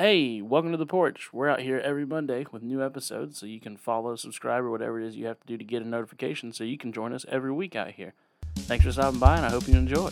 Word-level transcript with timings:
Hey, 0.00 0.40
welcome 0.40 0.70
to 0.70 0.78
the 0.78 0.86
porch. 0.86 1.30
We're 1.30 1.50
out 1.50 1.60
here 1.60 1.78
every 1.78 2.06
Monday 2.06 2.46
with 2.50 2.62
new 2.62 2.82
episodes, 2.82 3.36
so 3.36 3.44
you 3.44 3.60
can 3.60 3.76
follow, 3.76 4.16
subscribe, 4.16 4.64
or 4.64 4.70
whatever 4.70 4.98
it 4.98 5.06
is 5.06 5.14
you 5.14 5.26
have 5.26 5.38
to 5.40 5.46
do 5.46 5.58
to 5.58 5.62
get 5.62 5.82
a 5.82 5.86
notification 5.86 6.54
so 6.54 6.64
you 6.64 6.78
can 6.78 6.90
join 6.90 7.12
us 7.12 7.26
every 7.28 7.52
week 7.52 7.76
out 7.76 7.90
here. 7.90 8.14
Thanks 8.60 8.86
for 8.86 8.92
stopping 8.92 9.20
by, 9.20 9.36
and 9.36 9.44
I 9.44 9.50
hope 9.50 9.68
you 9.68 9.74
enjoy. 9.74 10.08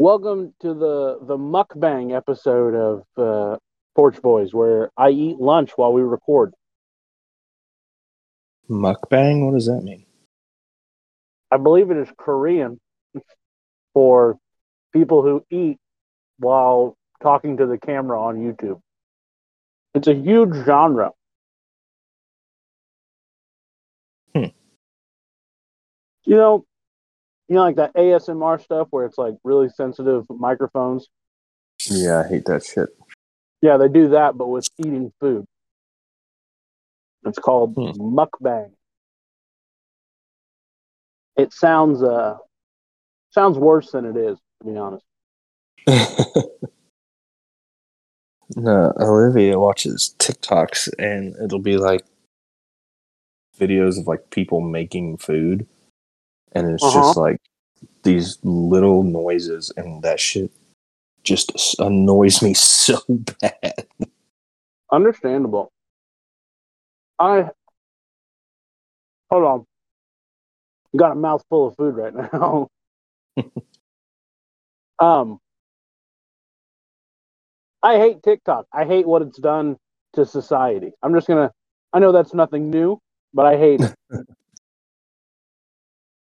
Welcome 0.00 0.54
to 0.60 0.74
the 0.74 1.18
the 1.22 1.36
mukbang 1.36 2.16
episode 2.16 2.72
of 2.72 3.02
uh, 3.16 3.56
Porch 3.96 4.22
Boys, 4.22 4.54
where 4.54 4.92
I 4.96 5.10
eat 5.10 5.40
lunch 5.40 5.72
while 5.74 5.92
we 5.92 6.02
record. 6.02 6.54
Mukbang? 8.70 9.44
What 9.44 9.54
does 9.54 9.66
that 9.66 9.82
mean? 9.82 10.06
I 11.50 11.56
believe 11.56 11.90
it 11.90 11.96
is 11.96 12.06
Korean 12.16 12.78
for 13.92 14.38
people 14.92 15.24
who 15.24 15.44
eat 15.50 15.78
while 16.38 16.96
talking 17.20 17.56
to 17.56 17.66
the 17.66 17.76
camera 17.76 18.22
on 18.22 18.36
YouTube. 18.36 18.80
It's 19.94 20.06
a 20.06 20.14
huge 20.14 20.54
genre. 20.64 21.10
Hmm. 24.32 24.44
You 26.22 26.36
know, 26.36 26.64
you 27.48 27.54
know, 27.54 27.62
like 27.62 27.76
that 27.76 27.94
ASMR 27.94 28.60
stuff 28.62 28.88
where 28.90 29.06
it's 29.06 29.18
like 29.18 29.34
really 29.42 29.68
sensitive 29.70 30.26
microphones. 30.28 31.08
Yeah, 31.86 32.22
I 32.24 32.28
hate 32.28 32.44
that 32.46 32.64
shit. 32.64 32.90
Yeah, 33.62 33.76
they 33.76 33.88
do 33.88 34.08
that, 34.10 34.36
but 34.36 34.48
with 34.48 34.68
eating 34.78 35.12
food. 35.20 35.46
It's 37.24 37.38
called 37.38 37.74
Hmm. 37.74 37.90
mukbang. 38.16 38.72
It 41.36 41.52
sounds 41.52 42.02
uh 42.02 42.36
sounds 43.30 43.58
worse 43.58 43.90
than 43.92 44.04
it 44.04 44.16
is, 44.16 44.38
to 44.60 44.66
be 44.70 44.76
honest. 44.76 45.04
no, 48.56 48.92
Olivia 49.00 49.58
watches 49.58 50.14
TikToks 50.18 50.88
and 50.98 51.34
it'll 51.42 51.58
be 51.60 51.76
like 51.76 52.04
videos 53.58 53.98
of 53.98 54.06
like 54.06 54.30
people 54.30 54.60
making 54.60 55.16
food. 55.18 55.66
And 56.52 56.70
it's 56.70 56.84
Uh-huh. 56.84 57.00
just 57.00 57.16
like 57.16 57.40
these 58.02 58.38
little 58.42 59.02
noises 59.02 59.72
and 59.76 60.02
that 60.02 60.20
shit 60.20 60.50
just 61.24 61.52
annoys 61.80 62.42
me 62.42 62.54
so 62.54 62.98
bad. 63.08 63.86
Understandable. 64.92 65.70
I 67.18 67.50
hold 69.30 69.44
on. 69.44 69.64
Got 70.96 71.12
a 71.12 71.16
mouthful 71.16 71.68
of 71.68 71.76
food 71.76 71.96
right 71.96 72.14
now. 72.32 72.68
um 75.00 75.38
I 77.82 77.98
hate 77.98 78.22
TikTok. 78.22 78.66
I 78.72 78.84
hate 78.84 79.06
what 79.06 79.22
it's 79.22 79.38
done 79.38 79.76
to 80.14 80.24
society. 80.26 80.92
I'm 81.02 81.14
just 81.14 81.28
gonna 81.28 81.52
I 81.92 81.98
know 82.00 82.12
that's 82.12 82.34
nothing 82.34 82.70
new, 82.70 82.98
but 83.34 83.46
I 83.46 83.56
hate 83.56 83.80
it. 83.82 83.92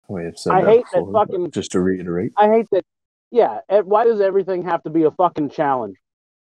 We 0.08 0.24
have 0.24 0.38
said 0.38 0.52
I 0.54 0.62
that 0.62 0.70
hate 0.70 0.84
that 0.92 1.00
before, 1.00 1.12
but 1.12 1.28
fucking- 1.28 1.50
just 1.50 1.72
to 1.72 1.80
reiterate. 1.80 2.32
I 2.36 2.48
hate 2.48 2.66
that. 2.72 2.84
Yeah, 3.30 3.60
eh, 3.68 3.80
why 3.80 4.04
does 4.04 4.20
everything 4.20 4.64
have 4.64 4.82
to 4.84 4.90
be 4.90 5.04
a 5.04 5.10
fucking 5.10 5.50
challenge? 5.50 5.96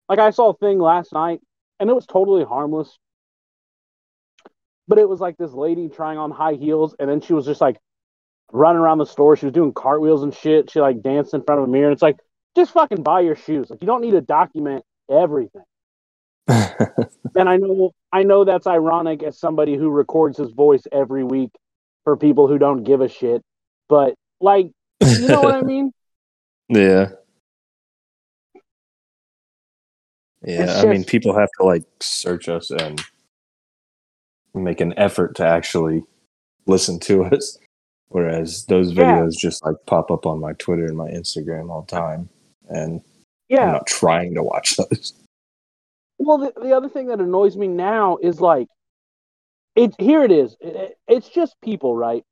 Like 0.09 0.19
I 0.19 0.31
saw 0.31 0.51
a 0.51 0.57
thing 0.57 0.79
last 0.79 1.13
night, 1.13 1.41
and 1.81 1.89
it 1.89 1.95
was 1.95 2.07
totally 2.07 2.45
harmless, 2.45 2.99
but 4.89 4.99
it 4.99 5.09
was 5.09 5.21
like 5.21 5.37
this 5.39 5.53
lady 5.53 5.89
trying 5.89 6.19
on 6.19 6.31
high 6.31 6.55
heels, 6.55 6.95
and 6.99 7.09
then 7.09 7.21
she 7.21 7.33
was 7.35 7.47
just 7.47 7.61
like 7.61 7.79
running 8.53 8.81
around 8.81 8.99
the 8.99 9.07
store. 9.07 9.37
She 9.37 9.47
was 9.47 9.55
doing 9.55 9.73
cartwheels 9.73 10.23
and 10.23 10.35
shit. 10.35 10.71
She 10.71 10.81
like 10.81 11.03
danced 11.03 11.35
in 11.35 11.43
front 11.43 11.61
of 11.63 11.69
a 11.69 11.71
mirror. 11.71 11.87
And 11.89 11.93
it's 11.95 12.03
like 12.03 12.19
just 12.57 12.73
fucking 12.73 13.03
buy 13.03 13.21
your 13.21 13.37
shoes. 13.37 13.71
Like 13.71 13.81
you 13.83 13.87
don't 13.87 14.03
need 14.03 14.13
to 14.13 14.21
document 14.21 14.85
everything. 15.11 15.63
And 17.37 17.49
I 17.49 17.57
know 17.57 17.93
I 18.13 18.25
know 18.25 18.45
that's 18.45 18.67
ironic 18.67 19.23
as 19.23 19.39
somebody 19.39 19.77
who 19.77 19.91
records 19.91 20.37
his 20.39 20.51
voice 20.53 20.83
every 20.93 21.25
week 21.25 21.51
for 22.05 22.17
people 22.17 22.47
who 22.49 22.59
don't 22.59 22.85
give 22.85 23.01
a 23.01 23.09
shit, 23.09 23.43
but 23.93 24.15
like 24.41 24.71
you 25.03 25.27
know 25.29 25.43
what 25.43 25.55
I 25.55 25.61
mean? 25.73 25.93
Yeah. 26.71 27.11
Yeah, 30.45 30.81
I 30.81 30.87
mean, 30.87 31.05
people 31.05 31.39
have 31.39 31.51
to 31.61 31.67
like 31.67 31.85
search 32.01 32.49
us 32.49 32.71
and 32.71 33.01
make 34.55 34.81
an 34.81 34.95
effort 34.97 35.37
to 35.37 35.47
actually 35.47 36.03
listen 36.67 36.99
to 37.01 37.25
us. 37.35 37.59
Whereas 38.09 38.65
those 38.67 38.93
Yeah. 38.93 39.03
videos 39.19 39.37
just 39.39 39.65
like 39.65 39.77
pop 39.87 40.11
up 40.11 40.25
on 40.27 40.41
my 40.41 40.55
Twitter 40.55 40.87
and 40.87 40.97
my 40.97 41.11
Instagram 41.11 41.71
all 41.71 41.83
the 41.83 41.95
time. 41.95 42.29
And 42.71 43.03
Yeah. 43.49 43.67
I'm 43.67 43.73
not 43.73 43.87
trying 43.87 44.35
to 44.35 44.43
watch 44.43 44.77
those. 44.77 45.13
Well, 46.19 46.39
the, 46.39 46.53
the 46.61 46.73
other 46.73 46.89
thing 46.89 47.09
that 47.09 47.21
annoys 47.21 47.57
me 47.57 47.69
now 47.69 48.17
is 48.23 48.41
like, 48.41 48.69
it 49.77 49.95
here 49.99 50.23
it 50.25 50.33
is. 50.33 50.57
It- 50.61 50.97
it's 51.09 51.29
just 51.29 51.55
people, 51.63 51.95
right? 51.95 52.25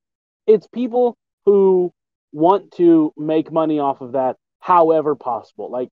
It's 0.47 0.67
people 0.67 1.17
who 1.47 1.93
want 2.33 2.73
to 2.73 3.13
make 3.17 3.53
money 3.53 3.79
off 3.79 4.01
of 4.01 4.13
that, 4.13 4.37
however 4.61 5.15
possible. 5.15 5.71
Like, 5.71 5.91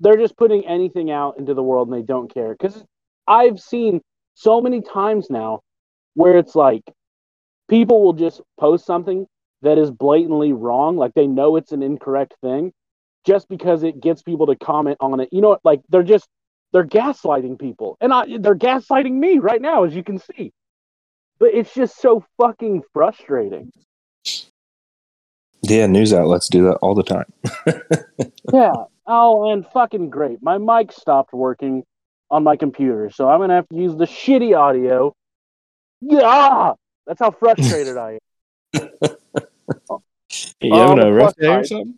they're 0.00 0.16
just 0.16 0.36
putting 0.36 0.66
anything 0.66 1.10
out 1.10 1.38
into 1.38 1.54
the 1.54 1.62
world 1.62 1.88
and 1.88 1.96
they 1.96 2.06
don't 2.06 2.32
care. 2.32 2.52
Because 2.52 2.84
I've 3.26 3.58
seen 3.58 4.00
so 4.34 4.60
many 4.60 4.82
times 4.82 5.28
now 5.30 5.60
where 6.14 6.36
it's 6.36 6.54
like 6.54 6.82
people 7.68 8.02
will 8.02 8.12
just 8.12 8.40
post 8.58 8.86
something 8.86 9.26
that 9.62 9.78
is 9.78 9.90
blatantly 9.90 10.52
wrong, 10.52 10.96
like 10.96 11.14
they 11.14 11.26
know 11.26 11.56
it's 11.56 11.72
an 11.72 11.82
incorrect 11.82 12.34
thing, 12.42 12.72
just 13.24 13.48
because 13.48 13.82
it 13.82 14.00
gets 14.00 14.22
people 14.22 14.46
to 14.46 14.56
comment 14.56 14.98
on 15.00 15.20
it. 15.20 15.30
You 15.32 15.40
know, 15.40 15.58
like 15.64 15.80
they're 15.88 16.02
just 16.02 16.28
they're 16.72 16.84
gaslighting 16.84 17.58
people 17.58 17.96
and 18.00 18.12
I, 18.12 18.38
they're 18.38 18.54
gaslighting 18.54 19.12
me 19.12 19.38
right 19.38 19.62
now 19.62 19.84
as 19.84 19.94
you 19.94 20.02
can 20.02 20.18
see 20.18 20.52
but 21.38 21.54
it's 21.54 21.72
just 21.72 22.00
so 22.00 22.24
fucking 22.38 22.82
frustrating 22.92 23.70
Yeah, 25.68 25.86
news 25.86 26.12
outlets 26.12 26.48
do 26.48 26.64
that 26.64 26.76
all 26.76 26.94
the 26.94 27.02
time. 27.02 27.32
yeah. 28.52 28.72
Oh 29.06 29.50
and 29.50 29.66
fucking 29.72 30.10
great. 30.10 30.42
My 30.42 30.58
mic 30.58 30.92
stopped 30.92 31.32
working 31.32 31.84
on 32.30 32.42
my 32.42 32.56
computer 32.56 33.08
so 33.10 33.28
i'm 33.28 33.38
gonna 33.40 33.54
have 33.54 33.68
to 33.68 33.76
use 33.76 33.94
the 33.96 34.04
shitty 34.04 34.56
audio. 34.56 35.14
Yeah! 36.00 36.72
That's 37.06 37.20
how 37.20 37.30
frustrated 37.30 37.96
i 37.96 38.18
am. 38.74 38.80
You 40.60 40.74
having 40.74 40.96
the 40.98 41.06
a 41.06 41.12
rough 41.12 41.34
plus 41.36 41.46
day 41.48 41.54
or 41.54 41.64
something? 41.64 41.94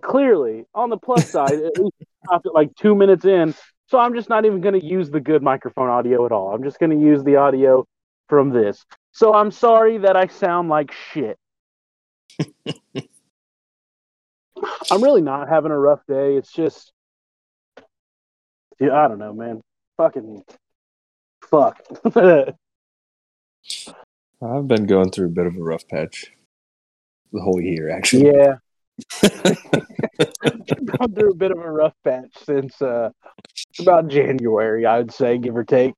clearly. 0.00 0.64
On 0.74 0.88
the 0.88 0.96
plus 0.96 1.28
side 1.30 1.52
at 1.52 1.78
least 1.78 1.94
it 2.00 2.08
stopped 2.24 2.46
at 2.46 2.54
like 2.54 2.74
two 2.76 2.94
minutes 2.94 3.24
in 3.24 3.54
so 3.86 3.98
i'm 3.98 4.14
just 4.14 4.28
not 4.28 4.44
even 4.44 4.60
gonna 4.60 4.78
use 4.78 5.10
the 5.10 5.20
good 5.20 5.42
microphone 5.42 5.88
audio 5.88 6.24
at 6.26 6.32
all. 6.32 6.54
I'm 6.54 6.62
just 6.62 6.78
gonna 6.78 6.98
use 6.98 7.22
the 7.24 7.36
audio 7.36 7.84
from 8.28 8.50
this. 8.50 8.84
So 9.12 9.34
i'm 9.34 9.50
sorry 9.50 9.98
that 9.98 10.16
i 10.16 10.26
sound 10.28 10.68
like 10.68 10.92
shit 11.12 11.38
I'm 14.90 15.02
really 15.02 15.22
not 15.22 15.48
having 15.48 15.72
a 15.72 15.78
rough 15.78 16.04
day. 16.06 16.36
It's 16.36 16.52
just, 16.52 16.92
yeah, 18.80 18.92
I 18.92 19.08
don't 19.08 19.18
know, 19.18 19.32
man. 19.32 19.60
Fucking, 19.96 20.42
fuck. 21.50 21.80
I've 24.42 24.68
been 24.68 24.86
going 24.86 25.10
through 25.10 25.26
a 25.26 25.30
bit 25.30 25.46
of 25.46 25.56
a 25.56 25.62
rough 25.62 25.86
patch 25.88 26.32
the 27.32 27.40
whole 27.40 27.60
year, 27.60 27.90
actually. 27.90 28.26
yeah. 28.26 28.56
Gone 30.84 31.14
through 31.14 31.32
a 31.32 31.36
bit 31.36 31.50
of 31.50 31.58
a 31.58 31.70
rough 31.70 31.94
patch 32.04 32.30
since 32.44 32.80
uh, 32.80 33.10
about 33.80 34.08
January, 34.08 34.86
I 34.86 34.98
would 34.98 35.12
say, 35.12 35.38
give 35.38 35.56
or 35.56 35.64
take. 35.64 35.94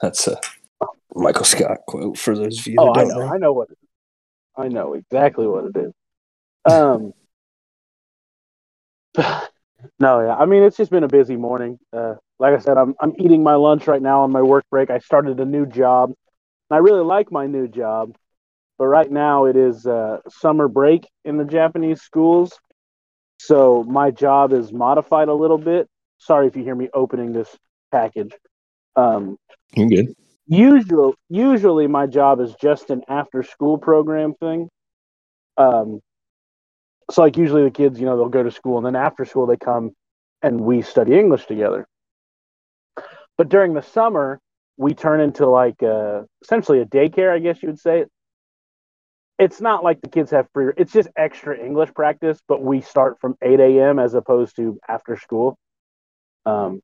That's 0.00 0.28
a 0.28 0.38
Michael 1.14 1.44
Scott 1.44 1.78
quote 1.86 2.18
for 2.18 2.36
those 2.36 2.60
of 2.60 2.66
you 2.66 2.76
Oh, 2.78 2.92
that 2.92 3.00
I 3.00 3.02
don't 3.02 3.08
know, 3.08 3.20
know. 3.20 3.34
I 3.34 3.38
know 3.38 3.52
what 3.52 3.70
it 3.70 3.78
is. 3.80 3.88
I 4.56 4.68
know 4.68 4.94
exactly 4.94 5.46
what 5.46 5.64
it 5.64 5.76
is. 5.76 5.92
Um, 6.64 7.12
no, 9.98 10.20
yeah, 10.20 10.34
I 10.34 10.44
mean 10.46 10.62
it's 10.62 10.76
just 10.76 10.90
been 10.90 11.04
a 11.04 11.08
busy 11.08 11.36
morning. 11.36 11.78
Uh, 11.92 12.14
like 12.38 12.54
I 12.54 12.58
said, 12.58 12.76
I'm 12.76 12.94
I'm 13.00 13.12
eating 13.18 13.42
my 13.42 13.54
lunch 13.54 13.86
right 13.86 14.02
now 14.02 14.22
on 14.22 14.32
my 14.32 14.42
work 14.42 14.64
break. 14.70 14.90
I 14.90 14.98
started 14.98 15.40
a 15.40 15.44
new 15.44 15.66
job. 15.66 16.12
I 16.70 16.78
really 16.78 17.04
like 17.04 17.30
my 17.30 17.46
new 17.46 17.68
job, 17.68 18.16
but 18.78 18.86
right 18.86 19.10
now 19.10 19.44
it 19.44 19.56
is 19.56 19.86
uh, 19.86 20.18
summer 20.28 20.66
break 20.68 21.08
in 21.24 21.36
the 21.36 21.44
Japanese 21.44 22.02
schools, 22.02 22.58
so 23.38 23.84
my 23.84 24.10
job 24.10 24.52
is 24.52 24.72
modified 24.72 25.28
a 25.28 25.34
little 25.34 25.58
bit. 25.58 25.88
Sorry 26.18 26.46
if 26.46 26.56
you 26.56 26.64
hear 26.64 26.74
me 26.74 26.88
opening 26.94 27.32
this 27.32 27.54
package. 27.92 28.32
Um, 28.96 29.36
You're 29.74 29.88
good. 29.88 30.14
Usual 30.46 31.14
usually 31.30 31.86
my 31.86 32.06
job 32.06 32.40
is 32.40 32.54
just 32.60 32.90
an 32.90 33.02
after 33.08 33.42
school 33.42 33.78
program 33.78 34.34
thing 34.34 34.68
um 35.56 36.00
so 37.10 37.22
like 37.22 37.36
usually 37.36 37.64
the 37.64 37.70
kids, 37.70 37.98
you 38.00 38.06
know, 38.06 38.16
they'll 38.16 38.28
go 38.28 38.42
to 38.42 38.50
school 38.50 38.78
and 38.78 38.86
then 38.86 38.96
after 38.96 39.24
school 39.24 39.46
they 39.46 39.56
come 39.56 39.92
and 40.42 40.60
we 40.60 40.82
study 40.82 41.18
English 41.18 41.46
together. 41.46 41.86
But 43.36 43.48
during 43.48 43.74
the 43.74 43.82
summer, 43.82 44.40
we 44.76 44.94
turn 44.94 45.20
into 45.20 45.46
like 45.46 45.82
a, 45.82 46.24
essentially 46.42 46.80
a 46.80 46.86
daycare, 46.86 47.32
I 47.32 47.38
guess 47.38 47.62
you 47.62 47.68
would 47.68 47.80
say. 47.80 48.06
It's 49.38 49.60
not 49.60 49.82
like 49.82 50.00
the 50.00 50.08
kids 50.08 50.30
have 50.30 50.46
free. 50.54 50.72
It's 50.76 50.92
just 50.92 51.08
extra 51.16 51.58
English 51.58 51.92
practice, 51.94 52.40
but 52.46 52.62
we 52.62 52.80
start 52.80 53.20
from 53.20 53.36
8 53.42 53.58
a.m. 53.58 53.98
as 53.98 54.14
opposed 54.14 54.56
to 54.56 54.78
after 54.88 55.16
school. 55.16 55.58
Um, 56.46 56.80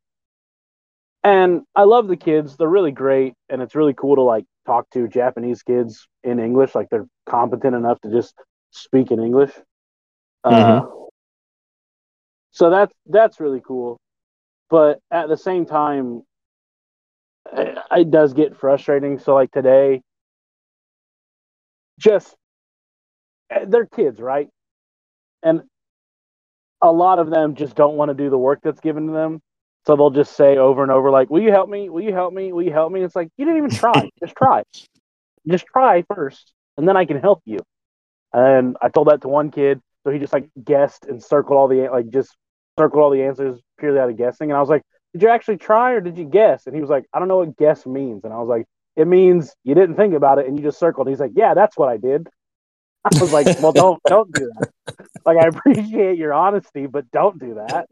and 1.22 1.62
I 1.76 1.82
love 1.84 2.08
the 2.08 2.16
kids; 2.16 2.56
they're 2.56 2.68
really 2.68 2.92
great, 2.92 3.34
and 3.48 3.60
it's 3.62 3.74
really 3.74 3.94
cool 3.94 4.16
to 4.16 4.22
like 4.22 4.44
talk 4.66 4.88
to 4.90 5.08
Japanese 5.08 5.62
kids 5.62 6.06
in 6.24 6.38
English. 6.38 6.74
Like 6.74 6.88
they're 6.90 7.06
competent 7.26 7.74
enough 7.74 8.00
to 8.02 8.10
just 8.10 8.34
speak 8.70 9.10
in 9.10 9.20
English. 9.20 9.52
Uh, 10.44 10.82
so 12.52 12.70
that's 12.70 12.92
that's 13.06 13.40
really 13.40 13.60
cool, 13.66 13.98
but 14.70 15.00
at 15.10 15.28
the 15.28 15.36
same 15.36 15.66
time, 15.66 16.22
it, 17.52 17.78
it 17.90 18.10
does 18.10 18.32
get 18.32 18.56
frustrating. 18.56 19.18
So 19.18 19.34
like 19.34 19.50
today, 19.50 20.02
just 21.98 22.34
they're 23.66 23.86
kids, 23.86 24.20
right? 24.20 24.48
And 25.42 25.62
a 26.82 26.90
lot 26.90 27.18
of 27.18 27.30
them 27.30 27.54
just 27.54 27.76
don't 27.76 27.96
want 27.96 28.08
to 28.10 28.14
do 28.14 28.30
the 28.30 28.38
work 28.38 28.60
that's 28.62 28.80
given 28.80 29.06
to 29.08 29.12
them. 29.12 29.40
So 29.86 29.96
they'll 29.96 30.10
just 30.10 30.36
say 30.36 30.58
over 30.58 30.82
and 30.82 30.92
over, 30.92 31.10
like, 31.10 31.30
"Will 31.30 31.42
you 31.42 31.50
help 31.50 31.68
me? 31.68 31.88
Will 31.88 32.02
you 32.02 32.12
help 32.12 32.32
me? 32.32 32.52
Will 32.52 32.62
you 32.62 32.72
help 32.72 32.92
me?" 32.92 33.02
It's 33.02 33.16
like 33.16 33.28
you 33.36 33.44
didn't 33.44 33.58
even 33.58 33.70
try. 33.70 34.10
just 34.20 34.36
try. 34.36 34.62
Just 35.48 35.66
try 35.66 36.02
first, 36.14 36.52
and 36.76 36.86
then 36.86 36.96
I 36.96 37.06
can 37.06 37.18
help 37.18 37.40
you. 37.46 37.58
And 38.32 38.76
I 38.82 38.88
told 38.90 39.08
that 39.08 39.22
to 39.22 39.28
one 39.28 39.50
kid, 39.50 39.80
so 40.04 40.10
he 40.10 40.18
just 40.18 40.32
like 40.32 40.48
guessed 40.62 41.06
and 41.06 41.22
circled 41.22 41.56
all 41.56 41.68
the 41.68 41.88
like 41.88 42.10
just 42.10 42.36
circled 42.78 43.02
all 43.02 43.10
the 43.10 43.22
answers 43.22 43.60
purely 43.78 43.98
out 43.98 44.10
of 44.10 44.16
guessing. 44.16 44.50
And 44.50 44.56
I 44.56 44.60
was 44.60 44.68
like, 44.68 44.82
"Did 45.12 45.22
you 45.22 45.28
actually 45.28 45.56
try 45.56 45.92
or 45.92 46.00
did 46.00 46.18
you 46.18 46.24
guess?" 46.26 46.66
And 46.66 46.74
he 46.74 46.80
was 46.80 46.90
like, 46.90 47.06
"I 47.12 47.18
don't 47.18 47.28
know 47.28 47.38
what 47.38 47.56
guess 47.56 47.86
means." 47.86 48.24
And 48.24 48.32
I 48.32 48.38
was 48.38 48.48
like, 48.48 48.66
"It 48.96 49.06
means 49.06 49.54
you 49.64 49.74
didn't 49.74 49.96
think 49.96 50.14
about 50.14 50.38
it 50.38 50.46
and 50.46 50.58
you 50.58 50.62
just 50.62 50.78
circled." 50.78 51.08
He's 51.08 51.20
like, 51.20 51.32
"Yeah, 51.34 51.54
that's 51.54 51.76
what 51.76 51.88
I 51.88 51.96
did." 51.96 52.28
I 53.04 53.18
was 53.18 53.32
like, 53.32 53.46
"Well, 53.60 53.72
don't 53.72 54.00
don't 54.06 54.32
do 54.32 54.50
that. 54.58 54.94
Like, 55.24 55.38
I 55.38 55.46
appreciate 55.54 56.18
your 56.18 56.34
honesty, 56.34 56.86
but 56.86 57.10
don't 57.10 57.38
do 57.38 57.54
that." 57.54 57.88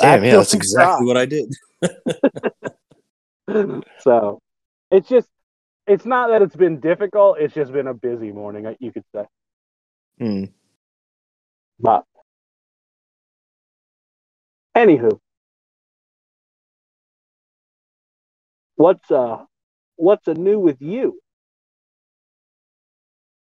Damn, 0.00 0.24
yeah, 0.24 0.36
that's 0.36 0.54
exactly 0.54 1.06
try. 1.06 1.06
what 1.06 1.16
I 1.16 1.26
did. 1.26 1.54
so 3.98 4.40
it's 4.90 5.08
just 5.08 5.28
it's 5.86 6.06
not 6.06 6.30
that 6.30 6.42
it's 6.42 6.56
been 6.56 6.80
difficult 6.80 7.38
it's 7.40 7.54
just 7.54 7.72
been 7.72 7.88
a 7.88 7.94
busy 7.94 8.32
morning 8.32 8.74
you 8.80 8.92
could 8.92 9.04
say 9.14 9.24
Hmm. 10.18 10.44
but 11.80 12.04
anywho 14.76 15.18
what's 18.76 19.10
uh 19.10 19.38
what's 19.96 20.28
a 20.28 20.34
new 20.34 20.58
with 20.58 20.80
you 20.82 21.18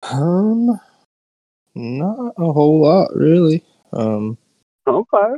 Um, 0.03 0.79
not 1.75 2.33
a 2.37 2.53
whole 2.53 2.81
lot, 2.81 3.09
really. 3.15 3.63
Um, 3.93 4.37
okay 4.87 5.35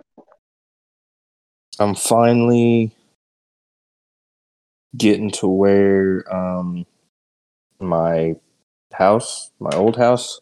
I'm 1.80 1.96
finally 1.96 2.92
getting 4.98 5.32
to 5.32 5.48
where 5.48 6.24
um 6.34 6.86
my 7.80 8.36
house, 8.94 9.52
my 9.60 9.72
old 9.76 9.98
house, 9.98 10.42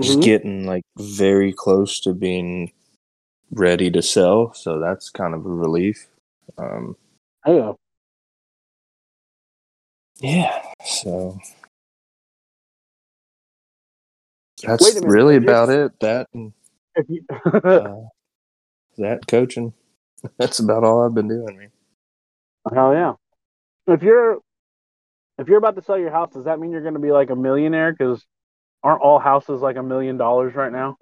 is 0.00 0.16
Mhm. 0.16 0.22
getting 0.22 0.66
like 0.66 0.82
very 0.98 1.52
close 1.52 2.00
to 2.00 2.14
being 2.14 2.72
ready 3.52 3.90
to 3.90 4.02
sell. 4.02 4.52
So 4.54 4.78
that's 4.80 5.10
kind 5.10 5.34
of 5.34 5.44
a 5.46 5.50
relief. 5.50 6.08
Um, 6.58 6.96
yeah 7.46 7.72
yeah. 10.20 10.62
So 10.84 11.38
that's 14.62 14.94
minute, 14.94 15.04
really 15.04 15.36
about 15.36 15.70
it. 15.70 15.98
That 16.00 16.28
and 16.34 16.52
uh, 17.76 18.02
that 18.98 19.26
coaching. 19.26 19.74
That's 20.38 20.58
about 20.60 20.84
all 20.84 21.04
I've 21.04 21.14
been 21.14 21.28
doing. 21.28 21.58
Man. 21.58 21.70
hell 22.74 22.92
yeah 22.94 23.14
if 23.92 24.02
you're 24.02 24.38
if 25.38 25.48
you're 25.48 25.58
about 25.58 25.74
to 25.76 25.82
sell 25.82 25.98
your 25.98 26.10
house 26.10 26.32
does 26.32 26.44
that 26.44 26.60
mean 26.60 26.70
you're 26.70 26.82
going 26.82 26.94
to 26.94 27.00
be 27.00 27.12
like 27.12 27.30
a 27.30 27.36
millionaire 27.36 27.92
because 27.92 28.24
aren't 28.82 29.02
all 29.02 29.18
houses 29.18 29.60
like 29.60 29.76
a 29.76 29.82
million 29.82 30.16
dollars 30.16 30.54
right 30.54 30.72
now 30.72 30.96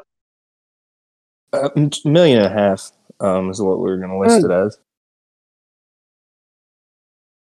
Uh, 1.53 1.69
m- 1.77 1.91
million 2.05 2.39
and 2.39 2.47
a 2.47 2.51
half 2.59 2.93
um, 3.21 3.51
is 3.51 3.61
what 3.61 3.81
we're 3.81 3.99
going 3.99 4.11
to 4.11 4.19
list 4.19 4.45
it 4.45 4.51
as. 4.51 4.79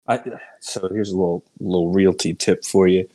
I 0.07 0.19
so 0.59 0.87
here's 0.89 1.11
a 1.11 1.17
little 1.17 1.43
little 1.59 1.91
realty 1.91 2.33
tip 2.33 2.63
for 2.65 2.87
you. 2.87 3.07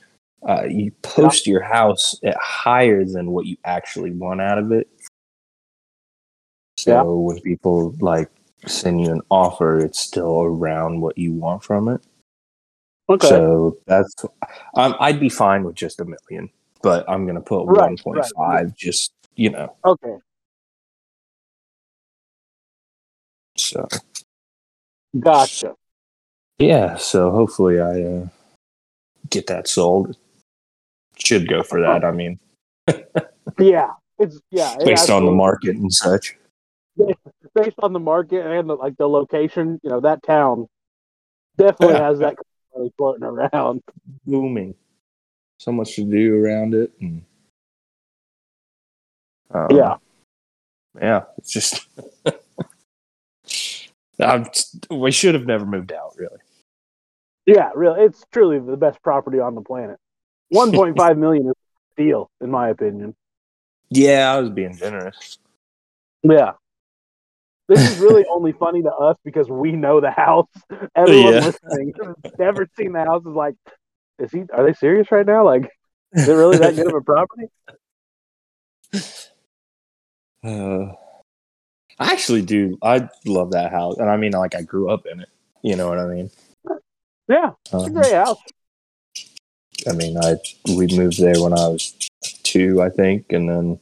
Uh, 0.46 0.64
you 0.64 0.90
post 1.02 1.46
your 1.46 1.62
house 1.62 2.18
at 2.24 2.36
higher 2.36 3.04
than 3.04 3.30
what 3.30 3.46
you 3.46 3.56
actually 3.64 4.10
want 4.10 4.40
out 4.40 4.58
of 4.58 4.72
it. 4.72 4.88
So 6.78 6.90
Yeah. 6.92 7.02
when 7.02 7.40
people 7.40 7.94
like 8.00 8.28
send 8.66 9.00
you 9.00 9.12
an 9.12 9.20
offer, 9.30 9.78
it's 9.78 10.00
still 10.00 10.42
around 10.42 11.00
what 11.00 11.16
you 11.16 11.32
want 11.32 11.62
from 11.62 11.88
it. 11.88 12.04
okay 13.08 13.28
So 13.28 13.78
that's 13.86 14.14
um, 14.74 14.96
I'd 14.98 15.20
be 15.20 15.28
fine 15.28 15.62
with 15.62 15.76
just 15.76 16.00
a 16.00 16.04
million, 16.04 16.50
but 16.82 17.08
I'm 17.08 17.24
gonna 17.26 17.40
put 17.40 17.66
Right, 17.66 17.86
one 17.86 17.96
point 17.98 18.24
five. 18.36 18.74
Just 18.74 19.12
you 19.36 19.50
know, 19.50 19.76
okay 19.84 20.16
so 23.56 23.86
gotcha 25.20 25.76
yeah. 26.58 26.96
So 26.96 27.30
hopefully 27.30 27.80
I 27.80 28.02
uh, 28.02 28.28
get 29.30 29.46
that 29.48 29.68
sold. 29.68 30.16
Should 31.18 31.48
go 31.48 31.62
for 31.62 31.80
that. 31.80 32.04
I 32.04 32.10
mean, 32.10 32.38
Yeah, 33.58 33.90
it's 34.18 34.40
yeah. 34.50 34.74
it 34.78 34.84
based 34.84 35.10
on 35.10 35.24
the 35.24 35.30
market 35.32 35.76
and 35.76 35.92
such. 35.92 36.36
based 37.54 37.78
on 37.82 37.92
the 37.92 38.00
market 38.00 38.44
and 38.46 38.68
the, 38.68 38.74
like 38.74 38.96
the 38.96 39.08
location, 39.08 39.80
you 39.82 39.90
know, 39.90 40.00
that 40.00 40.22
town 40.22 40.66
definitely 41.58 41.96
has 41.96 42.18
that 42.20 42.36
kind 42.36 42.38
of 42.38 42.78
money 42.78 42.92
floating 42.96 43.24
around. 43.24 43.82
Booming. 44.26 44.74
So 45.58 45.70
much 45.72 45.94
to 45.96 46.04
do 46.04 46.42
around 46.44 46.74
it. 46.74 46.90
And, 47.00 47.22
um, 49.52 49.68
Yeah, 49.70 49.96
Yeah. 51.00 51.24
It's 51.38 51.52
just. 51.52 51.86
I'm, 54.20 54.46
we 54.90 55.10
should 55.10 55.34
have 55.34 55.46
never 55.46 55.66
moved 55.66 55.92
out, 55.92 56.14
really. 56.16 56.38
yeah, 57.46 57.70
really, 57.74 58.02
it's 58.04 58.24
truly 58.30 58.58
the 58.60 58.76
best 58.76 59.02
property 59.02 59.40
on 59.40 59.54
the 59.56 59.62
planet. 59.62 59.98
One 60.56 60.72
point 60.72 60.96
five 60.96 61.16
million 61.16 61.46
is 61.48 61.54
a 61.98 62.02
deal, 62.02 62.30
in 62.40 62.50
my 62.50 62.68
opinion. 62.68 63.14
Yeah, 63.90 64.32
I 64.32 64.40
was 64.40 64.50
being 64.50 64.76
generous. 64.76 65.38
Yeah. 66.22 66.52
This 67.68 67.80
is 67.80 67.96
really 67.98 68.24
only 68.30 68.52
funny 68.52 68.82
to 68.82 68.90
us 68.92 69.16
because 69.24 69.48
we 69.48 69.72
know 69.72 70.00
the 70.00 70.10
house. 70.10 70.48
Everyone 70.96 71.34
Yeah. 71.34 71.40
listening 71.46 71.92
who's 71.96 72.16
never 72.38 72.68
seen 72.76 72.92
the 72.92 73.00
house 73.00 73.22
is 73.22 73.34
like, 73.34 73.54
is 74.18 74.30
he? 74.30 74.42
Are 74.52 74.64
they 74.66 74.74
serious 74.74 75.10
right 75.10 75.24
now? 75.26 75.44
Like, 75.44 75.70
is 76.12 76.28
it 76.28 76.32
really 76.32 76.58
that 76.58 76.76
good 76.76 76.86
of 76.86 76.94
a 76.94 77.00
property? 77.00 77.48
Uh, 80.44 80.92
I 81.98 82.12
actually 82.12 82.42
do. 82.42 82.78
I 82.82 83.08
love 83.24 83.52
that 83.52 83.70
house, 83.70 83.96
and 83.98 84.10
I 84.10 84.16
mean, 84.16 84.32
like, 84.32 84.54
I 84.54 84.62
grew 84.62 84.90
up 84.90 85.06
in 85.06 85.20
it. 85.20 85.28
You 85.62 85.76
know 85.76 85.88
what 85.88 85.98
I 85.98 86.06
mean? 86.06 86.30
Yeah, 87.28 87.52
it's 87.64 87.72
a 87.72 87.76
Um, 87.86 87.92
great 87.92 88.12
house. 88.12 88.38
I 89.88 89.92
mean, 89.92 90.16
I 90.16 90.36
we 90.76 90.86
moved 90.88 91.18
there 91.20 91.40
when 91.42 91.52
I 91.52 91.68
was 91.68 91.94
two, 92.42 92.82
I 92.82 92.88
think, 92.88 93.32
and 93.32 93.48
then 93.48 93.80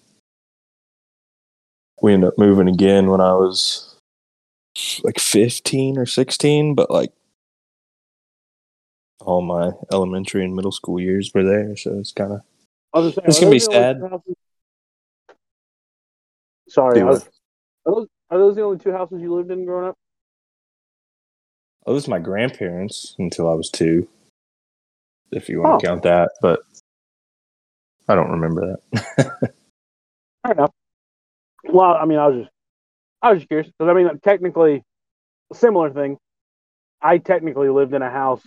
we 2.03 2.15
ended 2.15 2.29
up 2.29 2.39
moving 2.39 2.69
again 2.69 3.09
when 3.11 3.21
I 3.21 3.33
was 3.35 3.97
like 5.03 5.19
fifteen 5.19 5.99
or 5.99 6.07
sixteen. 6.07 6.75
But 6.75 6.91
like, 6.91 7.13
all 9.21 9.43
my 9.43 9.73
elementary 9.93 10.45
and 10.45 10.55
middle 10.57 10.73
school 10.73 10.99
years 11.01 11.33
were 11.35 11.45
there, 11.45 11.77
so 11.77 11.99
it's 11.99 12.13
kind 12.13 12.33
of 12.33 12.41
I 12.95 13.01
was 13.01 13.15
gonna 13.15 13.29
It's 13.29 13.39
gonna 13.41 13.51
be 13.51 13.59
those 13.59 13.67
the 13.67 13.75
only 13.77 14.01
sad. 14.01 14.11
houses- 14.11 14.37
Sorry, 16.69 17.01
I 17.01 17.05
was, 17.05 17.25
are, 17.85 17.93
those, 17.95 18.07
are 18.31 18.39
those 18.39 18.55
the 18.55 18.63
only 18.63 18.79
two 18.79 18.93
houses 18.93 19.21
you 19.21 19.35
lived 19.35 19.51
in 19.51 19.65
growing 19.65 19.89
up? 19.89 19.97
oh, 21.85 21.91
it 21.91 21.95
was 21.95 22.07
my 22.09 22.21
grandparents 22.21 23.17
until 23.19 23.51
I 23.51 23.55
was 23.55 23.69
two, 23.71 24.07
if 25.33 25.49
you 25.49 25.61
want 25.61 25.81
to 25.81 25.87
Oh. 25.87 25.91
count 25.91 26.03
that. 26.05 26.31
But 26.43 26.61
I 28.09 28.15
don't 28.15 28.31
remember 28.31 28.77
that. 28.93 29.41
Fair 30.47 30.53
enough. 30.53 30.73
Well, 31.65 31.95
I 31.95 32.05
mean, 32.07 32.19
I 32.19 32.27
was 32.29 32.41
just, 32.43 32.51
I 33.23 33.31
was 33.33 33.39
just 33.41 33.49
curious 33.49 33.67
because 33.69 33.91
I 33.91 33.95
mean, 33.95 34.19
technically, 34.25 34.83
similar 35.53 35.91
thing. 35.91 36.17
I 37.03 37.19
technically 37.19 37.69
lived 37.69 37.95
in 37.95 38.03
a 38.03 38.11
house 38.11 38.43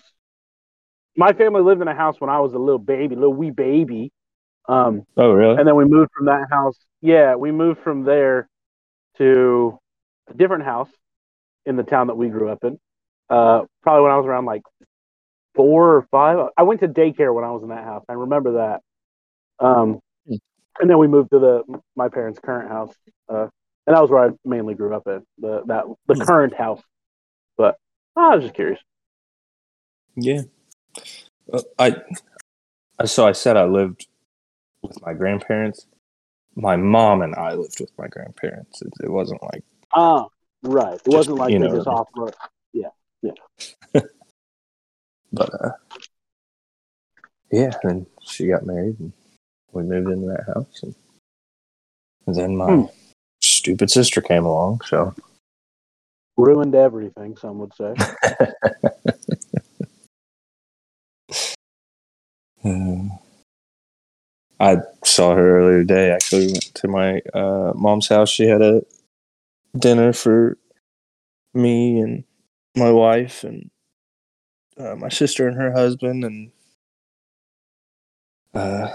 my 1.15 1.31
family 1.33 1.61
lived 1.61 1.81
in 1.81 1.87
a 1.87 1.93
house 1.93 2.19
when 2.19 2.29
I 2.29 2.39
was 2.39 2.53
a 2.53 2.57
little 2.57 2.79
baby, 2.79 3.15
little 3.15 3.33
wee 3.33 3.51
baby. 3.51 4.11
Um, 4.67 5.03
Oh, 5.17 5.31
really? 5.31 5.57
and 5.57 5.67
then 5.67 5.75
we 5.75 5.85
moved 5.85 6.09
from 6.15 6.25
that 6.25 6.47
house. 6.49 6.75
Yeah, 7.01 7.35
we 7.35 7.51
moved 7.51 7.81
from 7.81 8.03
there 8.03 8.47
to 9.17 9.77
a 10.27 10.33
different 10.33 10.63
house 10.63 10.89
in 11.65 11.75
the 11.75 11.83
town 11.83 12.07
that 12.07 12.15
we 12.15 12.29
grew 12.29 12.49
up 12.49 12.63
in. 12.63 12.79
Uh, 13.29 13.61
probably 13.83 14.03
when 14.03 14.11
I 14.11 14.17
was 14.17 14.25
around 14.25 14.45
like 14.45 14.63
four 15.55 15.95
or 15.98 16.07
five. 16.12 16.50
I 16.57 16.63
went 16.63 16.81
to 16.81 16.88
daycare 16.88 17.33
when 17.33 17.43
I 17.43 17.51
was 17.51 17.63
in 17.63 17.69
that 17.69 17.83
house. 17.83 18.03
I 18.10 18.13
remember 18.13 18.53
that. 18.53 18.81
Um, 19.60 20.00
Hmm. 20.27 20.36
and 20.79 20.89
then 20.89 20.98
we 20.98 21.07
moved 21.07 21.31
to 21.31 21.39
the 21.39 21.79
my 21.95 22.10
parents' 22.10 22.39
current 22.43 22.69
house, 22.69 22.93
uh, 23.29 23.48
and 23.88 23.95
that 23.95 24.01
was 24.01 24.10
where 24.10 24.25
I 24.25 24.31
mainly 24.45 24.74
grew 24.74 24.95
up 24.95 25.07
in 25.07 25.24
the 25.38 25.63
that 25.65 25.86
the 26.07 26.15
Hmm. 26.15 26.22
current 26.22 26.53
house. 26.53 26.81
But 27.57 27.77
I 28.15 28.36
was 28.36 28.43
just 28.43 28.55
curious. 28.55 28.79
Yeah. 30.15 30.41
Uh, 31.51 31.62
I, 31.77 31.95
I 33.00 33.05
so 33.05 33.27
I 33.27 33.31
said 33.33 33.57
I 33.57 33.65
lived 33.65 34.07
with 34.81 35.01
my 35.01 35.13
grandparents. 35.13 35.88
My 36.55 36.75
mom 36.75 37.22
and 37.22 37.36
I 37.36 37.53
lived 37.53 37.79
with 37.79 37.91
my 37.98 38.07
grandparents. 38.07 38.81
It, 38.81 38.93
it 39.03 39.10
wasn't 39.10 39.41
like 39.43 39.63
Ah, 39.93 40.27
right. 40.62 40.95
It 40.95 41.07
wasn't 41.07 41.38
like 41.38 41.51
you 41.51 41.60
know. 41.60 41.75
just 41.75 41.88
off. 41.88 42.07
but 45.33 45.49
uh 45.61 45.71
yeah, 47.51 47.71
and 47.83 48.05
she 48.21 48.47
got 48.47 48.65
married 48.65 48.99
and 48.99 49.11
we 49.73 49.83
moved 49.83 50.09
into 50.09 50.27
that 50.27 50.45
house 50.53 50.81
and, 50.83 50.95
and 52.25 52.35
then 52.35 52.55
my 52.57 52.67
Hmm. 52.75 52.85
stupid 53.41 53.91
sister 53.91 54.21
came 54.21 54.45
along, 54.45 54.81
so 54.85 55.13
ruined 56.37 56.73
everything. 56.75 57.35
Some 57.37 57.59
would 57.59 57.73
say. 57.73 57.93
Uh, 62.65 63.09
I 64.59 64.77
saw 65.03 65.35
her 65.35 65.59
earlier 65.59 65.79
today. 65.79 66.11
Actually, 66.11 66.47
went 66.47 66.73
to 66.75 66.87
my 66.87 67.19
uh, 67.33 67.73
mom's 67.75 68.07
house. 68.07 68.29
She 68.29 68.45
had 68.45 68.61
a 68.61 68.83
dinner 69.77 70.13
for 70.13 70.57
me 71.53 71.99
and 71.99 72.23
my 72.75 72.89
wife 72.91 73.43
and 73.43 73.69
uh, 74.77 74.96
my 74.96 75.10
sister 75.10 75.48
and 75.48 75.58
her 75.58 75.72
husband 75.72 76.24
and 76.24 76.51
uh, 78.53 78.88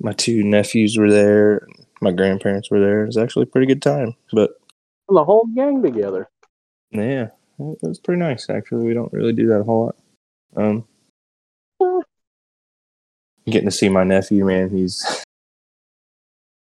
my 0.00 0.12
two 0.12 0.42
nephews 0.42 0.96
were 0.96 1.10
there. 1.10 1.66
My 2.00 2.12
grandparents 2.12 2.70
were 2.70 2.80
there. 2.80 3.02
It 3.02 3.06
was 3.06 3.16
actually 3.16 3.44
a 3.44 3.46
pretty 3.46 3.66
good 3.66 3.82
time. 3.82 4.14
But 4.32 4.52
the 5.08 5.24
whole 5.24 5.46
gang 5.54 5.82
together. 5.82 6.28
yeah, 6.90 7.28
it 7.58 7.78
was 7.82 7.98
pretty 7.98 8.20
nice. 8.20 8.50
Actually, 8.50 8.84
we 8.84 8.94
don't 8.94 9.12
really 9.12 9.32
do 9.32 9.46
that 9.48 9.60
a 9.60 9.64
whole 9.64 9.94
lot. 10.56 10.84
Um, 11.80 12.02
getting 13.46 13.68
to 13.68 13.70
see 13.70 13.88
my 13.88 14.04
nephew, 14.04 14.44
man. 14.44 14.70
He's 14.70 15.24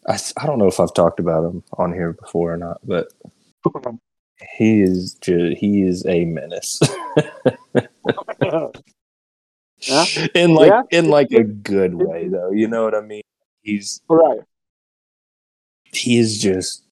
I, 0.09 0.19
I 0.37 0.47
don't 0.47 0.59
know 0.59 0.69
if 0.69 0.79
I've 0.79 0.95
talked 0.95 1.21
about 1.21 1.45
him 1.45 1.65
on 1.79 1.93
here 1.93 2.13
before 2.13 2.53
or 2.53 2.57
not, 2.57 2.81
but 2.85 3.09
he 4.57 4.81
is 4.81 5.14
just 5.14 5.57
he 5.59 5.83
is 5.83 6.05
a 6.07 6.25
menace 6.26 6.81
Yeah. 8.43 8.66
in 10.35 10.55
like 10.55 10.69
Yeah. 10.71 10.83
in 10.90 11.09
like 11.11 11.31
a 11.33 11.45
good 11.45 11.95
way 11.95 12.28
though. 12.28 12.50
You 12.50 12.69
know 12.69 12.85
what 12.85 12.95
I 12.95 13.00
mean? 13.00 13.23
He's 13.62 14.00
right. 14.09 14.40
he 15.93 16.19
is 16.19 16.38
just 16.40 16.83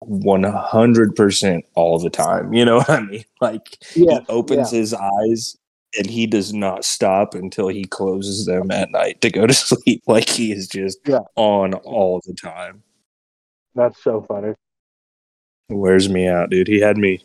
one 0.00 0.42
hundred 0.44 1.14
percent 1.16 1.64
all 1.74 1.98
the 1.98 2.10
time. 2.10 2.52
You 2.52 2.64
know 2.64 2.76
what 2.78 2.90
I 2.90 3.00
mean? 3.00 3.24
Like 3.40 3.78
Yes, 3.94 4.20
he 4.26 4.26
opens 4.32 4.70
his 4.70 4.92
eyes 4.94 5.56
and 5.98 6.06
he 6.08 6.26
does 6.26 6.52
not 6.54 6.84
stop 6.84 7.34
until 7.34 7.68
he 7.68 7.84
closes 7.84 8.46
them 8.46 8.70
at 8.70 8.90
night 8.90 9.20
to 9.22 9.30
go 9.30 9.46
to 9.46 9.54
sleep. 9.54 10.02
Like 10.06 10.28
he 10.28 10.52
is 10.52 10.68
just 10.68 10.98
Yeah. 11.06 11.20
on 11.36 11.74
all 11.74 12.20
the 12.26 12.34
time. 12.34 12.82
That's 13.74 14.02
so 14.02 14.22
funny. 14.28 14.54
Wears 15.70 16.08
me 16.08 16.26
out, 16.26 16.50
dude. 16.50 16.68
He 16.68 16.80
had 16.80 16.98
me 16.98 17.24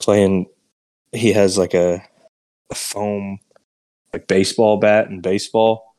playing. 0.00 0.46
He 1.12 1.32
has 1.32 1.56
like 1.56 1.74
a, 1.74 2.02
a 2.70 2.74
foam, 2.74 3.38
like 4.12 4.26
baseball 4.26 4.76
bat 4.78 5.08
and 5.08 5.22
baseball, 5.22 5.94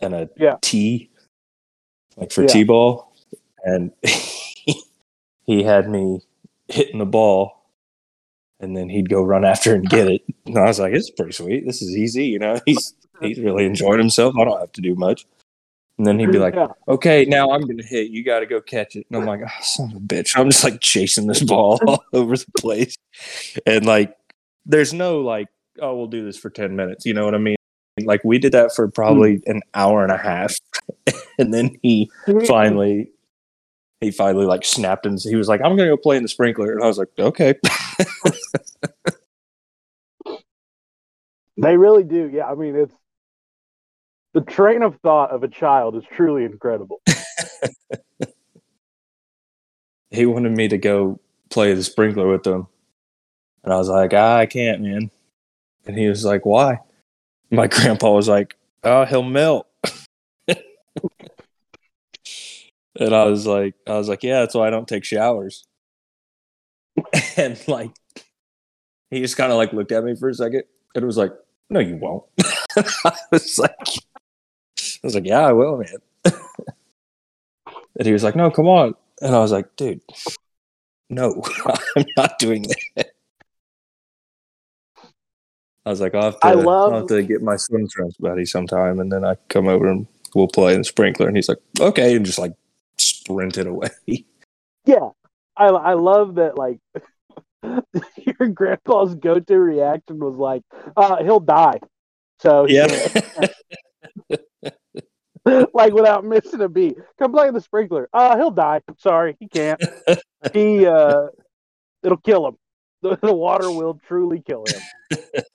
and 0.00 0.14
a 0.14 0.28
Yeah. 0.36 0.56
tee, 0.62 1.10
like 2.16 2.30
for 2.32 2.42
Yeah. 2.42 2.48
t-ball, 2.48 3.12
and 3.64 3.92
he 5.46 5.62
had 5.62 5.88
me 5.88 6.20
hitting 6.68 6.98
the 6.98 7.06
ball, 7.06 7.64
and 8.60 8.76
then 8.76 8.88
he'd 8.88 9.08
go 9.08 9.22
run 9.22 9.44
after 9.44 9.74
and 9.74 9.88
get 9.88 10.08
it. 10.08 10.22
And 10.46 10.56
I 10.58 10.64
was 10.66 10.78
like, 10.78 10.92
"It's 10.94 11.10
pretty 11.10 11.32
sweet. 11.32 11.66
This 11.66 11.82
is 11.82 11.96
easy, 11.96 12.26
you 12.26 12.38
know." 12.38 12.60
He's 12.66 12.94
he's 13.20 13.38
really 13.38 13.66
enjoying 13.66 13.98
himself. 13.98 14.34
I 14.38 14.44
don't 14.44 14.60
have 14.60 14.72
to 14.72 14.80
do 14.80 14.94
much. 14.94 15.26
And 16.00 16.06
then 16.06 16.18
he'd 16.18 16.32
be 16.32 16.38
like, 16.38 16.54
yeah. 16.54 16.68
okay, 16.88 17.26
now 17.26 17.50
I'm 17.50 17.60
gonna 17.60 17.84
hit. 17.84 18.10
You 18.10 18.24
got 18.24 18.40
to 18.40 18.46
go 18.46 18.58
catch 18.62 18.96
it. 18.96 19.06
And 19.10 19.20
I'm 19.20 19.26
like, 19.26 19.42
oh, 19.44 19.60
son 19.60 19.90
of 19.90 19.96
a 19.98 20.00
bitch. 20.00 20.32
I'm 20.34 20.48
just 20.48 20.64
like 20.64 20.80
chasing 20.80 21.26
this 21.26 21.42
ball 21.42 21.78
all 21.86 22.02
over 22.14 22.38
the 22.38 22.46
place, 22.56 22.96
and 23.66 23.84
like, 23.84 24.16
there's 24.64 24.94
no 24.94 25.20
like, 25.20 25.48
oh, 25.78 25.94
we'll 25.94 26.06
do 26.06 26.24
this 26.24 26.38
for 26.38 26.48
ten 26.48 26.74
minutes. 26.74 27.04
You 27.04 27.12
know 27.12 27.26
what 27.26 27.34
I 27.34 27.38
mean? 27.38 27.56
Like 28.02 28.24
we 28.24 28.38
did 28.38 28.52
that 28.52 28.74
for 28.74 28.88
probably 28.88 29.42
hmm. 29.44 29.50
an 29.50 29.60
hour 29.74 30.02
and 30.02 30.10
a 30.10 30.16
half, 30.16 30.56
and 31.38 31.52
then 31.52 31.76
he 31.82 32.10
hmm. 32.24 32.46
finally, 32.46 33.10
he 34.00 34.10
finally 34.10 34.46
like 34.46 34.64
snapped 34.64 35.04
and 35.04 35.20
he 35.20 35.36
was 35.36 35.48
like, 35.48 35.60
I'm 35.60 35.76
gonna 35.76 35.90
go 35.90 35.98
play 35.98 36.16
in 36.16 36.22
the 36.22 36.30
sprinkler, 36.30 36.72
and 36.72 36.82
I 36.82 36.86
was 36.86 36.96
like, 36.96 37.10
okay. 37.18 37.56
They 41.60 41.76
really 41.76 42.04
do. 42.04 42.30
Yeah. 42.32 42.46
I 42.46 42.54
mean, 42.54 42.74
it's 42.74 42.94
the 44.32 44.40
train 44.40 44.82
of 44.82 44.96
thought 45.02 45.30
of 45.30 45.42
a 45.42 45.48
child 45.48 45.96
is 45.96 46.04
truly 46.12 46.44
incredible. 46.44 47.00
he 50.10 50.26
wanted 50.26 50.52
me 50.52 50.68
to 50.68 50.78
go 50.78 51.18
play 51.50 51.74
the 51.74 51.82
sprinkler 51.82 52.28
with 52.28 52.46
him. 52.46 52.66
And 53.64 53.72
I 53.72 53.76
was 53.76 53.88
like, 53.88 54.12
ah, 54.14 54.36
I 54.36 54.46
can't, 54.46 54.82
man. 54.82 55.10
And 55.86 55.98
he 55.98 56.08
was 56.08 56.24
like, 56.24 56.46
why? 56.46 56.78
My 57.50 57.66
grandpa 57.68 58.12
was 58.12 58.28
like, 58.28 58.56
oh, 58.84 59.04
he'll 59.04 59.22
melt. 59.22 59.66
and 60.48 60.58
I 62.98 63.24
was 63.24 63.46
like, 63.46 63.74
I 63.86 63.94
was 63.94 64.08
like, 64.08 64.22
yeah, 64.22 64.40
that's 64.40 64.54
why 64.54 64.68
I 64.68 64.70
don't 64.70 64.88
take 64.88 65.04
showers. 65.04 65.64
and 67.36 67.60
like, 67.68 67.90
he 69.10 69.20
just 69.20 69.36
kind 69.36 69.50
of 69.50 69.58
like 69.58 69.72
looked 69.72 69.92
at 69.92 70.04
me 70.04 70.14
for 70.14 70.28
a 70.28 70.34
second 70.34 70.62
and 70.94 71.04
was 71.04 71.16
like, 71.16 71.32
no, 71.68 71.80
you 71.80 71.96
won't. 71.96 72.24
I 73.04 73.12
was 73.30 73.58
like, 73.58 73.76
was 75.06 75.14
like, 75.14 75.26
yeah, 75.26 75.40
I 75.46 75.52
will, 75.52 75.78
man. 75.78 75.96
and 77.96 78.06
he 78.06 78.12
was 78.12 78.22
like, 78.22 78.36
no, 78.36 78.50
come 78.50 78.66
on. 78.68 78.94
And 79.22 79.34
I 79.34 79.38
was 79.38 79.52
like, 79.52 79.76
dude, 79.76 80.00
no, 81.08 81.42
I'm 81.96 82.04
not 82.16 82.38
doing 82.38 82.66
that. 82.96 83.06
I 85.86 85.90
was 85.90 86.00
like, 86.00 86.14
I'll 86.14 86.24
have 86.24 86.40
to, 86.40 86.46
I 86.46 86.52
love- 86.52 86.92
I'll 86.92 86.98
have 87.00 87.08
to 87.08 87.22
get 87.22 87.42
my 87.42 87.56
swim 87.56 87.88
trunks 87.88 88.16
buddy 88.18 88.44
sometime, 88.44 89.00
and 89.00 89.10
then 89.10 89.24
I 89.24 89.36
come 89.48 89.66
over 89.66 89.88
and 89.88 90.06
we'll 90.34 90.48
play 90.48 90.74
in 90.74 90.80
the 90.80 90.84
sprinkler. 90.84 91.26
And 91.26 91.36
he's 91.36 91.48
like, 91.48 91.58
okay, 91.80 92.14
and 92.14 92.24
just 92.24 92.38
like 92.38 92.52
sprinted 92.98 93.66
away. 93.66 93.90
Yeah. 94.86 95.10
I, 95.56 95.66
I 95.66 95.92
love 95.92 96.36
that, 96.36 96.56
like, 96.56 96.78
your 97.62 98.48
grandpa's 98.48 99.14
go 99.14 99.38
to 99.38 99.58
reaction 99.58 100.18
was 100.18 100.36
like, 100.36 100.62
uh, 100.96 101.22
he'll 101.22 101.38
die. 101.38 101.80
So, 102.40 102.66
yeah. 102.66 102.86
like, 105.74 105.92
without 105.92 106.24
missing 106.24 106.60
a 106.60 106.68
beat. 106.68 106.96
Come 107.18 107.32
play 107.32 107.48
in 107.48 107.54
the 107.54 107.60
sprinkler. 107.60 108.08
Uh, 108.12 108.36
he'll 108.36 108.50
die. 108.50 108.80
Sorry, 108.98 109.36
he 109.40 109.48
can't. 109.48 109.82
he, 110.52 110.86
uh, 110.86 111.26
it'll 112.02 112.18
kill 112.18 112.46
him. 112.46 112.56
The, 113.02 113.18
the 113.22 113.32
water 113.32 113.70
will 113.70 113.98
truly 114.06 114.42
kill 114.46 114.66
him. 114.68 114.78
It's 115.10 115.46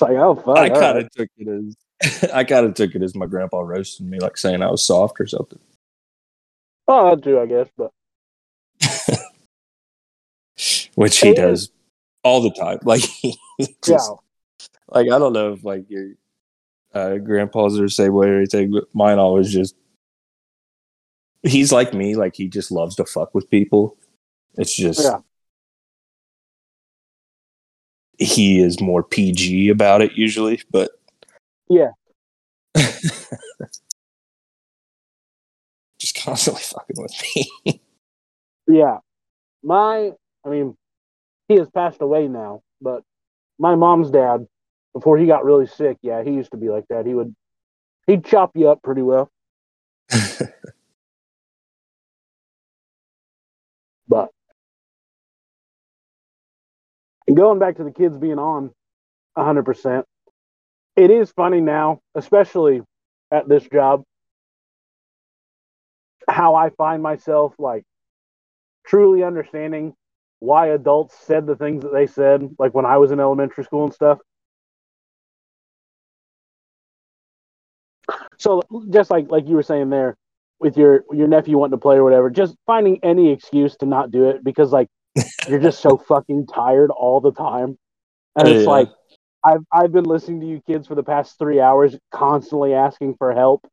like, 0.00 0.12
oh, 0.12 0.34
fuck. 0.34 0.56
I 0.56 0.70
kind 0.70 0.80
right. 0.80 1.04
of 1.04 1.10
took 1.10 1.28
it 1.36 1.46
as 1.46 2.30
I 2.32 2.42
kind 2.44 2.64
of 2.64 2.72
took 2.72 2.94
it 2.94 3.02
as 3.02 3.14
my 3.14 3.26
grandpa 3.26 3.60
roasting 3.60 4.08
me, 4.08 4.18
like 4.18 4.38
saying 4.38 4.62
I 4.62 4.70
was 4.70 4.82
soft 4.82 5.20
or 5.20 5.26
something. 5.26 5.58
Oh, 6.88 7.12
I 7.12 7.16
do, 7.16 7.38
I 7.38 7.44
guess. 7.44 7.68
But 7.76 7.90
which 10.94 11.20
he 11.20 11.34
does 11.34 11.70
all 12.22 12.42
the 12.42 12.50
time. 12.50 12.78
Like 12.82 13.02
he 13.02 13.36
yeah, 13.86 13.98
like 14.88 15.06
I 15.06 15.18
don't 15.18 15.32
know 15.32 15.52
if 15.52 15.64
like 15.64 15.88
your 15.88 16.12
uh, 16.94 17.18
grandpas 17.18 17.78
are 17.78 17.82
the 17.82 17.90
same 17.90 18.12
way 18.14 18.28
or 18.28 18.36
anything, 18.36 18.70
but 18.72 18.84
mine 18.94 19.18
always 19.18 19.52
just 19.52 19.74
he's 21.42 21.72
like 21.72 21.92
me. 21.92 22.14
Like 22.16 22.34
he 22.36 22.48
just 22.48 22.70
loves 22.70 22.96
to 22.96 23.04
fuck 23.04 23.34
with 23.34 23.50
people. 23.50 23.96
It's 24.54 24.74
just 24.74 25.02
Yeah. 25.02 25.18
he 28.18 28.60
is 28.62 28.80
more 28.80 29.02
PG 29.02 29.68
about 29.68 30.00
it 30.02 30.12
usually, 30.12 30.62
but 30.70 30.92
Yeah. 31.68 31.90
just 35.98 36.16
constantly 36.22 36.62
fucking 36.62 36.96
with 37.02 37.12
me. 37.34 37.80
yeah. 38.68 38.98
My, 39.62 40.12
I 40.44 40.48
mean, 40.48 40.76
he 41.48 41.54
has 41.56 41.68
passed 41.70 42.00
away 42.02 42.28
now, 42.28 42.62
but 42.80 43.02
my 43.58 43.74
mom's 43.74 44.10
dad, 44.10 44.46
before 44.94 45.18
he 45.18 45.26
got 45.26 45.44
really 45.44 45.66
sick, 45.66 45.98
yeah, 46.02 46.22
he 46.24 46.30
used 46.32 46.52
to 46.52 46.56
be 46.56 46.70
like 46.70 46.86
that. 46.88 47.04
He 47.06 47.14
would 47.14 47.34
he'd 48.06 48.24
chop 48.24 48.52
you 48.54 48.70
up 48.70 48.82
pretty 48.82 49.02
well. 49.02 49.30
but 54.08 54.30
and 57.26 57.36
going 57.36 57.58
back 57.58 57.76
to 57.76 57.84
the 57.84 57.90
kids 57.90 58.16
being 58.16 58.38
on 58.38 58.70
100%, 59.36 60.04
it 60.96 61.10
is 61.10 61.32
funny 61.32 61.60
now, 61.60 62.00
especially 62.14 62.82
at 63.32 63.48
this 63.48 63.64
job, 63.64 64.04
how 66.28 66.54
I 66.54 66.70
find 66.70 67.02
myself 67.02 67.54
like 67.58 67.84
truly 68.86 69.22
understanding 69.24 69.94
why 70.40 70.68
adults 70.68 71.16
said 71.26 71.46
the 71.46 71.56
things 71.56 71.82
that 71.82 71.92
they 71.92 72.06
said, 72.06 72.48
like 72.58 72.74
when 72.74 72.86
I 72.86 72.98
was 72.98 73.10
in 73.10 73.20
elementary 73.20 73.64
school 73.64 73.84
and 73.84 73.94
stuff. 73.94 74.18
So 78.44 78.60
just 78.90 79.10
like 79.10 79.30
like 79.30 79.48
you 79.48 79.54
were 79.54 79.62
saying 79.62 79.88
there, 79.88 80.18
with 80.60 80.76
your 80.76 81.04
your 81.10 81.26
nephew 81.26 81.56
wanting 81.56 81.78
to 81.78 81.80
play 81.80 81.96
or 81.96 82.04
whatever, 82.04 82.28
just 82.28 82.54
finding 82.66 83.00
any 83.02 83.32
excuse 83.32 83.74
to 83.76 83.86
not 83.86 84.10
do 84.10 84.28
it 84.28 84.44
because 84.44 84.70
like 84.70 84.88
you're 85.48 85.58
just 85.58 85.80
so 85.80 85.96
fucking 85.96 86.46
tired 86.46 86.90
all 86.90 87.22
the 87.22 87.32
time, 87.32 87.78
and 88.36 88.46
it's 88.46 88.64
yeah. 88.64 88.70
like 88.70 88.88
I've 89.42 89.64
I've 89.72 89.92
been 89.92 90.04
listening 90.04 90.40
to 90.40 90.46
you 90.46 90.60
kids 90.66 90.86
for 90.86 90.94
the 90.94 91.02
past 91.02 91.38
three 91.38 91.58
hours, 91.58 91.96
constantly 92.12 92.74
asking 92.74 93.14
for 93.16 93.32
help 93.32 93.66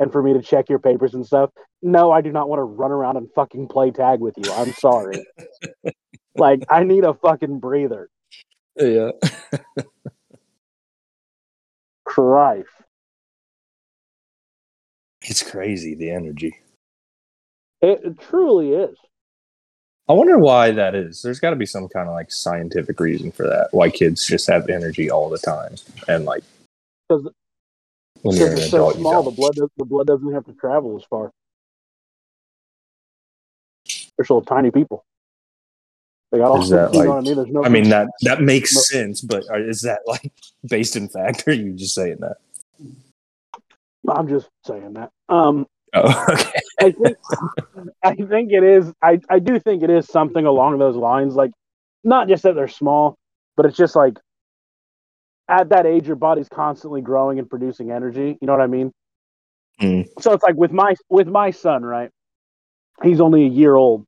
and 0.00 0.10
for 0.10 0.20
me 0.20 0.32
to 0.32 0.42
check 0.42 0.68
your 0.68 0.80
papers 0.80 1.14
and 1.14 1.24
stuff. 1.24 1.50
No, 1.80 2.10
I 2.10 2.20
do 2.20 2.32
not 2.32 2.48
want 2.48 2.58
to 2.58 2.64
run 2.64 2.90
around 2.90 3.18
and 3.18 3.28
fucking 3.36 3.68
play 3.68 3.92
tag 3.92 4.18
with 4.18 4.34
you. 4.38 4.50
I'm 4.50 4.72
sorry. 4.72 5.24
like 6.36 6.64
I 6.68 6.82
need 6.82 7.04
a 7.04 7.14
fucking 7.14 7.60
breather. 7.60 8.08
Yeah. 8.74 9.12
Christ. 12.04 12.66
It's 15.26 15.42
crazy 15.42 15.94
the 15.94 16.10
energy. 16.10 16.56
It, 17.82 18.00
it 18.04 18.20
truly 18.20 18.72
is. 18.72 18.96
I 20.08 20.12
wonder 20.12 20.38
why 20.38 20.70
that 20.70 20.94
is. 20.94 21.20
There's 21.20 21.40
got 21.40 21.50
to 21.50 21.56
be 21.56 21.66
some 21.66 21.88
kind 21.88 22.08
of 22.08 22.14
like 22.14 22.30
scientific 22.30 23.00
reason 23.00 23.32
for 23.32 23.42
that. 23.42 23.68
Why 23.72 23.90
kids 23.90 24.24
just 24.24 24.46
have 24.46 24.68
energy 24.68 25.10
all 25.10 25.28
the 25.28 25.38
time 25.38 25.74
and 26.06 26.24
like 26.24 26.44
because 27.08 27.28
when 28.22 28.36
you're 28.36 28.52
it's 28.52 28.70
so 28.70 28.92
small, 28.92 29.22
the 29.22 29.30
blood 29.30 29.56
the 29.76 29.84
blood 29.84 30.06
doesn't 30.06 30.32
have 30.32 30.44
to 30.46 30.52
travel 30.52 30.96
as 30.96 31.04
far. 31.04 31.32
They're 34.16 34.24
still 34.24 34.42
tiny 34.42 34.70
people. 34.70 35.04
They 36.32 36.38
got 36.38 36.50
all. 36.50 36.62
Is 36.62 36.70
that 36.70 36.94
like, 36.94 37.08
I 37.08 37.20
mean? 37.20 37.36
There's 37.36 37.48
no. 37.48 37.64
I 37.64 37.68
mean 37.68 37.88
that 37.90 38.08
that 38.22 38.42
makes 38.42 38.74
no, 38.74 38.80
sense, 38.80 39.20
but 39.20 39.44
uh, 39.50 39.58
is 39.58 39.82
that 39.82 40.00
like 40.06 40.32
based 40.68 40.96
in 40.96 41.08
fact, 41.08 41.46
or 41.46 41.50
are 41.52 41.54
you 41.54 41.72
just 41.72 41.94
saying 41.94 42.18
that? 42.20 42.36
I'm 44.08 44.28
just 44.28 44.48
saying 44.64 44.94
that. 44.94 45.10
Um, 45.28 45.66
oh, 45.94 46.26
okay. 46.30 46.60
I 46.80 46.90
think 46.92 47.16
I 48.02 48.14
think 48.14 48.52
it 48.52 48.62
is. 48.62 48.92
I 49.02 49.20
I 49.28 49.38
do 49.38 49.58
think 49.58 49.82
it 49.82 49.90
is 49.90 50.06
something 50.06 50.44
along 50.44 50.78
those 50.78 50.96
lines. 50.96 51.34
Like, 51.34 51.50
not 52.04 52.28
just 52.28 52.42
that 52.44 52.54
they're 52.54 52.68
small, 52.68 53.16
but 53.56 53.66
it's 53.66 53.76
just 53.76 53.96
like 53.96 54.18
at 55.48 55.68
that 55.70 55.86
age, 55.86 56.06
your 56.06 56.16
body's 56.16 56.48
constantly 56.48 57.00
growing 57.00 57.38
and 57.38 57.48
producing 57.48 57.90
energy. 57.90 58.36
You 58.40 58.46
know 58.46 58.52
what 58.52 58.62
I 58.62 58.66
mean? 58.66 58.92
Mm. 59.80 60.06
So 60.20 60.32
it's 60.32 60.42
like 60.42 60.56
with 60.56 60.72
my 60.72 60.94
with 61.08 61.28
my 61.28 61.50
son, 61.50 61.84
right? 61.84 62.10
He's 63.02 63.20
only 63.20 63.44
a 63.44 63.48
year 63.48 63.74
old, 63.74 64.04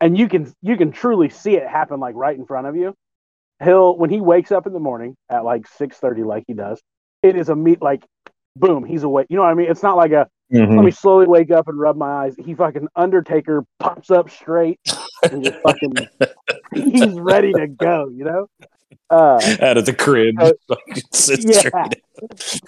and 0.00 0.18
you 0.18 0.28
can 0.28 0.52
you 0.62 0.76
can 0.76 0.92
truly 0.92 1.28
see 1.28 1.56
it 1.56 1.66
happen 1.66 2.00
like 2.00 2.14
right 2.16 2.36
in 2.36 2.44
front 2.44 2.66
of 2.66 2.76
you. 2.76 2.94
He'll 3.62 3.96
when 3.96 4.10
he 4.10 4.20
wakes 4.20 4.52
up 4.52 4.66
in 4.66 4.72
the 4.72 4.80
morning 4.80 5.16
at 5.30 5.44
like 5.44 5.66
six 5.68 5.96
thirty, 5.96 6.22
like 6.24 6.44
he 6.46 6.54
does, 6.54 6.82
it 7.22 7.36
is 7.36 7.48
a 7.48 7.56
meet 7.56 7.80
like 7.80 8.04
boom, 8.58 8.84
he's 8.84 9.02
awake. 9.02 9.26
You 9.30 9.36
know 9.36 9.42
what 9.42 9.50
I 9.50 9.54
mean? 9.54 9.70
It's 9.70 9.82
not 9.82 9.96
like 9.96 10.12
a 10.12 10.28
mm-hmm. 10.52 10.76
let 10.76 10.84
me 10.84 10.90
slowly 10.90 11.26
wake 11.26 11.50
up 11.50 11.68
and 11.68 11.78
rub 11.78 11.96
my 11.96 12.24
eyes. 12.24 12.34
He 12.36 12.54
fucking 12.54 12.88
Undertaker 12.96 13.64
pops 13.78 14.10
up 14.10 14.30
straight 14.30 14.80
and 15.22 15.44
just 15.44 15.60
fucking 15.60 15.94
he's 16.74 17.18
ready 17.18 17.52
to 17.52 17.66
go, 17.66 18.08
you 18.08 18.24
know? 18.24 18.46
Uh, 19.08 19.40
out 19.60 19.76
of 19.78 19.86
the 19.86 19.92
crib, 19.92 20.34
uh, 20.40 20.52
yeah. 21.38 21.88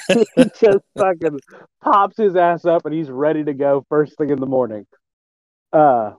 he 0.37 0.44
just 0.61 0.85
fucking 0.96 1.40
pops 1.83 2.16
his 2.16 2.37
ass 2.37 2.64
up 2.64 2.87
and 2.87 2.94
he's 2.94 3.11
ready 3.11 3.42
to 3.42 3.53
go 3.53 3.85
first 3.88 4.16
thing 4.16 4.31
in 4.31 4.38
the 4.38 4.46
morning. 4.46 4.87
Uh, 5.72 6.12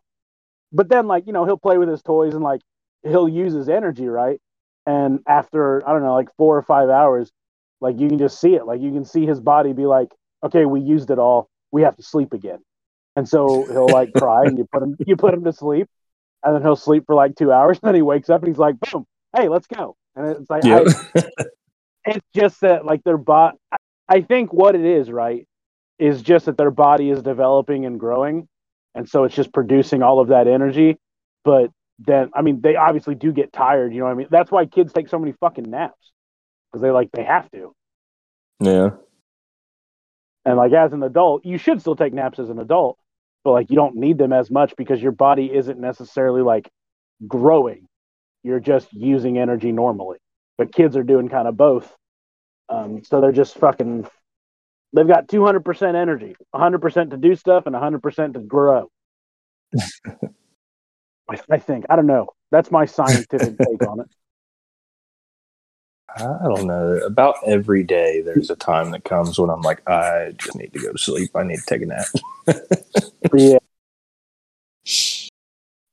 but 0.73 0.89
then 0.89 1.07
like 1.07 1.25
you 1.25 1.31
know 1.31 1.45
he'll 1.45 1.57
play 1.57 1.77
with 1.77 1.87
his 1.87 2.01
toys 2.01 2.33
and 2.33 2.43
like 2.43 2.61
he'll 3.03 3.29
use 3.29 3.53
his 3.53 3.69
energy 3.69 4.07
right, 4.07 4.41
and 4.85 5.19
after 5.25 5.87
I 5.87 5.93
don't 5.93 6.03
know 6.03 6.15
like 6.15 6.35
four 6.37 6.57
or 6.57 6.63
five 6.63 6.89
hours, 6.89 7.31
like 7.81 7.99
you 7.99 8.09
can 8.09 8.19
just 8.19 8.39
see 8.39 8.55
it. 8.55 8.65
Like 8.65 8.81
you 8.81 8.91
can 8.91 9.05
see 9.05 9.25
his 9.25 9.39
body 9.39 9.73
be 9.73 9.85
like, 9.85 10.09
okay, 10.43 10.65
we 10.65 10.81
used 10.81 11.11
it 11.11 11.19
all. 11.19 11.49
We 11.71 11.83
have 11.83 11.95
to 11.97 12.03
sleep 12.03 12.33
again. 12.33 12.59
And 13.15 13.27
so 13.27 13.65
he'll 13.65 13.87
like 13.87 14.13
cry 14.17 14.43
and 14.45 14.57
you 14.57 14.67
put 14.71 14.83
him 14.83 14.97
you 15.05 15.15
put 15.15 15.33
him 15.33 15.43
to 15.43 15.53
sleep 15.53 15.87
and 16.43 16.55
then 16.55 16.61
he'll 16.61 16.75
sleep 16.75 17.03
for 17.05 17.15
like 17.15 17.35
two 17.35 17.51
hours 17.51 17.79
and 17.83 17.87
then 17.87 17.95
he 17.95 18.01
wakes 18.01 18.29
up 18.29 18.41
and 18.41 18.49
he's 18.49 18.59
like, 18.59 18.75
boom, 18.79 19.05
hey, 19.35 19.49
let's 19.49 19.67
go. 19.67 19.95
And 20.15 20.37
it's 20.37 20.49
like 20.49 20.63
yep. 20.63 20.87
I, 21.15 21.23
it's 22.05 22.25
just 22.33 22.61
that 22.61 22.85
like 22.85 23.03
their 23.03 23.17
body 23.17 23.57
I 24.07 24.21
think 24.21 24.51
what 24.51 24.75
it 24.75 24.85
is, 24.85 25.11
right, 25.11 25.47
is 25.99 26.21
just 26.21 26.47
that 26.47 26.57
their 26.57 26.71
body 26.71 27.11
is 27.11 27.21
developing 27.21 27.85
and 27.85 27.99
growing. 27.99 28.47
And 28.95 29.07
so 29.07 29.23
it's 29.23 29.35
just 29.35 29.53
producing 29.53 30.01
all 30.01 30.19
of 30.19 30.29
that 30.29 30.47
energy. 30.47 30.97
But 31.43 31.71
then 31.99 32.31
I 32.33 32.41
mean 32.41 32.61
they 32.61 32.75
obviously 32.75 33.15
do 33.15 33.31
get 33.31 33.53
tired, 33.53 33.93
you 33.93 33.99
know 33.99 34.05
what 34.05 34.11
I 34.11 34.15
mean? 34.15 34.27
That's 34.31 34.51
why 34.51 34.65
kids 34.65 34.93
take 34.93 35.09
so 35.09 35.19
many 35.19 35.33
fucking 35.33 35.69
naps 35.69 36.11
because 36.71 36.81
they 36.81 36.91
like 36.91 37.11
they 37.11 37.23
have 37.23 37.49
to. 37.51 37.73
Yeah. 38.59 38.89
And 40.45 40.57
like 40.57 40.73
as 40.73 40.93
an 40.93 41.03
adult, 41.03 41.45
you 41.45 41.57
should 41.57 41.81
still 41.81 41.95
take 41.95 42.13
naps 42.13 42.39
as 42.39 42.49
an 42.49 42.59
adult, 42.59 42.97
but 43.43 43.51
like 43.51 43.69
you 43.69 43.75
don't 43.75 43.95
need 43.95 44.17
them 44.17 44.33
as 44.33 44.49
much 44.49 44.73
because 44.77 45.01
your 45.01 45.11
body 45.11 45.53
isn't 45.53 45.79
necessarily 45.79 46.41
like 46.41 46.69
growing. 47.27 47.87
You're 48.43 48.59
just 48.59 48.91
using 48.93 49.37
energy 49.37 49.71
normally. 49.71 50.17
But 50.57 50.73
kids 50.73 50.95
are 50.97 51.03
doing 51.03 51.29
kind 51.29 51.47
of 51.47 51.55
both. 51.55 51.93
Um, 52.67 53.03
so 53.03 53.21
they're 53.21 53.31
just 53.31 53.57
fucking. 53.57 54.07
They've 54.91 55.07
got 55.07 55.27
200% 55.27 55.95
energy, 55.95 56.35
100% 56.53 57.11
to 57.11 57.17
do 57.17 57.35
stuff, 57.35 57.67
and 57.67 57.75
100% 57.75 58.33
to 58.33 58.39
grow. 58.39 58.89
I 61.29 61.59
think. 61.59 61.85
I 61.89 61.95
don't 61.95 62.07
know. 62.07 62.29
That's 62.51 62.71
my 62.71 62.85
scientific 62.85 63.57
take 63.57 63.87
on 63.87 63.99
it. 63.99 64.07
I 66.17 66.43
don't 66.43 66.67
know. 66.67 66.99
About 67.05 67.35
every 67.45 67.83
day, 67.83 68.21
there's 68.21 68.49
a 68.49 68.55
time 68.55 68.91
that 68.91 69.03
comes 69.03 69.39
when 69.39 69.49
I'm 69.49 69.61
like, 69.61 69.87
I 69.87 70.33
just 70.37 70.55
need 70.55 70.73
to 70.73 70.79
go 70.79 70.91
to 70.91 70.97
sleep. 70.97 71.31
I 71.35 71.43
need 71.43 71.59
to 71.59 71.65
take 71.65 71.81
a 71.81 71.85
nap. 71.85 72.05
yeah. 73.33 73.57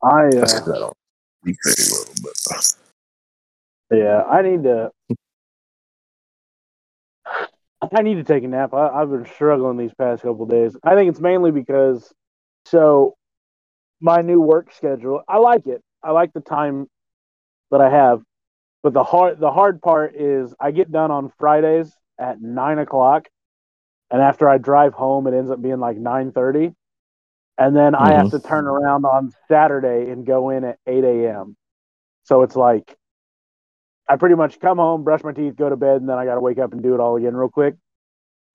I, 0.02 0.26
uh, 0.26 0.46
I 0.46 0.78
don't 0.78 0.96
sleep 1.42 1.56
very 1.64 1.76
well, 1.90 2.04
but. 2.22 2.74
Yeah, 3.90 4.22
I 4.22 4.42
need 4.42 4.64
to. 4.64 4.90
I 7.94 8.02
need 8.02 8.14
to 8.14 8.24
take 8.24 8.42
a 8.42 8.48
nap. 8.48 8.74
I, 8.74 8.98
have 8.98 9.10
been 9.10 9.26
struggling 9.26 9.76
these 9.76 9.94
past 9.96 10.22
couple 10.22 10.46
days. 10.46 10.76
I 10.82 10.94
think 10.94 11.10
it's 11.10 11.20
mainly 11.20 11.52
because, 11.52 12.12
so, 12.64 13.14
my 14.00 14.22
new 14.22 14.40
work 14.40 14.72
schedule. 14.72 15.22
I 15.28 15.38
like 15.38 15.66
it. 15.66 15.82
I 16.02 16.10
like 16.10 16.32
the 16.32 16.40
time 16.40 16.88
that 17.70 17.80
I 17.80 17.90
have 17.90 18.22
but 18.86 18.92
the 18.92 19.02
hard 19.02 19.40
the 19.40 19.50
hard 19.50 19.82
part 19.82 20.14
is 20.14 20.54
I 20.60 20.70
get 20.70 20.92
done 20.92 21.10
on 21.10 21.32
Fridays 21.40 21.92
at 22.20 22.40
nine 22.40 22.78
o'clock, 22.78 23.26
and 24.12 24.22
after 24.22 24.48
I 24.48 24.58
drive 24.58 24.94
home, 24.94 25.26
it 25.26 25.36
ends 25.36 25.50
up 25.50 25.60
being 25.60 25.80
like 25.80 25.96
nine 25.96 26.30
thirty, 26.30 26.72
and 27.58 27.74
then 27.74 27.94
mm-hmm. 27.94 28.04
I 28.04 28.12
have 28.12 28.26
mm-hmm. 28.26 28.36
to 28.36 28.48
turn 28.48 28.68
around 28.68 29.04
on 29.04 29.32
Saturday 29.48 30.08
and 30.12 30.24
go 30.24 30.50
in 30.50 30.62
at 30.62 30.78
eight 30.86 31.02
a.m. 31.02 31.56
So 32.22 32.42
it's 32.42 32.54
like 32.54 32.96
I 34.08 34.14
pretty 34.14 34.36
much 34.36 34.60
come 34.60 34.78
home, 34.78 35.02
brush 35.02 35.24
my 35.24 35.32
teeth, 35.32 35.56
go 35.56 35.68
to 35.68 35.74
bed, 35.74 35.96
and 35.96 36.08
then 36.08 36.16
I 36.16 36.24
got 36.24 36.34
to 36.34 36.40
wake 36.40 36.58
up 36.58 36.72
and 36.72 36.80
do 36.80 36.94
it 36.94 37.00
all 37.00 37.16
again 37.16 37.34
real 37.34 37.48
quick. 37.48 37.74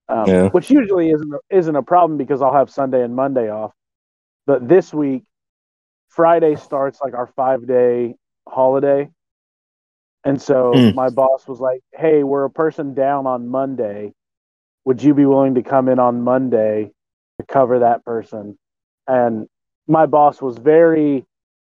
Um, 0.08 0.26
yeah. 0.26 0.48
Which 0.48 0.70
usually 0.70 1.10
isn't 1.10 1.34
isn't 1.50 1.76
a 1.76 1.82
problem 1.82 2.16
because 2.16 2.40
I'll 2.40 2.54
have 2.54 2.70
Sunday 2.70 3.02
and 3.02 3.14
Monday 3.14 3.50
off. 3.50 3.72
But 4.46 4.66
this 4.66 4.94
week, 4.94 5.24
Friday 6.08 6.56
starts 6.56 7.02
like 7.02 7.12
our 7.12 7.26
five 7.26 7.66
day 7.66 8.14
holiday, 8.48 9.10
and 10.24 10.40
so 10.40 10.72
mm. 10.74 10.94
my 10.94 11.10
boss 11.10 11.46
was 11.46 11.60
like, 11.60 11.80
Hey, 11.92 12.22
we're 12.22 12.44
a 12.44 12.50
person 12.50 12.94
down 12.94 13.26
on 13.26 13.48
Monday. 13.48 14.12
Would 14.84 15.02
you 15.02 15.14
be 15.14 15.26
willing 15.26 15.54
to 15.54 15.62
come 15.62 15.88
in 15.88 15.98
on 15.98 16.22
Monday 16.22 16.90
to 17.40 17.46
cover 17.46 17.80
that 17.80 18.04
person? 18.04 18.58
And 19.06 19.46
my 19.86 20.06
boss 20.06 20.40
was 20.40 20.58
very 20.58 21.24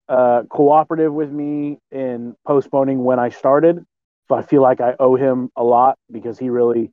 uh, 0.09 0.43
cooperative 0.49 1.13
with 1.13 1.31
me 1.31 1.79
in 1.91 2.35
postponing 2.45 3.03
when 3.03 3.19
I 3.19 3.29
started. 3.29 3.85
So 4.27 4.35
I 4.35 4.41
feel 4.41 4.61
like 4.61 4.81
I 4.81 4.95
owe 4.99 5.15
him 5.15 5.49
a 5.55 5.63
lot 5.63 5.97
because 6.11 6.39
he 6.39 6.49
really, 6.49 6.91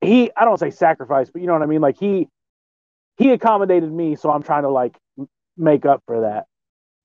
he, 0.00 0.30
I 0.36 0.44
don't 0.44 0.58
say 0.58 0.70
sacrifice, 0.70 1.30
but 1.30 1.40
you 1.40 1.46
know 1.46 1.52
what 1.52 1.62
I 1.62 1.66
mean? 1.66 1.80
Like 1.80 1.98
he, 1.98 2.28
he 3.16 3.30
accommodated 3.30 3.90
me. 3.92 4.16
So 4.16 4.30
I'm 4.30 4.42
trying 4.42 4.62
to 4.62 4.70
like 4.70 4.96
make 5.56 5.86
up 5.86 6.02
for 6.06 6.22
that. 6.22 6.46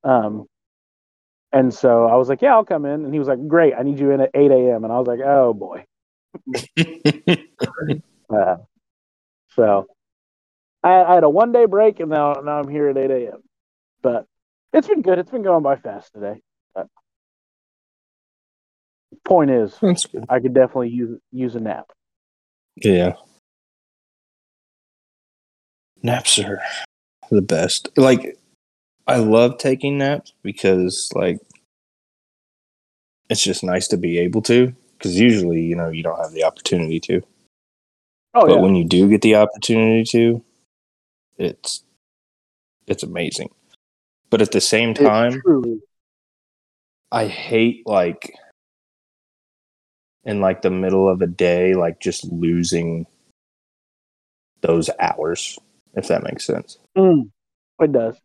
Um, 0.07 0.47
And 1.53 1.73
so 1.73 2.05
I 2.05 2.15
was 2.15 2.29
like, 2.29 2.41
"Yeah, 2.41 2.53
I'll 2.53 2.65
come 2.65 2.85
in." 2.85 3.03
And 3.05 3.13
he 3.13 3.19
was 3.19 3.27
like, 3.27 3.45
"Great, 3.47 3.73
I 3.77 3.83
need 3.83 3.99
you 3.99 4.11
in 4.11 4.21
at 4.21 4.31
eight 4.33 4.51
a.m." 4.51 4.83
And 4.83 4.93
I 4.93 4.99
was 4.99 5.07
like, 5.07 5.19
"Oh 5.19 5.53
boy." 5.53 5.85
Uh, 8.31 8.55
so 9.57 9.87
I, 10.83 11.03
I 11.03 11.15
had 11.15 11.25
a 11.25 11.29
one 11.29 11.51
day 11.51 11.65
break, 11.65 11.99
and 11.99 12.09
now 12.09 12.31
now 12.45 12.59
I'm 12.59 12.69
here 12.69 12.87
at 12.87 12.97
eight 12.97 13.11
a.m. 13.11 13.43
But 14.01 14.25
it's 14.71 14.87
been 14.87 15.01
good. 15.01 15.19
It's 15.19 15.31
been 15.31 15.43
going 15.43 15.63
by 15.63 15.75
fast 15.75 16.13
today. 16.13 16.41
But 16.73 16.87
point 19.25 19.51
is. 19.51 19.77
I 20.29 20.39
could 20.39 20.53
definitely 20.53 20.89
use 20.89 21.19
use 21.31 21.55
a 21.55 21.59
nap. 21.59 21.91
Yeah. 22.77 23.15
Naps 26.03 26.39
are 26.39 26.61
the 27.29 27.41
best. 27.41 27.89
Like, 27.95 28.37
I 29.07 29.17
love 29.17 29.57
taking 29.57 29.97
naps 29.97 30.33
because, 30.43 31.11
like, 31.15 31.39
it's 33.29 33.43
just 33.43 33.63
nice 33.63 33.87
to 33.89 33.97
be 33.97 34.19
able 34.19 34.41
to. 34.43 34.75
Because 34.97 35.19
usually, 35.19 35.61
you 35.61 35.75
know, 35.75 35.89
you 35.89 36.03
don't 36.03 36.19
have 36.19 36.31
the 36.31 36.43
opportunity 36.43 36.99
to. 37.01 37.21
Oh 38.33 38.45
but 38.45 38.55
yeah, 38.55 38.61
when 38.61 38.75
you 38.75 38.85
do 38.85 39.09
get 39.09 39.21
the 39.21 39.35
opportunity 39.35 40.03
to, 40.11 40.43
it's 41.37 41.83
it's 42.87 43.03
amazing. 43.03 43.49
But 44.29 44.41
at 44.41 44.51
the 44.51 44.61
same 44.61 44.93
time. 44.93 45.41
I 47.11 47.27
hate 47.27 47.85
like 47.85 48.33
in 50.23 50.39
like 50.39 50.61
the 50.61 50.69
middle 50.69 51.09
of 51.09 51.21
a 51.21 51.27
day, 51.27 51.73
like 51.73 51.99
just 51.99 52.23
losing 52.25 53.05
those 54.61 54.89
hours, 54.99 55.59
if 55.93 56.07
that 56.07 56.23
makes 56.23 56.45
sense. 56.45 56.77
Mm, 56.97 57.31
it 57.79 57.91
does. 57.91 58.17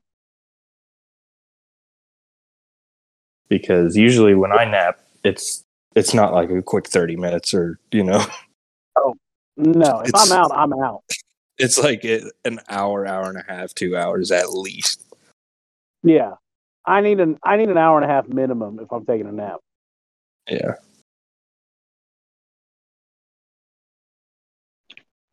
Because 3.49 3.97
usually 3.97 4.35
when 4.35 4.53
I 4.53 4.65
nap, 4.65 4.99
it's 5.25 5.63
it's 5.95 6.13
not 6.15 6.33
like 6.35 6.51
a 6.51 6.63
quick 6.63 6.89
thirty 6.89 7.17
minutes 7.17 7.55
or 7.55 7.79
you 7.93 8.03
know, 8.05 8.25
Oh 8.97 9.15
No, 9.57 10.01
if 10.01 10.09
It's- 10.09 10.31
I'm 10.31 10.39
out, 10.39 10.51
I'm 10.53 10.73
out. 10.75 11.03
it's 11.59 11.79
like 11.79 12.05
an 12.05 12.61
hour, 12.69 13.07
hour 13.07 13.29
and 13.29 13.39
a 13.39 13.45
half, 13.47 13.73
two 13.75 13.97
hours 13.97 14.31
at 14.31 14.51
least. 14.53 15.03
Yeah, 16.03 16.35
I 16.85 17.01
need 17.01 17.21
an 17.21 17.39
I 17.43 17.57
need 17.57 17.69
an 17.69 17.79
hour 17.79 17.97
and 18.01 18.05
a 18.05 18.13
half 18.13 18.29
minimum 18.29 18.79
if 18.81 18.93
I'm 18.93 19.05
taking 19.07 19.27
a 19.27 19.33
nap. 19.33 19.59
Yeah, 20.49 20.75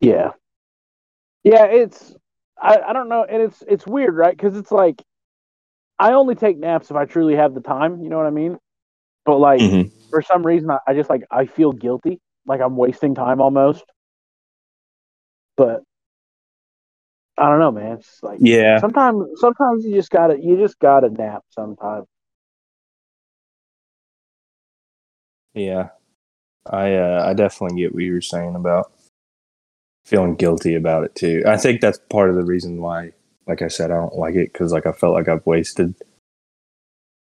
Yeah, 0.01 0.31
yeah. 1.43 1.65
It's 1.65 2.15
I 2.61 2.77
I 2.79 2.93
don't 2.93 3.09
know, 3.09 3.23
and 3.23 3.41
it's 3.41 3.63
it's 3.67 3.85
weird, 3.85 4.15
right? 4.15 4.35
Because 4.35 4.57
it's 4.57 4.71
like 4.71 5.01
I 6.03 6.13
only 6.13 6.35
take 6.35 6.59
naps 6.59 6.91
if 6.91 6.97
I 6.97 7.05
truly 7.05 7.35
have 7.37 7.55
the 7.55 7.61
time. 7.61 8.01
You 8.03 8.09
know 8.09 8.17
what 8.17 8.27
I 8.27 8.31
mean? 8.31 8.57
But 9.25 9.39
like 9.39 9.63
Mhm. 9.63 9.91
for 10.11 10.21
some 10.21 10.45
reason, 10.45 10.71
I, 10.71 10.79
I 10.87 10.93
just 10.95 11.09
like 11.09 11.23
I 11.31 11.47
feel 11.47 11.73
guilty, 11.73 12.19
like 12.47 12.61
I'm 12.61 12.77
wasting 12.77 13.15
time 13.15 13.41
almost. 13.41 13.85
But 15.57 15.83
I 17.37 17.49
don't 17.49 17.59
know, 17.59 17.71
man. 17.71 17.97
It's 17.99 18.21
like 18.23 18.41
yeah, 18.41 18.79
sometimes 18.79 19.25
sometimes 19.41 19.85
you 19.85 19.95
just 19.95 20.11
gotta 20.11 20.37
you 20.41 20.57
just 20.57 20.79
gotta 20.79 21.09
nap 21.09 21.43
sometimes. 21.51 22.07
yeah. 25.53 25.89
I 26.65 26.95
uh, 26.95 27.25
I 27.27 27.33
definitely 27.33 27.81
get 27.81 27.93
what 27.95 28.03
you 28.03 28.13
were 28.13 28.21
saying 28.21 28.55
about 28.55 28.91
feeling 30.05 30.35
guilty 30.35 30.75
about 30.75 31.03
it 31.03 31.15
too. 31.15 31.43
I 31.47 31.57
think 31.57 31.81
that's 31.81 31.99
part 32.09 32.29
of 32.29 32.35
the 32.35 32.43
reason 32.45 32.81
why, 32.81 33.13
like 33.47 33.61
I 33.61 33.67
said, 33.67 33.91
I 33.91 33.95
don't 33.95 34.15
like 34.15 34.35
it 34.35 34.53
because 34.53 34.71
like 34.71 34.85
I 34.85 34.91
felt 34.91 35.13
like 35.13 35.27
I've 35.27 35.45
wasted 35.45 35.95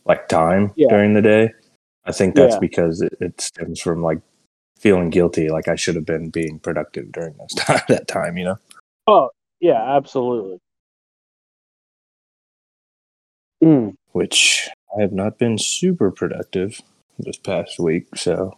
like 0.05 0.29
time 0.29 0.73
Yeah. 0.77 0.88
during 0.88 1.14
the 1.14 1.23
day. 1.23 1.53
I 2.05 2.12
think 2.12 2.35
that's 2.35 2.55
Yeah. 2.55 2.61
because 2.61 3.03
it, 3.03 3.14
it 3.20 3.40
stems 3.40 3.81
from 3.81 4.03
like 4.03 4.20
feeling 4.79 5.11
guilty, 5.11 5.51
like 5.51 5.68
I 5.68 5.77
should 5.77 5.94
have 5.94 6.07
been 6.07 6.31
being 6.31 6.59
productive 6.59 7.12
during 7.12 7.35
those 7.37 7.53
time, 7.57 7.83
that 7.88 8.09
time, 8.09 8.37
you 8.37 8.44
know. 8.44 8.59
Oh 9.07 9.31
yeah, 9.61 9.96
absolutely. 9.96 10.59
Mm. 13.62 13.94
Which 14.12 14.68
I 14.96 15.03
have 15.03 15.12
not 15.12 15.38
been 15.38 15.59
super 15.59 16.11
productive 16.11 16.81
this 17.18 17.37
past 17.37 17.79
week, 17.79 18.07
so 18.16 18.57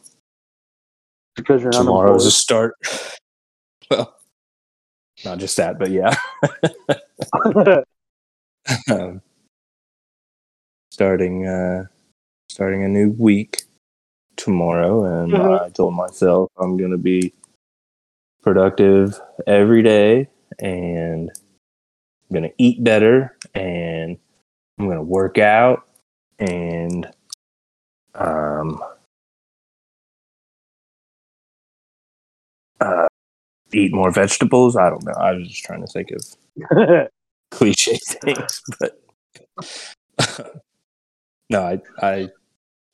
Because 1.34 1.62
you're 1.62 1.72
tomorrow's 1.72 2.24
a 2.24 2.30
start. 2.30 2.74
well, 3.90 4.16
not 5.24 5.38
just 5.38 5.56
that, 5.56 5.78
but 5.78 5.90
yeah. 5.90 6.14
um, 8.90 9.20
starting 10.92 11.46
uh 11.46 11.84
starting 12.50 12.84
a 12.84 12.88
new 12.88 13.10
week 13.12 13.62
tomorrow 14.36 15.04
and 15.22 15.32
Mhm. 15.32 15.60
i 15.64 15.68
told 15.70 15.94
myself 15.94 16.50
i'm 16.58 16.76
going 16.76 16.90
to 16.90 16.98
be 16.98 17.32
productive 18.42 19.18
every 19.46 19.82
day 19.82 20.28
and 20.58 21.30
i'm 21.30 22.34
going 22.34 22.42
to 22.42 22.54
eat 22.58 22.84
better 22.84 23.34
and 23.54 24.18
i'm 24.78 24.84
going 24.84 24.98
to 24.98 25.02
work 25.02 25.38
out 25.38 25.86
and 26.38 27.10
um 28.14 28.82
uh, 32.80 33.06
eat 33.74 33.92
more 33.92 34.10
vegetables 34.10 34.76
i 34.76 34.88
don't 34.88 35.04
know 35.04 35.14
i 35.18 35.32
was 35.32 35.48
just 35.48 35.64
trying 35.64 35.80
to 35.80 35.92
think 35.92 36.10
of 36.10 37.08
cliche 37.52 37.98
things, 38.22 38.62
but 38.80 38.98
no, 41.50 41.62
I, 41.62 41.80
I, 42.00 42.28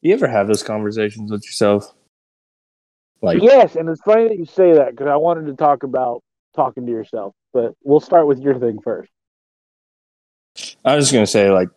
you 0.03 0.13
ever 0.13 0.29
have 0.29 0.49
those 0.49 0.63
conversations 0.63 1.31
with 1.31 1.45
yourself? 1.45 1.95
Like, 3.23 3.41
yes, 3.41 3.77
and 3.77 3.89
it's 3.89 4.03
funny 4.03 4.29
that 4.29 4.37
you 4.37 4.45
say 4.45 4.75
that 4.75 4.91
because 4.91 5.07
I 5.07 5.17
wanted 5.17 5.47
to 5.47 5.55
talk 5.55 5.83
about 5.83 6.23
talking 6.55 6.87
to 6.87 6.93
yourself, 6.93 7.35
but 7.53 7.75
we'll 7.83 8.01
start 8.01 8.27
with 8.27 8.41
your 8.41 8.59
thing 8.59 8.81
first. 8.83 9.11
I 10.85 10.97
was 10.97 11.05
just 11.07 11.13
gonna 11.13 11.27
say, 11.27 11.51
like, 11.51 11.69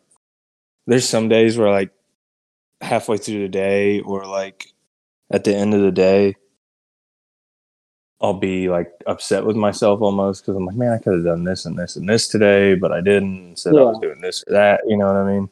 there's 0.87 1.07
some 1.07 1.29
days 1.29 1.57
where, 1.57 1.69
like, 1.69 1.91
halfway 2.81 3.17
through 3.17 3.41
the 3.41 3.49
day, 3.49 4.01
or 4.01 4.25
like 4.25 4.67
at 5.31 5.43
the 5.43 5.55
end 5.55 5.73
of 5.73 5.81
the 5.81 5.91
day, 5.91 6.35
I'll 8.21 8.33
be 8.33 8.69
like 8.69 8.91
upset 9.07 9.43
with 9.45 9.55
myself 9.55 10.01
almost 10.01 10.43
because 10.43 10.55
I'm 10.55 10.65
like, 10.65 10.75
man, 10.75 10.93
I 10.93 10.99
could 10.99 11.13
have 11.13 11.23
done 11.23 11.43
this 11.43 11.65
and 11.65 11.77
this 11.77 11.95
and 11.95 12.07
this 12.07 12.27
today, 12.27 12.75
but 12.75 12.91
I 12.91 13.01
didn't. 13.01 13.49
Instead, 13.49 13.75
I 13.75 13.81
was 13.81 13.99
doing 13.99 14.21
this 14.21 14.43
or 14.47 14.53
that. 14.53 14.81
You 14.87 14.97
know 14.97 15.07
what 15.07 15.15
I 15.15 15.25
mean? 15.25 15.49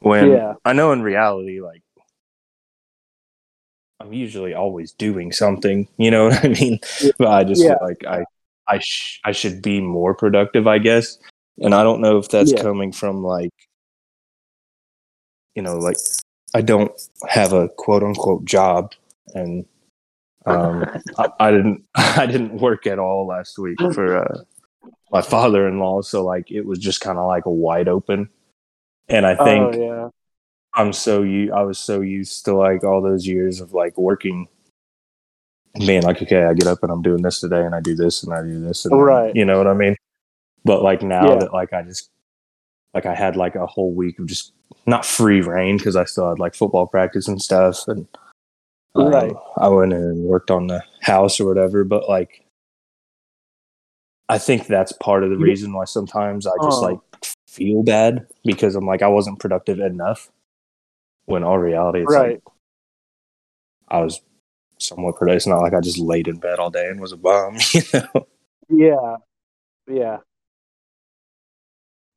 When 0.00 0.30
Yeah. 0.30 0.54
I 0.64 0.72
know 0.72 0.92
in 0.92 1.02
reality, 1.02 1.60
like, 1.60 1.82
I'm 3.98 4.12
usually 4.12 4.54
always 4.54 4.92
doing 4.92 5.32
something. 5.32 5.88
You 5.96 6.10
know 6.12 6.24
what 6.28 6.44
I 6.44 6.48
mean? 6.48 6.78
Yeah. 7.02 7.10
But 7.18 7.28
I 7.28 7.44
just 7.44 7.62
Yeah. 7.62 7.70
feel 7.70 7.78
like 7.88 8.04
I, 8.06 8.24
I, 8.68 8.78
sh- 8.78 9.20
I 9.24 9.32
should 9.32 9.60
be 9.60 9.80
more 9.80 10.14
productive, 10.14 10.66
I 10.68 10.78
guess. 10.78 11.18
And 11.58 11.74
I 11.74 11.82
don't 11.82 12.00
know 12.00 12.18
if 12.18 12.28
that's 12.28 12.52
Yeah. 12.52 12.62
coming 12.62 12.92
from 12.92 13.24
like, 13.24 13.50
you 15.56 15.62
know, 15.62 15.76
like 15.76 15.96
I 16.54 16.62
don't 16.62 16.92
have 17.28 17.52
a 17.52 17.68
quote 17.68 18.02
unquote 18.04 18.44
job, 18.44 18.92
and 19.34 19.66
um, 20.46 20.84
I, 21.18 21.28
I 21.38 21.50
didn't, 21.50 21.84
I 21.94 22.26
didn't 22.26 22.54
work 22.60 22.86
at 22.86 22.98
all 22.98 23.26
last 23.26 23.58
week 23.58 23.78
for 23.92 24.16
uh, 24.18 24.38
my 25.12 25.22
father-in-law, 25.22 26.02
so 26.02 26.24
like 26.24 26.50
it 26.50 26.62
was 26.66 26.78
just 26.78 27.00
kind 27.00 27.18
of 27.18 27.26
like 27.26 27.46
a 27.46 27.50
wide 27.50 27.88
open. 27.88 28.28
And 29.08 29.26
I 29.26 29.34
think 29.34 29.74
oh 29.74 29.78
yeah, 29.80 30.08
I'm 30.74 30.92
so 30.92 31.22
u- 31.22 31.52
I 31.52 31.62
was 31.62 31.78
so 31.78 32.00
used 32.00 32.44
to 32.44 32.54
like 32.54 32.84
all 32.84 33.02
those 33.02 33.26
years 33.26 33.60
of 33.60 33.72
like 33.72 33.98
working 33.98 34.46
being 35.78 36.02
like, 36.02 36.20
okay, 36.22 36.44
I 36.44 36.54
get 36.54 36.66
up 36.66 36.82
and 36.82 36.90
I'm 36.90 37.02
doing 37.02 37.22
this 37.22 37.40
today 37.40 37.60
and 37.64 37.74
I 37.74 37.80
do 37.80 37.94
this 37.94 38.22
and 38.22 38.32
I 38.32 38.42
do 38.42 38.60
this 38.60 38.84
and 38.86 39.00
Right. 39.00 39.34
you 39.34 39.44
know 39.44 39.56
what 39.58 39.66
I 39.68 39.74
mean? 39.74 39.96
But 40.64 40.82
like 40.82 41.02
now 41.02 41.28
Yeah. 41.30 41.38
that 41.40 41.52
like 41.52 41.72
I 41.72 41.82
just 41.82 42.10
like 42.94 43.06
I 43.06 43.14
had 43.14 43.36
like 43.36 43.54
a 43.54 43.66
whole 43.66 43.92
week 43.92 44.18
of 44.18 44.26
just 44.26 44.52
not 44.86 45.04
free 45.06 45.40
reign 45.40 45.76
because 45.76 45.96
I 45.96 46.04
still 46.04 46.28
had 46.28 46.38
like 46.38 46.54
football 46.54 46.86
practice 46.86 47.28
and 47.28 47.40
stuff 47.40 47.86
and 47.88 48.06
um, 48.96 49.12
Right. 49.12 49.32
I 49.58 49.68
went 49.68 49.92
in 49.92 50.00
and 50.02 50.24
worked 50.24 50.50
on 50.50 50.66
the 50.68 50.82
house 51.02 51.40
or 51.40 51.46
whatever, 51.46 51.84
but 51.84 52.08
like 52.08 52.44
I 54.28 54.38
think 54.38 54.66
that's 54.68 54.92
part 54.92 55.24
of 55.24 55.30
the 55.30 55.38
reason 55.38 55.72
why 55.74 55.84
sometimes 55.86 56.46
I 56.46 56.52
just 56.62 56.82
Oh. 56.82 56.82
like 56.82 57.00
feel 57.48 57.82
bad 57.82 58.26
because 58.44 58.76
I'm 58.76 58.86
like 58.86 59.02
I 59.02 59.08
wasn't 59.08 59.40
productive 59.40 59.80
enough. 59.80 60.30
When 61.26 61.44
all 61.44 61.58
reality, 61.58 62.02
it's 62.02 62.14
right. 62.14 62.34
like 62.34 62.42
I 63.88 64.02
was 64.02 64.20
somewhat 64.78 65.16
productive. 65.16 65.36
It's 65.38 65.46
not 65.48 65.62
like 65.62 65.74
I 65.74 65.80
just 65.80 65.98
laid 65.98 66.28
in 66.28 66.38
bed 66.38 66.58
all 66.58 66.70
day 66.70 66.88
and 66.88 67.00
was 67.00 67.12
a 67.12 67.16
bum, 67.18 67.58
you 67.74 67.82
know. 67.94 68.26
Yeah, 68.70 69.16
yeah. 69.88 70.18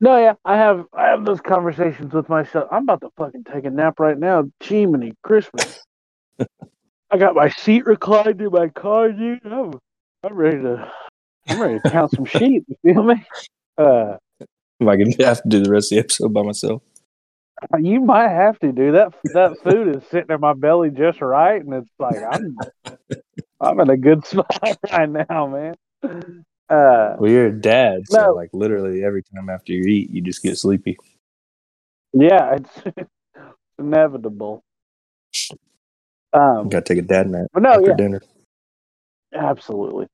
No, 0.01 0.17
yeah, 0.19 0.35
I 0.45 0.57
have 0.57 0.85
I 0.93 1.07
have 1.07 1.25
those 1.25 1.41
conversations 1.41 2.13
with 2.13 2.29
myself. 2.29 2.69
I'm 2.71 2.83
about 2.83 3.01
to 3.01 3.09
fucking 3.17 3.45
take 3.45 3.65
a 3.65 3.71
nap 3.71 3.99
right 3.99 4.17
now. 4.19 4.45
Jiminy 4.63 5.13
Christmas. 5.23 5.83
I 6.39 7.17
got 7.17 7.35
my 7.35 7.49
seat 7.49 7.85
reclined 7.85 8.41
in 8.41 8.51
my 8.51 8.69
car, 8.69 9.11
dude. 9.11 9.39
I'm, 9.45 9.73
I'm 10.23 10.33
ready 10.33 10.61
to 10.61 10.91
I'm 11.47 11.59
ready 11.61 11.79
to 11.79 11.89
count 11.89 12.11
some 12.11 12.25
sheep. 12.25 12.65
You 12.67 12.93
feel 12.93 13.03
me? 13.03 13.23
Uh, 13.77 14.17
Am 14.81 14.89
I 14.89 14.95
gonna 14.97 15.11
have 15.25 15.43
to 15.43 15.49
do 15.49 15.63
the 15.63 15.69
rest 15.71 15.91
of 15.91 15.97
the 15.97 15.99
episode 15.99 16.33
by 16.33 16.41
myself? 16.41 16.81
You 17.79 18.01
might 18.01 18.29
have 18.29 18.59
to 18.59 18.71
do 18.71 18.93
that. 18.93 19.13
That 19.33 19.57
food 19.63 19.95
is 19.95 20.03
sitting 20.09 20.33
in 20.33 20.41
my 20.41 20.53
belly 20.53 20.89
just 20.89 21.21
right, 21.21 21.63
and 21.63 21.73
it's 21.73 21.89
like 21.99 22.17
I'm, 22.29 22.57
I'm 23.61 23.79
in 23.79 23.89
a 23.89 23.97
good 23.97 24.25
spot 24.25 24.77
right 24.91 25.09
now, 25.09 25.47
man. 25.47 25.75
Uh, 26.69 27.15
Well, 27.19 27.29
you're 27.31 27.47
a 27.47 27.51
dad, 27.61 28.01
so 28.09 28.17
No. 28.19 28.33
like 28.33 28.49
literally 28.53 29.03
every 29.03 29.21
time 29.23 29.49
after 29.49 29.71
you 29.71 29.83
eat, 29.83 30.09
you 30.09 30.21
just 30.21 30.41
get 30.41 30.57
sleepy. 30.57 30.97
yeah, 32.11 32.55
it's, 32.55 32.69
it's 32.97 33.09
inevitable. 33.79 34.61
Um, 36.33 36.69
Got 36.69 36.85
to 36.85 36.93
take 36.93 37.03
a 37.03 37.07
dad 37.07 37.29
nap 37.29 37.47
but 37.53 37.61
no, 37.63 37.71
after 37.71 37.89
yeah, 37.89 37.95
dinner. 37.95 38.21
absolutely. 39.33 40.07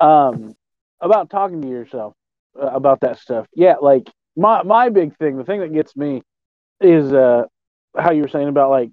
Um, 0.00 0.54
about 1.00 1.30
talking 1.30 1.60
to 1.62 1.68
yourself 1.68 2.14
uh, 2.60 2.66
about 2.66 3.00
that 3.00 3.18
stuff. 3.18 3.46
Yeah, 3.54 3.74
like 3.80 4.10
my 4.36 4.62
my 4.62 4.88
big 4.88 5.16
thing, 5.18 5.36
the 5.36 5.44
thing 5.44 5.60
that 5.60 5.72
gets 5.72 5.94
me 5.96 6.22
is 6.80 7.12
uh 7.12 7.44
how 7.96 8.12
you 8.12 8.22
were 8.22 8.28
saying 8.28 8.48
about 8.48 8.70
like 8.70 8.90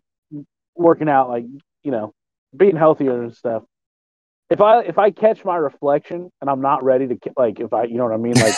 working 0.76 1.10
out, 1.10 1.30
like 1.30 1.46
you 1.84 1.92
know, 1.92 2.14
being 2.56 2.76
healthier 2.76 3.24
and 3.24 3.36
stuff. 3.36 3.64
If 4.52 4.60
I 4.62 4.82
if 4.82 4.98
I 4.98 5.12
catch 5.12 5.44
my 5.46 5.56
reflection 5.56 6.30
and 6.42 6.50
I'm 6.50 6.62
not 6.62 6.84
ready 6.84 7.08
to 7.08 7.18
like 7.38 7.60
if 7.60 7.72
I 7.74 7.84
you 7.86 7.96
know 7.96 8.04
what 8.04 8.14
I 8.14 8.18
mean 8.18 8.34
like 8.34 8.54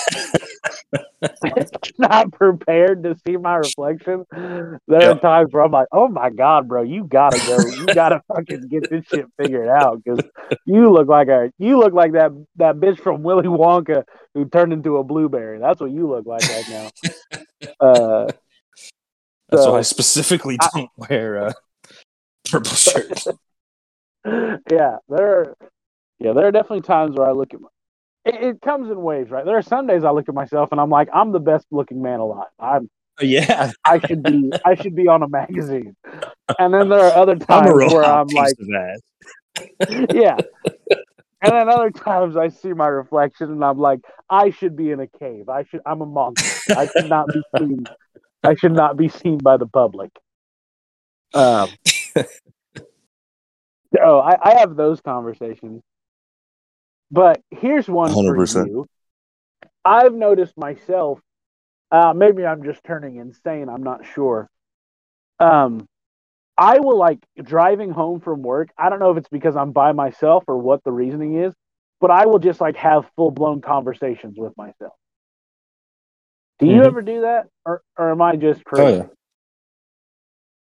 not 1.97 2.31
prepared 2.33 3.03
to 3.03 3.15
see 3.25 3.37
my 3.37 3.55
reflection, 3.55 4.25
there 4.31 4.79
Yeah. 4.89 5.11
are 5.11 5.19
times 5.19 5.53
where 5.53 5.63
I'm 5.63 5.71
like, 5.71 5.87
oh 5.91 6.07
my 6.07 6.29
god, 6.29 6.67
bro, 6.67 6.81
you 6.81 7.05
gotta 7.05 7.37
go, 7.47 7.57
you 7.65 7.85
gotta 7.93 8.21
fucking 8.27 8.67
get 8.69 8.89
this 8.89 9.05
shit 9.05 9.25
figured 9.37 9.69
out 9.69 10.01
because 10.03 10.25
you 10.65 10.91
look 10.91 11.07
like 11.07 11.27
a 11.29 11.51
you 11.59 11.77
look 11.79 11.93
like 11.93 12.13
that 12.13 12.31
that 12.57 12.75
bitch 12.77 12.99
from 12.99 13.23
Willy 13.23 13.47
Wonka 13.47 14.03
who 14.33 14.45
turned 14.49 14.73
into 14.73 14.97
a 14.97 15.03
blueberry. 15.03 15.59
That's 15.59 15.79
what 15.79 15.91
you 15.91 16.07
look 16.09 16.25
like 16.25 16.41
right 16.49 16.69
now. 16.69 16.89
Uh, 17.79 18.25
That's 19.49 19.63
So- 19.63 19.73
why 19.73 19.77
I 19.79 19.81
specifically 19.83 20.57
don't 20.73 20.89
wear 20.97 21.47
uh, 21.47 21.53
purple 22.49 22.71
shirts. 22.71 23.27
yeah, 24.25 24.97
there 25.07 25.39
are 25.39 25.55
yeah, 26.23 26.31
there 26.31 26.47
are 26.47 26.51
definitely 26.51 26.81
times 26.81 27.17
where 27.17 27.27
I 27.27 27.33
look 27.33 27.53
at 27.53 27.59
my 27.59 27.67
it, 28.25 28.35
it 28.35 28.61
comes 28.61 28.89
in 28.89 29.01
waves, 29.01 29.29
right? 29.29 29.43
There 29.43 29.57
are 29.57 29.61
some 29.61 29.87
days 29.87 30.05
I 30.05 30.11
look 30.11 30.29
at 30.29 30.35
myself 30.35 30.69
and 30.71 30.79
I'm 30.79 30.89
like, 30.89 31.09
I'm 31.13 31.33
the 31.33 31.41
best 31.41 31.65
looking 31.69 32.01
man 32.01 32.21
alive. 32.21 32.47
I'm 32.57 32.89
yeah, 33.19 33.73
I 33.83 33.99
should 33.99 34.23
be 34.23 34.51
I 34.65 34.75
should 34.75 34.95
be 34.95 35.07
on 35.09 35.21
a 35.21 35.27
magazine. 35.27 35.95
And 36.57 36.73
then 36.73 36.87
there 36.87 37.01
are 37.01 37.13
other 37.13 37.33
I'm 37.49 37.65
times 37.65 37.93
where 37.93 38.05
I'm 38.05 38.29
like, 38.29 38.55
yeah. 40.13 40.37
And 41.41 41.51
then 41.51 41.67
other 41.67 41.91
times 41.91 42.37
I 42.37 42.47
see 42.47 42.71
my 42.71 42.87
reflection 42.87 43.51
and 43.51 43.65
I'm 43.65 43.77
like, 43.77 43.99
I 44.29 44.51
should 44.51 44.77
be 44.77 44.91
in 44.91 45.01
a 45.01 45.07
cave. 45.07 45.49
I 45.49 45.65
should 45.65 45.81
I'm 45.85 45.99
a 45.99 46.05
monster. 46.05 46.45
I 46.77 46.87
should 46.87 47.09
not 47.09 47.27
be 47.33 47.43
seen 47.57 47.85
I 48.45 48.55
should 48.55 48.71
not 48.73 48.95
be 48.95 49.09
seen 49.09 49.39
by 49.39 49.57
the 49.57 49.67
public. 49.67 50.11
Um 51.33 51.67
Oh, 54.01 54.19
I, 54.19 54.37
I 54.41 54.59
have 54.59 54.75
those 54.75 55.01
conversations. 55.01 55.83
But 57.13 57.41
here's 57.51 57.87
one 57.87 58.09
for 58.09 58.35
100%. 58.35 58.67
you. 58.67 58.87
I've 59.85 60.13
noticed 60.13 60.57
myself, 60.57 61.19
uh, 61.91 62.13
maybe 62.15 62.43
I'm 62.43 62.63
just 62.63 62.83
turning 62.83 63.17
insane, 63.17 63.69
I'm 63.69 63.83
not 63.83 64.05
sure. 64.13 64.49
Um 65.39 65.87
I 66.57 66.79
will 66.79 66.97
like 66.97 67.19
driving 67.41 67.91
home 67.91 68.19
from 68.19 68.41
work. 68.43 68.69
I 68.77 68.89
don't 68.89 68.99
know 68.99 69.11
if 69.11 69.17
it's 69.17 69.29
because 69.29 69.55
I'm 69.55 69.71
by 69.71 69.91
myself 69.91 70.43
or 70.47 70.57
what 70.57 70.83
the 70.83 70.91
reasoning 70.91 71.35
is, 71.37 71.53
but 71.99 72.11
I 72.11 72.25
will 72.27 72.37
just 72.39 72.61
like 72.61 72.75
have 72.77 73.05
full 73.15 73.31
blown 73.31 73.61
conversations 73.61 74.35
with 74.37 74.55
myself. 74.57 74.93
Do 76.59 76.67
you 76.67 76.81
Mhm. 76.81 76.85
ever 76.87 77.01
do 77.01 77.21
that, 77.21 77.47
or 77.65 77.81
or 77.97 78.11
am 78.11 78.21
I 78.21 78.35
just 78.37 78.63
Oh 78.65 78.65
crazy? 78.65 78.97
yeah. 78.97 79.07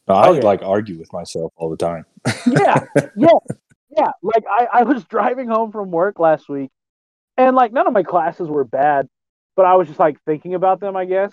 No, 0.09 0.15
I 0.15 0.29
Okay. 0.31 0.41
like 0.43 0.63
argue 0.63 0.99
with 0.99 1.13
myself 1.13 1.53
all 1.57 1.71
the 1.71 1.77
time. 1.77 2.05
yeah, 2.47 2.81
yeah, 3.17 3.39
yeah. 3.91 4.11
Like 4.23 4.45
I, 4.51 4.69
I 4.73 4.83
was 4.85 5.05
driving 5.09 5.49
home 5.49 5.73
from 5.73 5.91
work 5.91 6.19
last 6.19 6.49
week, 6.49 6.71
and 7.37 7.57
like 7.57 7.73
none 7.73 7.87
of 7.87 7.93
my 7.93 8.03
classes 8.03 8.49
were 8.49 8.65
bad, 8.65 9.09
but 9.57 9.67
I 9.67 9.77
was 9.77 9.89
just 9.89 10.01
like 10.01 10.19
thinking 10.27 10.55
about 10.55 10.81
them, 10.81 10.97
I 10.97 11.05
guess, 11.05 11.33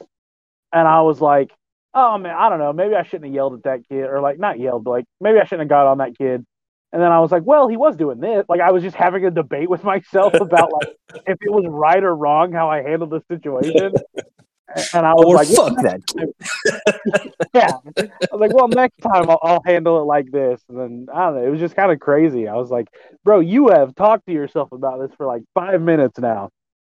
and 0.73 0.87
I 0.87 1.01
was 1.01 1.21
like, 1.21 1.51
oh 1.93 2.17
man, 2.17 2.35
I 2.35 2.49
don't 2.49 2.59
know, 2.59 2.73
maybe 2.73 2.95
I 2.95 3.03
shouldn't 3.03 3.25
have 3.25 3.33
yelled 3.33 3.53
at 3.55 3.63
that 3.63 3.87
kid, 3.89 4.05
or 4.05 4.21
like 4.21 4.39
not 4.39 4.59
yelled, 4.59 4.83
but 4.83 4.91
like 4.91 5.05
maybe 5.21 5.39
I 5.39 5.45
shouldn't 5.45 5.61
have 5.61 5.69
got 5.69 5.87
on 5.87 5.99
that 5.99 6.17
kid. 6.17 6.45
And 6.91 7.01
then 7.01 7.11
I 7.11 7.19
was 7.21 7.31
like, 7.31 7.41
well, 7.43 7.67
he 7.67 7.75
was 7.75 7.95
doing 7.95 8.19
this. 8.19 8.45
Like 8.47 8.61
I 8.61 8.71
was 8.71 8.83
just 8.83 8.95
having 8.95 9.25
a 9.25 9.31
debate 9.31 9.69
with 9.69 9.83
myself 9.85 10.33
about 10.35 10.71
like 10.73 10.95
if 11.27 11.37
it 11.41 11.51
was 11.51 11.65
right 11.67 12.03
or 12.03 12.15
wrong 12.15 12.53
how 12.53 12.69
I 12.69 12.83
handled 12.83 13.09
the 13.11 13.21
situation. 13.29 13.93
And 14.93 15.05
I 15.05 15.13
was 15.13 15.25
Or 15.25 15.35
like, 15.35 15.47
well, 15.49 15.69
fuck 15.69 15.83
that 15.83 17.43
yeah. 17.53 17.71
I 17.97 18.27
was 18.31 18.39
like, 18.39 18.53
well, 18.53 18.67
next 18.67 18.97
time 18.97 19.29
I'll, 19.29 19.39
I'll 19.43 19.61
handle 19.65 19.99
it 20.01 20.05
like 20.05 20.31
this. 20.31 20.61
And 20.69 20.79
then 20.79 21.07
I 21.13 21.25
don't 21.25 21.35
know. 21.35 21.45
It 21.45 21.49
was 21.49 21.59
just 21.59 21.75
kind 21.75 21.91
of 21.91 21.99
crazy. 21.99 22.47
I 22.47 22.55
was 22.55 22.69
like, 22.71 22.87
bro, 23.23 23.39
you 23.39 23.69
have 23.69 23.95
talked 23.95 24.25
to 24.27 24.33
yourself 24.33 24.71
about 24.71 24.99
this 24.99 25.11
for 25.17 25.25
like 25.25 25.43
five 25.53 25.81
minutes 25.81 26.19
now. 26.19 26.49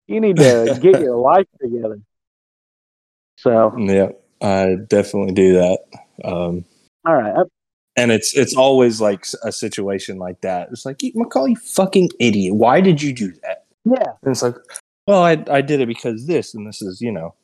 You 0.07 0.21
need 0.21 0.37
to 0.37 0.79
get 0.83 1.01
your 1.01 1.17
life 1.17 1.47
together. 1.61 2.01
So, 3.39 3.77
Yeah, 3.77 4.11
I 4.41 4.77
definitely 4.89 5.35
do 5.35 5.55
that. 5.55 5.79
Um, 6.25 6.65
all 7.05 7.17
right. 7.17 7.47
And 7.99 8.11
it's 8.11 8.37
it's 8.37 8.55
always 8.55 9.01
like 9.01 9.25
a 9.43 9.51
situation 9.53 10.19
like 10.19 10.41
that. 10.43 10.69
It's 10.71 10.85
like, 10.85 10.99
McCall, 10.99 11.49
you 11.49 11.57
fucking 11.57 12.11
idiot. 12.21 12.55
Why 12.55 12.81
did 12.81 13.01
you 13.03 13.13
do 13.13 13.33
that? 13.43 13.65
yeah. 13.85 14.13
And 14.23 14.33
it's 14.33 14.43
like, 14.43 14.55
well, 15.07 15.23
I 15.23 15.43
I 15.51 15.61
did 15.61 15.81
it 15.81 15.87
because 15.87 16.27
this, 16.27 16.55
and 16.55 16.67
this 16.67 16.83
is, 16.83 17.01
you 17.01 17.13
know, 17.13 17.35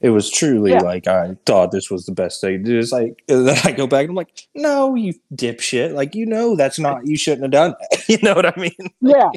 it 0.00 0.10
was 0.10 0.30
truly 0.30 0.70
Yeah. 0.70 0.80
like 0.80 1.06
I 1.06 1.36
thought 1.46 1.72
this 1.72 1.90
was 1.90 2.06
the 2.06 2.12
best 2.12 2.40
thing 2.40 2.52
to 2.64 2.70
do. 2.70 2.78
It's 2.78 2.90
like, 2.92 3.22
then 3.28 3.56
I 3.64 3.72
go 3.72 3.86
back 3.86 4.02
and 4.02 4.10
I'm 4.10 4.16
like, 4.16 4.48
no, 4.54 4.94
you 4.94 5.14
dipshit. 5.34 5.92
Like, 5.92 6.14
you 6.14 6.24
know, 6.26 6.56
that's 6.56 6.78
not, 6.78 7.06
you 7.06 7.16
shouldn't 7.18 7.42
have 7.42 7.50
done 7.50 7.74
that. 7.90 8.04
you 8.08 8.18
know 8.22 8.34
what 8.34 8.46
I 8.46 8.54
mean? 8.60 8.72
Yeah. 9.02 9.28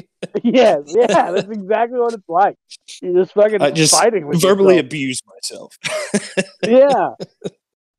Yes. 0.42 0.82
Yeah. 0.86 1.32
That's 1.32 1.48
exactly 1.48 1.98
what 2.00 2.14
it's 2.14 2.28
like. 2.28 2.56
You're 3.02 3.22
just 3.22 3.34
fucking 3.34 3.60
I 3.60 3.70
just 3.72 3.94
fighting 3.94 4.26
with 4.26 4.40
Verbally 4.40 4.76
yourself. 4.76 4.86
abuse 4.86 5.20
myself. 5.26 5.78
Yeah. 6.66 7.10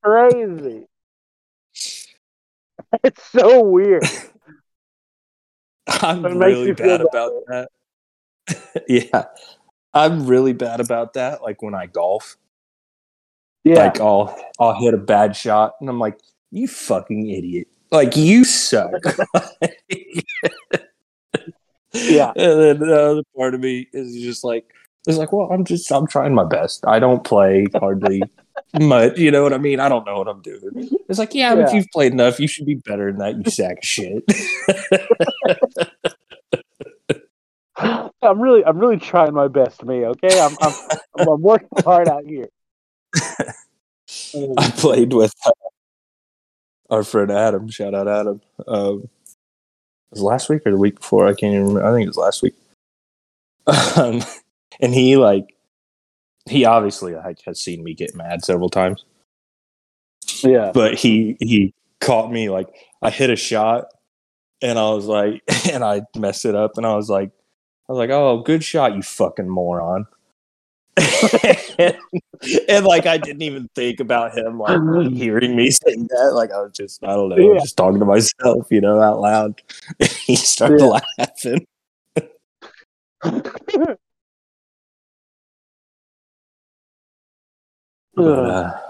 Crazy. 0.02 0.84
It's 3.04 3.22
so 3.30 3.62
weird. 3.62 4.04
I'm 5.86 6.24
It 6.24 6.34
really 6.34 6.72
bad 6.72 7.00
about 7.00 7.32
that. 7.46 7.68
yeah. 8.88 9.24
I'm 9.94 10.26
really 10.26 10.52
bad 10.52 10.80
about 10.80 11.14
that. 11.14 11.42
Like 11.42 11.62
when 11.62 11.74
I 11.74 11.86
golf, 11.86 12.36
Yeah. 13.66 13.84
like 13.84 14.00
I'll 14.00 14.36
I'll 14.60 14.74
hit 14.80 14.94
a 14.94 14.98
bad 14.98 15.34
shot 15.34 15.74
and 15.80 15.88
I'm 15.90 15.98
like, 15.98 16.20
you 16.52 16.68
fucking 16.68 17.28
idiot. 17.28 17.66
Like 17.90 18.16
you 18.16 18.44
suck. 18.44 18.92
Yeah. 21.92 22.32
And 22.36 22.60
then 22.60 22.78
the 22.80 22.94
other 23.10 23.22
part 23.34 23.54
of 23.54 23.60
me 23.60 23.88
is 23.94 24.20
just 24.22 24.44
like 24.44 24.66
it's 25.06 25.16
like, 25.16 25.32
well, 25.32 25.48
I'm 25.50 25.64
just 25.64 25.90
I'm 25.90 26.06
trying 26.06 26.34
my 26.34 26.44
best. 26.44 26.84
I 26.86 26.98
don't 26.98 27.24
play 27.24 27.66
hardly 27.74 28.22
much, 28.80 29.16
you 29.18 29.30
know 29.30 29.42
what 29.42 29.54
I 29.54 29.58
mean? 29.58 29.80
I 29.80 29.88
don't 29.88 30.04
know 30.04 30.18
what 30.18 30.28
I'm 30.28 30.42
doing. 30.42 30.90
It's 31.08 31.18
like, 31.18 31.34
yeah, 31.34 31.54
but 31.54 31.60
Yeah. 31.60 31.66
if 31.68 31.72
you've 31.74 31.86
played 31.94 32.12
enough, 32.12 32.38
you 32.38 32.48
should 32.48 32.66
be 32.66 32.74
better 32.74 33.10
than 33.10 33.18
that, 33.20 33.36
you 33.38 33.50
sack 33.50 33.78
of 33.78 33.84
shit. 33.84 34.24
I'm 38.22 38.40
really, 38.40 38.64
I'm 38.64 38.78
really 38.78 38.98
trying 38.98 39.32
my 39.34 39.48
best, 39.48 39.84
me. 39.84 40.04
Okay, 40.04 40.38
I'm, 40.40 40.56
I'm, 40.60 40.72
I'm, 41.18 41.28
I'm 41.28 41.42
working 41.42 41.68
hard 41.84 42.08
out 42.08 42.24
here. 42.26 42.48
I 44.58 44.70
played 44.76 45.12
with 45.12 45.34
uh, 45.46 45.50
our 46.90 47.02
friend 47.02 47.30
Adam. 47.30 47.68
Shout 47.68 47.94
out 47.94 48.08
Adam. 48.08 48.40
Um, 48.66 49.02
it 49.04 50.12
was 50.12 50.22
last 50.22 50.48
week 50.48 50.62
or 50.66 50.72
the 50.72 50.78
week 50.78 51.00
before. 51.00 51.26
I 51.26 51.34
can't 51.34 51.54
even 51.54 51.68
remember. 51.68 51.86
I 51.88 51.92
think 51.92 52.04
it 52.04 52.08
was 52.10 52.16
last 52.16 52.42
week. 52.42 52.54
Um, 53.96 54.22
and 54.80 54.94
he 54.94 55.16
like 55.16 55.56
he 56.48 56.64
obviously 56.64 57.14
like 57.14 57.40
has 57.46 57.60
seen 57.60 57.82
me 57.82 57.94
get 57.94 58.14
mad 58.14 58.44
several 58.44 58.68
times, 58.68 59.04
Yeah, 60.42 60.70
but 60.72 60.94
he 60.94 61.36
he 61.40 61.74
caught 62.00 62.30
me 62.30 62.50
like 62.50 62.68
I 63.02 63.10
hit 63.10 63.30
a 63.30 63.36
shot 63.36 63.86
and 64.62 64.78
I 64.78 64.90
was 64.90 65.06
like 65.06 65.42
and 65.72 65.82
I 65.84 66.02
messed 66.16 66.44
it 66.44 66.54
up 66.54 66.76
and 66.76 66.86
I 66.86 66.94
was 66.94 67.10
like 67.10 67.30
I 67.88 67.92
was 67.92 67.98
like 67.98 68.10
oh 68.10 68.42
good 68.42 68.62
shot 68.64 68.94
you 68.94 69.02
fucking 69.02 69.48
moron. 69.48 70.06
And, 70.96 71.96
and, 72.68 72.86
like 72.86 73.06
I 73.06 73.18
didn't 73.18 73.42
even 73.42 73.68
think 73.74 74.00
about 74.00 74.36
him 74.36 74.58
like 74.58 74.78
hearing 75.12 75.54
me 75.56 75.70
say 75.70 75.94
that. 75.94 76.30
Like 76.34 76.52
I 76.52 76.60
was 76.60 76.72
just 76.74 77.04
I 77.04 77.08
don't 77.08 77.28
know, 77.28 77.36
Yeah. 77.36 77.58
just 77.60 77.76
talking 77.76 78.00
to 78.00 78.06
myself, 78.06 78.68
you 78.70 78.80
know, 78.80 79.00
out 79.00 79.20
loud. 79.20 79.62
he 80.26 80.36
started 80.36 80.80
Yeah. 80.80 81.00
laughing. 81.18 81.66
But, 88.14 88.22
uh, 88.24 88.80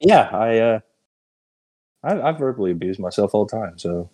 yeah, 0.00 0.28
I 0.32 0.58
uh 0.58 0.80
I, 2.02 2.20
I 2.20 2.32
verbally 2.32 2.72
abuse 2.72 2.98
myself 2.98 3.34
all 3.34 3.46
the 3.46 3.56
time, 3.56 3.78
so 3.78 4.10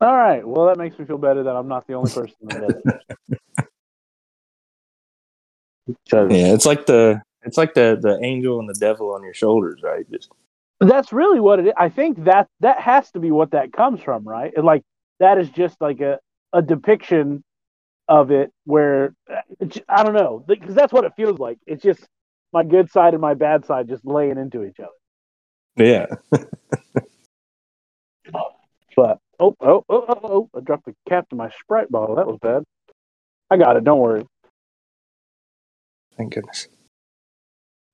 All 0.00 0.14
right. 0.16 0.46
Well, 0.46 0.66
that 0.66 0.78
makes 0.78 0.98
me 0.98 1.04
feel 1.04 1.18
better 1.18 1.42
that 1.42 1.56
I'm 1.56 1.68
not 1.68 1.86
the 1.86 1.94
only 1.94 2.10
person 2.10 2.36
that 2.42 2.60
does. 2.60 3.38
Yeah, 6.12 6.52
it's 6.54 6.66
like 6.66 6.86
the 6.86 7.22
It's 7.42 7.56
like 7.56 7.74
the 7.74 7.98
the 8.00 8.18
angel 8.22 8.58
and 8.60 8.68
the 8.68 8.74
devil 8.74 9.14
on 9.14 9.22
your 9.22 9.34
shoulders, 9.34 9.80
right? 9.82 10.10
Just 10.10 10.30
That's 10.80 11.12
really 11.12 11.40
what 11.40 11.58
it 11.58 11.68
is. 11.68 11.72
I 11.76 11.88
think 11.88 12.24
that 12.24 12.48
that 12.60 12.80
has 12.80 13.10
to 13.12 13.20
be 13.20 13.30
what 13.30 13.52
that 13.52 13.72
comes 13.72 14.02
from, 14.02 14.24
right? 14.24 14.52
And 14.56 14.64
like 14.64 14.82
that 15.18 15.38
is 15.38 15.48
just 15.50 15.80
like 15.80 16.00
a 16.00 16.18
a 16.52 16.62
depiction 16.62 17.44
of 18.08 18.30
it 18.30 18.52
where 18.64 19.14
uh, 19.32 19.66
I 19.88 20.02
don't 20.02 20.14
know 20.14 20.44
because 20.46 20.74
that's 20.74 20.92
what 20.92 21.04
it 21.04 21.12
feels 21.16 21.38
like. 21.38 21.58
It's 21.66 21.82
just 21.82 22.06
my 22.52 22.64
good 22.64 22.90
side 22.90 23.14
and 23.14 23.20
my 23.20 23.34
bad 23.34 23.64
side 23.64 23.88
just 23.88 24.04
laying 24.04 24.36
into 24.36 24.64
each 24.64 24.80
other. 24.80 24.90
yeah. 25.76 26.06
But 28.96 29.18
oh 29.38 29.56
oh 29.60 29.84
oh 29.88 30.04
oh, 30.08 30.20
oh 30.24 30.50
I 30.54 30.60
dropped 30.60 30.84
the 30.84 30.94
cap 31.08 31.28
to 31.30 31.36
my 31.36 31.50
Sprite 31.60 31.90
bottle. 31.90 32.16
That 32.16 32.26
was 32.26 32.38
bad. 32.42 32.64
I 33.50 33.56
got 33.56 33.76
it. 33.76 33.84
Don't 33.84 33.98
worry. 33.98 34.26
Thank 36.20 36.34
goodness. 36.34 36.68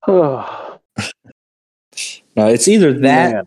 Oh, 0.08 0.80
No, 2.36 2.48
it's 2.48 2.66
either 2.66 2.92
that 2.92 3.30
man. 3.32 3.44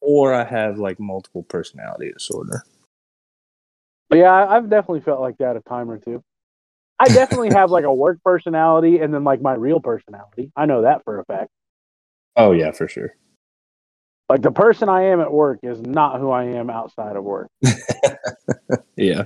or 0.00 0.32
I 0.32 0.44
have 0.44 0.78
like 0.78 1.00
multiple 1.00 1.42
personality 1.42 2.12
disorder. 2.12 2.62
But 4.08 4.18
yeah, 4.18 4.32
I- 4.32 4.56
I've 4.56 4.70
definitely 4.70 5.00
felt 5.00 5.20
like 5.20 5.36
that 5.38 5.56
a 5.56 5.60
time 5.62 5.90
or 5.90 5.98
two. 5.98 6.22
I 7.00 7.06
definitely 7.08 7.50
have 7.50 7.72
like 7.72 7.84
a 7.84 7.92
work 8.04 8.18
personality 8.24 9.00
and 9.00 9.12
then 9.12 9.24
like 9.24 9.42
my 9.42 9.54
real 9.54 9.80
personality. 9.80 10.52
I 10.54 10.66
know 10.66 10.82
that 10.82 11.02
for 11.04 11.18
a 11.18 11.24
fact. 11.24 11.50
Oh 12.36 12.52
yeah, 12.52 12.70
for 12.70 12.86
sure. 12.86 13.16
Like 14.28 14.42
the 14.42 14.52
person 14.52 14.88
I 14.88 15.06
am 15.06 15.20
at 15.20 15.32
work 15.32 15.58
is 15.64 15.80
not 15.82 16.20
who 16.20 16.30
I 16.30 16.44
am 16.44 16.70
outside 16.70 17.16
of 17.16 17.24
work. 17.24 17.48
Yeah. 18.96 19.24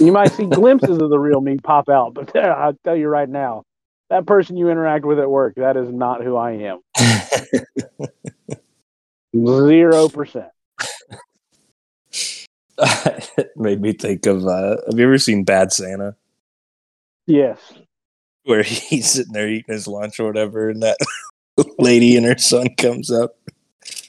You 0.00 0.12
might 0.12 0.32
see 0.32 0.46
glimpses 0.46 0.98
of 0.98 1.10
the 1.10 1.18
real 1.18 1.40
me 1.40 1.58
pop 1.58 1.88
out, 1.88 2.14
but 2.14 2.34
I'll 2.36 2.78
tell 2.84 2.96
you 2.96 3.08
right 3.08 3.28
now, 3.28 3.64
that 4.10 4.26
person 4.26 4.56
you 4.56 4.70
interact 4.70 5.04
with 5.04 5.18
at 5.18 5.28
work, 5.28 5.56
that 5.56 5.76
is 5.76 5.90
not 5.90 6.22
who 6.22 6.36
I 6.36 6.52
am. 6.52 6.80
Zero 9.34 10.08
percent. 10.08 10.48
it 13.36 13.50
made 13.56 13.80
me 13.80 13.92
think 13.92 14.24
of 14.26 14.46
uh 14.46 14.76
have 14.88 14.98
you 14.98 15.04
ever 15.04 15.18
seen 15.18 15.42
Bad 15.44 15.72
Santa? 15.72 16.14
Yes. 17.26 17.58
Where 18.44 18.62
he's 18.64 19.10
sitting 19.10 19.32
there 19.32 19.48
eating 19.48 19.74
his 19.74 19.88
lunch 19.88 20.20
or 20.20 20.26
whatever 20.26 20.70
and 20.70 20.82
that 20.82 20.96
lady 21.78 22.16
and 22.16 22.24
her 22.24 22.38
son 22.38 22.68
comes 22.76 23.10
up. 23.10 23.36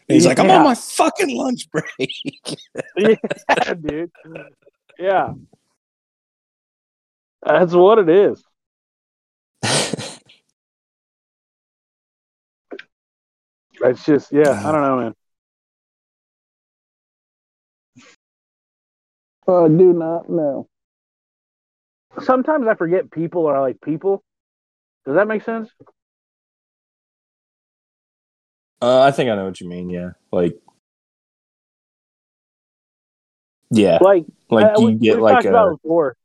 And 0.07 0.15
he's 0.15 0.25
like, 0.25 0.39
I'm 0.39 0.49
on 0.49 0.63
my 0.63 0.75
fucking 0.75 1.35
lunch 1.35 1.69
break. 1.71 2.11
yeah, 2.97 3.73
dude. 3.79 4.11
Yeah. 4.97 5.33
That's 7.45 7.73
what 7.73 7.99
it 7.99 8.09
is. 8.09 8.43
It's 13.81 14.03
just, 14.03 14.31
yeah, 14.31 14.51
I 14.51 14.71
don't 14.71 14.81
know, 14.81 14.97
man. 14.97 15.13
I 19.47 19.67
do 19.67 19.93
not 19.93 20.29
know. 20.29 20.67
Sometimes 22.21 22.67
I 22.67 22.75
forget 22.75 23.09
people 23.09 23.47
are 23.47 23.61
like 23.61 23.79
people. 23.81 24.21
Does 25.05 25.15
that 25.15 25.27
make 25.27 25.43
sense? 25.43 25.69
Uh, 28.81 29.01
I 29.01 29.11
think 29.11 29.29
I 29.29 29.35
know 29.35 29.45
what 29.45 29.59
you 29.61 29.67
mean. 29.67 29.89
Yeah, 29.89 30.11
like, 30.31 30.59
yeah, 33.71 33.99
Like, 34.01 34.25
like 34.49 34.65
uh, 34.65 34.79
you 34.79 34.85
we, 34.87 34.93
get 34.95 35.15
we've 35.15 35.23
like 35.23 35.35
talked 35.35 35.45
a 35.45 35.49
about 35.49 35.73
it 35.73 35.81
before. 35.81 36.15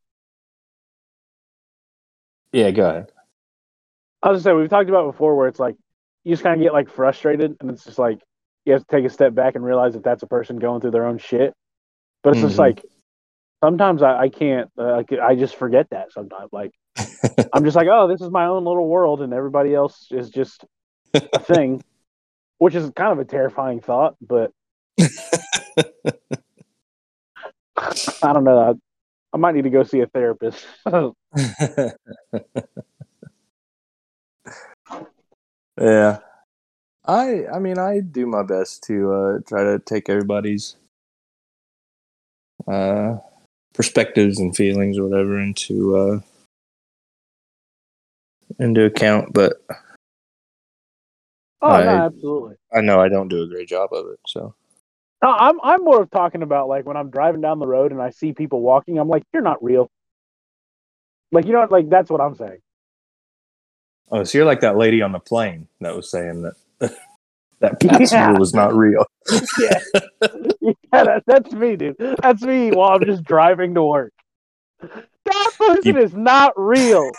Yeah. 2.54 2.70
Go 2.70 2.88
ahead. 2.88 3.12
I 4.22 4.30
was 4.30 4.42
gonna 4.42 4.54
say 4.54 4.58
we've 4.58 4.70
talked 4.70 4.88
about 4.88 5.10
before 5.10 5.36
where 5.36 5.48
it's 5.48 5.58
like 5.60 5.76
you 6.22 6.32
just 6.32 6.42
kind 6.42 6.58
of 6.58 6.64
get 6.64 6.72
like 6.72 6.88
frustrated, 6.88 7.56
and 7.60 7.70
it's 7.70 7.84
just 7.84 7.98
like 7.98 8.20
you 8.64 8.72
have 8.72 8.86
to 8.86 8.96
take 8.96 9.04
a 9.04 9.10
step 9.10 9.34
back 9.34 9.56
and 9.56 9.64
realize 9.64 9.92
that 9.92 10.04
that's 10.04 10.22
a 10.22 10.26
person 10.26 10.58
going 10.58 10.80
through 10.80 10.92
their 10.92 11.04
own 11.06 11.18
shit. 11.18 11.52
But 12.22 12.30
it's 12.30 12.40
just 12.40 12.54
Mhm. 12.54 12.60
like 12.60 12.82
sometimes 13.62 14.02
I, 14.02 14.18
I 14.18 14.28
can't, 14.30 14.70
uh, 14.78 15.02
I 15.22 15.34
just 15.34 15.56
forget 15.56 15.90
that 15.90 16.12
sometimes. 16.12 16.50
Like 16.52 16.70
I'm 17.52 17.64
just 17.64 17.76
like, 17.76 17.88
oh, 17.90 18.08
this 18.08 18.22
is 18.22 18.30
my 18.30 18.46
own 18.46 18.64
little 18.64 18.88
world, 18.88 19.20
and 19.20 19.34
everybody 19.34 19.74
else 19.74 20.08
is 20.10 20.30
just 20.30 20.64
a 21.12 21.38
thing, 21.40 21.82
which 22.58 22.74
is 22.74 22.90
kind 22.96 23.12
of 23.12 23.18
a 23.18 23.24
terrifying 23.26 23.80
thought. 23.80 24.14
But 24.22 24.52
I 27.76 28.32
don't 28.32 28.44
know. 28.44 28.78
I, 29.34 29.36
might 29.36 29.54
need 29.56 29.64
to 29.64 29.70
go 29.70 29.82
see 29.82 30.00
a 30.00 30.06
therapist. 30.06 30.64
yeah, 35.80 36.18
I 37.04 37.46
I 37.52 37.58
mean 37.58 37.78
I 37.78 38.00
do 38.00 38.26
my 38.26 38.44
best 38.44 38.84
to 38.84 39.12
uh, 39.12 39.38
try 39.46 39.64
to 39.64 39.80
take 39.80 40.08
everybody's 40.08 40.76
uh, 42.68 43.16
perspectives 43.74 44.38
and 44.38 44.56
feelings 44.56 44.98
or 44.98 45.08
whatever 45.08 45.40
into 45.40 45.96
uh, 45.96 46.20
into 48.58 48.84
account, 48.84 49.32
but 49.32 49.54
oh 51.60 51.68
I- 51.68 51.84
no, 51.84 51.90
absolutely. 51.90 52.54
I 52.72 52.80
know 52.80 53.00
I 53.00 53.08
don't 53.08 53.28
do 53.28 53.42
a 53.42 53.48
great 53.48 53.68
job 53.68 53.92
of 53.92 54.06
it. 54.06 54.20
So 54.26 54.54
No, 55.24 55.30
I'm 55.30 55.58
I'm 55.62 55.82
more 55.82 56.02
of 56.02 56.10
talking 56.10 56.42
about 56.42 56.68
like 56.68 56.84
when 56.84 56.98
I'm 56.98 57.08
driving 57.08 57.40
down 57.40 57.58
the 57.58 57.66
road 57.66 57.92
and 57.92 58.02
I 58.02 58.10
see 58.10 58.34
people 58.34 58.60
walking, 58.60 58.98
I'm 58.98 59.08
like, 59.08 59.22
you're 59.32 59.42
not 59.42 59.64
real. 59.64 59.88
Like 61.32 61.46
you 61.46 61.52
know, 61.52 61.66
like 61.70 61.88
that's 61.88 62.10
what 62.10 62.20
I'm 62.20 62.34
saying. 62.34 62.58
oh, 64.10 64.22
so 64.24 64.36
you're 64.36 64.46
like 64.46 64.60
that 64.60 64.76
lady 64.76 65.00
on 65.00 65.12
the 65.12 65.18
plane 65.18 65.66
that 65.80 65.96
was 65.96 66.10
saying 66.10 66.42
that 66.42 66.56
that 67.60 67.80
passenger 67.80 68.34
Yeah. 68.34 68.38
was 68.38 68.52
not 68.52 68.76
real. 68.76 69.06
yeah, 69.58 69.80
yeah, 70.60 70.72
that, 70.92 71.22
that's 71.26 71.52
me, 71.54 71.76
dude. 71.76 71.96
That's 72.20 72.42
me 72.42 72.70
while 72.72 72.90
I'm 72.90 73.06
just 73.06 73.24
driving 73.24 73.74
to 73.76 73.82
work. 73.82 74.12
That 74.82 75.52
person 75.58 75.96
is 75.96 76.12
not 76.12 76.52
real. 76.54 77.10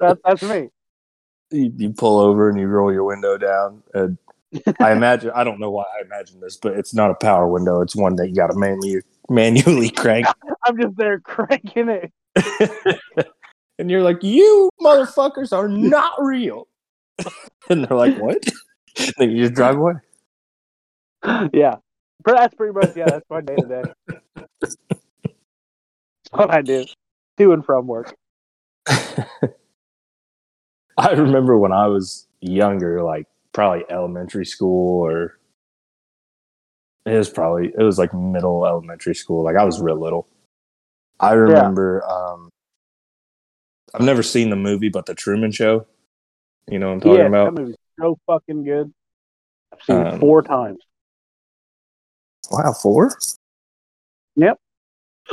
That, 0.00 0.18
that's 0.22 0.42
me. 0.42 0.68
you, 1.50 1.72
you 1.74 1.90
pull 1.94 2.18
over 2.20 2.50
and 2.50 2.60
you 2.60 2.66
roll 2.66 2.92
your 2.92 3.04
window 3.04 3.38
down 3.38 3.82
and 3.94 4.18
i 4.80 4.92
imagine 4.92 5.30
i 5.34 5.42
don't 5.44 5.58
know 5.58 5.70
why 5.70 5.84
i 5.98 6.04
imagine 6.04 6.40
this 6.40 6.56
but 6.56 6.72
it's 6.74 6.94
not 6.94 7.10
a 7.10 7.14
power 7.14 7.48
window 7.48 7.80
it's 7.80 7.96
one 7.96 8.16
that 8.16 8.28
you 8.28 8.34
got 8.34 8.46
to 8.46 8.56
manually 8.58 9.00
manually 9.28 9.90
crank 9.90 10.26
I'm 10.64 10.80
just 10.80 10.96
there 10.96 11.20
cranking 11.20 11.88
it. 11.88 12.12
and 13.78 13.90
you're 13.90 14.02
like 14.02 14.22
you 14.22 14.70
motherfuckers 14.80 15.52
are 15.52 15.68
not 15.68 16.12
real 16.22 16.68
and 17.70 17.84
they're 17.84 17.96
like 17.96 18.16
what 18.18 18.44
then 19.18 19.30
you 19.30 19.42
just 19.42 19.54
drive 19.54 19.76
away 19.76 19.94
Yeah, 21.52 21.76
but 22.24 22.36
that's 22.36 22.54
pretty 22.54 22.72
much 22.72 22.96
yeah. 22.96 23.06
That's 23.06 23.28
my 23.28 23.40
day 23.40 23.56
to 23.56 23.66
day. 23.66 23.82
That's 24.60 24.76
what 26.30 26.50
I 26.52 26.62
do, 26.62 26.84
to 27.38 27.52
and 27.52 27.64
from 27.64 27.86
work. 27.86 28.14
i 30.98 31.10
remember 31.10 31.58
when 31.58 31.72
i 31.72 31.86
was 31.88 32.26
younger 32.40 33.02
like 33.02 33.26
probably 33.56 33.82
elementary 33.88 34.44
school 34.44 35.02
or 35.02 35.38
it 37.06 37.16
was 37.16 37.30
probably 37.30 37.68
it 37.68 37.82
was 37.82 37.98
like 37.98 38.12
middle 38.12 38.66
elementary 38.66 39.14
school 39.14 39.42
like 39.42 39.56
i 39.56 39.64
was 39.64 39.80
real 39.80 39.98
little 39.98 40.28
i 41.20 41.32
remember 41.32 42.04
um 42.06 42.50
i've 43.94 44.02
never 44.02 44.22
seen 44.22 44.50
the 44.50 44.56
movie 44.56 44.90
but 44.90 45.06
the 45.06 45.14
truman 45.14 45.50
show 45.50 45.86
you 46.68 46.78
know 46.78 46.88
what 46.88 46.92
i'm 46.96 47.00
talking 47.00 47.16
yeah, 47.18 47.26
about 47.28 47.54
that 47.54 47.58
movie's 47.62 47.76
so 47.98 48.18
fucking 48.26 48.62
good. 48.62 48.92
I've 49.72 49.82
seen 49.82 49.96
it 50.02 50.12
Um, 50.14 50.20
four 50.20 50.42
times. 50.42 50.78
wow 52.50 52.74
four 52.74 53.16
Yep. 54.36 54.58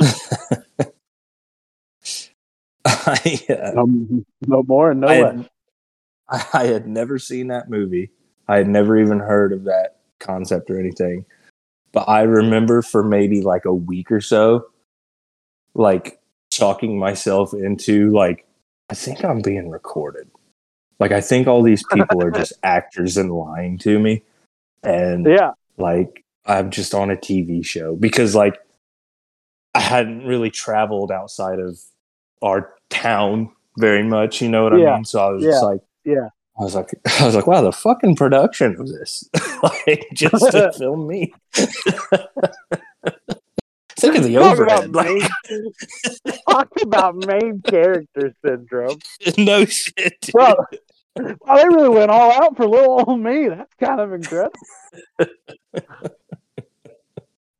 I, 2.86 3.38
uh, 3.50 3.72
No, 3.74 4.24
no 4.46 4.62
more 4.62 4.92
and 4.92 5.02
no 5.02 5.08
I 5.08 5.20
less. 5.20 5.36
had, 5.36 5.50
I 6.54 6.64
had 6.68 6.86
never 6.88 7.18
seen 7.18 7.48
that 7.48 7.68
movie. 7.68 8.10
I 8.48 8.56
had 8.56 8.68
never 8.68 8.98
even 8.98 9.20
heard 9.20 9.52
of 9.52 9.64
that 9.64 9.96
concept 10.18 10.70
or 10.70 10.78
anything. 10.78 11.24
But 11.92 12.08
I 12.08 12.22
remember 12.22 12.82
for 12.82 13.02
maybe 13.02 13.40
like 13.40 13.64
a 13.64 13.74
week 13.74 14.10
or 14.10 14.20
so, 14.20 14.66
like 15.74 16.20
talking 16.50 16.98
myself 16.98 17.54
into 17.54 18.10
like, 18.10 18.46
I 18.90 18.94
think 18.94 19.24
I'm 19.24 19.40
being 19.40 19.70
recorded. 19.70 20.28
Like, 20.98 21.12
I 21.12 21.20
think 21.20 21.46
all 21.46 21.62
these 21.62 21.84
people 21.92 22.22
are 22.22 22.30
just 22.30 22.52
actors 22.62 23.16
and 23.16 23.32
lying 23.32 23.78
to 23.78 23.98
me. 23.98 24.22
And 24.82 25.24
Yeah, 25.26 25.52
like 25.78 26.24
I'm 26.46 26.70
just 26.70 26.94
on 26.94 27.10
a 27.10 27.16
TV 27.16 27.64
show 27.64 27.96
because 27.96 28.34
like 28.34 28.58
I 29.74 29.80
hadn't 29.80 30.26
really 30.26 30.50
traveled 30.50 31.10
outside 31.10 31.58
of 31.58 31.78
our 32.42 32.74
town 32.90 33.50
very 33.78 34.02
much, 34.02 34.42
you 34.42 34.48
know 34.48 34.62
what 34.62 34.72
I 34.72 34.78
mean? 34.96 35.04
So 35.04 35.26
I 35.26 35.30
was 35.30 35.42
Yeah. 35.42 35.50
just 35.50 35.62
like 35.64 35.80
Yeah. 36.04 36.28
I 36.58 36.62
was 36.62 36.74
like 36.74 36.90
I 37.20 37.26
was 37.26 37.34
like, 37.34 37.46
wow, 37.46 37.62
the 37.62 37.72
fucking 37.72 38.16
production 38.16 38.76
of 38.78 38.88
this. 38.88 39.28
like 39.62 40.06
just 40.14 40.50
to 40.52 40.72
film 40.78 41.06
me. 41.06 41.32
Think 43.96 44.16
of 44.16 44.24
the 44.24 44.34
Talk 44.34 44.52
overhead. 44.58 44.84
about 44.86 45.04
main, 45.06 45.22
talk 46.50 46.68
about 46.82 47.14
main 47.26 47.62
character 47.62 48.34
syndrome. 48.44 48.98
no 49.38 49.64
shit. 49.64 50.20
dude. 50.20 50.34
Well, 50.34 50.56
well, 51.16 51.56
they 51.56 51.68
really 51.68 51.88
went 51.90 52.10
all 52.10 52.32
out 52.32 52.56
for 52.56 52.66
little 52.66 53.04
old 53.08 53.20
me. 53.20 53.48
That's 53.48 53.72
kind 53.80 54.00
of 54.00 54.12
incredible. 54.12 54.52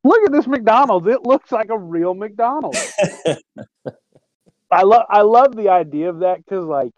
Look 0.03 0.23
at 0.25 0.31
this 0.31 0.45
McDonald's. 0.45 1.07
It 1.07 1.23
looks 1.23 1.51
like 1.51 1.69
a 1.69 1.77
real 1.77 2.13
McDonald's. 2.13 2.93
I 4.69 4.83
love 4.83 5.05
I 5.09 5.21
love 5.21 5.55
the 5.55 5.69
idea 5.69 6.09
of 6.09 6.19
that 6.19 6.39
because 6.45 6.65
like 6.65 6.91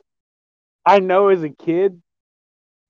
I 0.88 1.00
know 1.00 1.28
as 1.28 1.44
a 1.44 1.50
kid, 1.50 2.02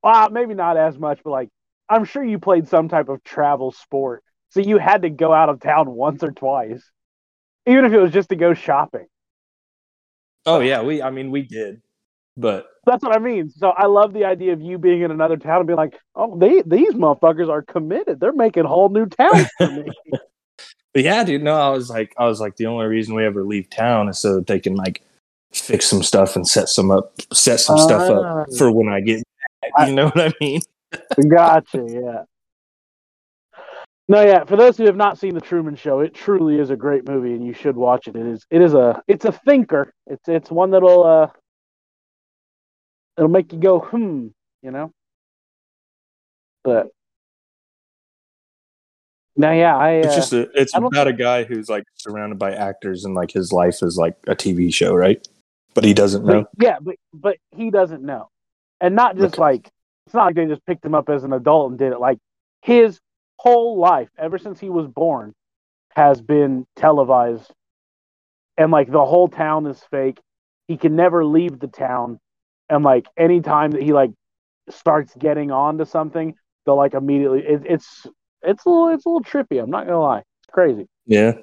well 0.04 0.30
maybe 0.30 0.54
not 0.54 0.78
as 0.78 1.00
much, 1.00 1.20
but 1.24 1.32
like 1.32 1.50
I'm 1.90 2.06
sure 2.06 2.24
you 2.24 2.38
played 2.38 2.68
some 2.68 2.90
type 2.90 3.10
of 3.10 3.24
travel 3.24 3.72
sport, 3.72 4.24
so 4.50 4.60
you 4.60 4.78
had 4.78 5.02
to 5.02 5.10
go 5.10 5.34
out 5.34 5.50
of 5.50 5.60
town 5.60 5.90
once 5.90 6.22
or 6.22 6.32
twice, 6.32 6.84
even 7.66 7.86
if 7.86 7.94
it 7.94 8.00
was 8.00 8.12
just 8.12 8.30
to 8.30 8.36
go 8.36 8.54
shopping. 8.54 9.08
oh 10.46 10.60
yeah, 10.60 10.84
we. 10.84 11.02
I 11.02 11.10
mean, 11.10 11.32
we 11.32 11.42
did, 11.42 11.82
but 12.38 12.68
That's 12.86 13.04
what 13.04 13.16
I 13.16 13.20
mean. 13.20 13.50
So 13.50 13.70
I 13.70 13.88
love 13.88 14.14
the 14.14 14.26
idea 14.26 14.54
of 14.54 14.62
you 14.62 14.78
being 14.78 15.02
in 15.02 15.10
another 15.10 15.38
town 15.38 15.58
and 15.58 15.68
being 15.68 15.78
like, 15.78 15.98
oh, 16.16 16.38
they 16.38 16.62
these 16.62 16.94
motherfuckers 16.94 17.50
are 17.50 17.64
committed. 17.64 18.20
They're 18.20 18.32
making 18.32 18.66
whole 18.66 18.90
new 18.90 19.08
towns 19.08 19.48
for 19.58 19.72
me. 19.72 19.86
but 20.94 21.04
yeah, 21.04 21.24
dude. 21.24 21.42
No, 21.42 21.56
I 21.56 21.70
was 21.70 21.90
like, 21.90 22.14
I 22.16 22.26
was 22.26 22.40
like, 22.40 22.58
the 22.58 22.68
only 22.68 22.86
reason 22.86 23.16
we 23.16 23.26
ever 23.26 23.44
leave 23.44 23.72
town 23.72 24.08
is 24.08 24.20
so 24.20 24.36
that 24.36 24.46
they 24.46 24.60
can 24.60 24.76
like 24.76 25.02
fix 25.60 25.86
some 25.86 26.04
stuff 26.04 26.36
and 26.36 26.48
set 26.48 26.70
some 26.70 26.92
up, 26.92 27.14
set 27.34 27.60
some 27.60 27.78
stuff 27.78 28.10
Ah. 28.10 28.42
up 28.42 28.48
for 28.58 28.72
when 28.72 28.88
I 28.90 29.02
get. 29.02 29.24
Back, 29.76 29.88
you 29.88 29.96
know 29.96 30.06
what 30.06 30.20
I 30.20 30.34
mean? 30.40 30.62
gotcha. 31.30 31.86
Yeah. 31.90 32.24
No, 34.10 34.22
yeah. 34.22 34.46
For 34.46 34.56
those 34.56 34.78
who 34.78 34.86
have 34.86 34.96
not 34.96 35.18
seen 35.18 35.34
the 35.34 35.42
Truman 35.42 35.76
Show, 35.76 36.00
it 36.00 36.14
truly 36.14 36.60
is 36.60 36.70
a 36.70 36.76
great 36.78 37.08
movie, 37.08 37.34
and 37.34 37.46
you 37.46 37.54
should 37.54 37.76
watch 37.76 38.08
it. 38.08 38.16
It 38.16 38.26
is. 38.26 38.46
It 38.50 38.62
is 38.62 38.74
a. 38.74 39.02
It's 39.08 39.26
a 39.26 39.32
thinker. 39.32 39.94
It's. 40.06 40.28
It's 40.28 40.50
one 40.50 40.72
that'll. 40.72 41.04
uh 41.04 41.28
It'll 43.18 43.30
make 43.30 43.52
you 43.52 43.60
go 43.60 43.80
hmm. 43.80 44.28
You 44.62 44.72
know. 44.72 44.92
But. 46.64 46.88
No, 49.36 49.52
yeah. 49.52 49.76
I. 49.76 49.92
It's 49.96 50.08
uh, 50.08 50.16
just 50.16 50.34
a, 50.34 50.50
it's 50.60 50.74
about 50.74 51.08
a 51.08 51.14
guy 51.14 51.44
who's 51.44 51.68
like 51.68 51.84
surrounded 51.96 52.40
by 52.40 52.54
actors 52.54 53.04
and 53.04 53.14
like 53.14 53.32
his 53.32 53.52
life 53.52 53.84
is 53.84 53.98
like 53.98 54.16
a 54.28 54.36
TV 54.36 54.74
show, 54.74 54.96
right? 54.96 55.28
But 55.78 55.84
he 55.84 55.94
doesn't 55.94 56.26
know. 56.26 56.42
But, 56.42 56.64
yeah, 56.66 56.78
but 56.82 56.96
but 57.14 57.38
he 57.56 57.70
doesn't 57.70 58.02
know, 58.02 58.32
and 58.82 58.96
not 58.96 59.16
just 59.16 59.36
Okay. 59.36 59.42
like 59.42 59.70
it's 60.08 60.16
not 60.16 60.26
like 60.26 60.36
they 60.36 60.48
just 60.48 60.66
picked 60.66 60.84
him 60.84 60.96
up 60.96 61.08
as 61.08 61.24
an 61.24 61.34
adult 61.34 61.70
and 61.70 61.78
did 61.78 61.94
it. 61.94 62.00
Like 62.00 62.18
his 62.64 63.00
whole 63.38 63.78
life, 63.78 64.10
ever 64.18 64.40
since 64.40 64.60
he 64.60 64.72
was 64.72 64.88
born, 64.88 65.36
has 65.96 66.20
been 66.20 66.66
televised, 66.78 67.54
and 68.58 68.72
like 68.72 68.92
the 68.92 69.06
whole 69.06 69.28
town 69.28 69.68
is 69.68 69.80
fake. 69.92 70.20
He 70.68 70.78
can 70.78 70.96
never 70.96 71.24
leave 71.24 71.60
the 71.60 71.68
town, 71.68 72.20
and 72.72 72.84
like 72.84 73.06
anytime 73.16 73.70
that 73.70 73.84
he 73.84 73.94
like 73.94 74.10
starts 74.72 75.14
getting 75.14 75.52
on 75.52 75.78
to 75.78 75.86
something, 75.86 76.34
they'll 76.66 76.76
like 76.76 76.96
immediately. 76.96 77.42
It, 77.46 77.62
it's 77.70 78.08
it's 78.42 78.66
a 78.66 78.70
little 78.70 78.90
it's 78.96 79.06
a 79.06 79.10
little 79.10 79.24
trippy. 79.24 79.62
I'm 79.62 79.70
not 79.70 79.86
gonna 79.86 80.02
lie, 80.02 80.24
it's 80.42 80.52
crazy. 80.52 80.88
Yeah. 81.06 81.34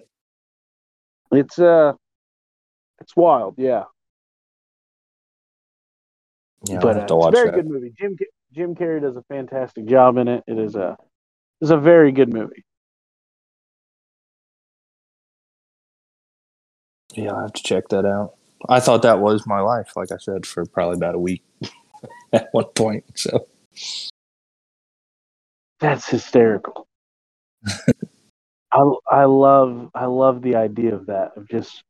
It's 1.30 1.57
uh, 1.57 1.93
it's 3.01 3.14
wild. 3.14 3.55
Yeah. 3.59 3.85
Yeah, 6.67 6.79
but 6.81 6.97
uh, 6.97 7.05
it's 7.05 7.27
a 7.27 7.31
very 7.31 7.51
that. 7.51 7.57
good 7.57 7.69
movie. 7.69 7.93
Jim 7.99 8.17
Jim 8.53 8.75
Carrey 8.75 9.01
does 9.01 9.17
a 9.17 9.23
fantastic 9.29 9.87
job 9.87 10.17
in 10.17 10.29
it. 10.29 10.45
It 10.47 10.59
is 10.59 10.75
a 10.77 10.97
it's 11.61 11.71
a 11.71 11.77
very 11.77 12.12
good 12.12 12.33
movie. 12.33 12.65
Yeah, 17.15 17.33
I'll 17.33 17.43
have 17.43 17.53
to 17.53 17.62
check 17.62 17.89
that 17.89 18.05
out. 18.05 18.35
I 18.69 18.81
thought 18.81 19.03
that 19.03 19.21
was 19.21 19.47
my 19.47 19.61
life, 19.61 19.93
like 19.95 20.11
I 20.11 20.17
said, 20.17 20.47
for 20.47 20.65
probably 20.67 20.97
about 20.97 21.15
a 21.15 21.19
week 21.19 21.43
at 22.33 22.49
one 22.53 22.65
point. 22.75 23.05
So 23.15 23.47
That's 25.81 26.09
hysterical. 26.09 26.87
I 28.73 28.93
I 29.11 29.25
love 29.25 29.91
I 29.95 30.07
love 30.07 30.43
the 30.43 30.57
idea 30.57 30.95
of 30.95 31.07
that 31.07 31.37
of 31.37 31.49
just 31.49 31.83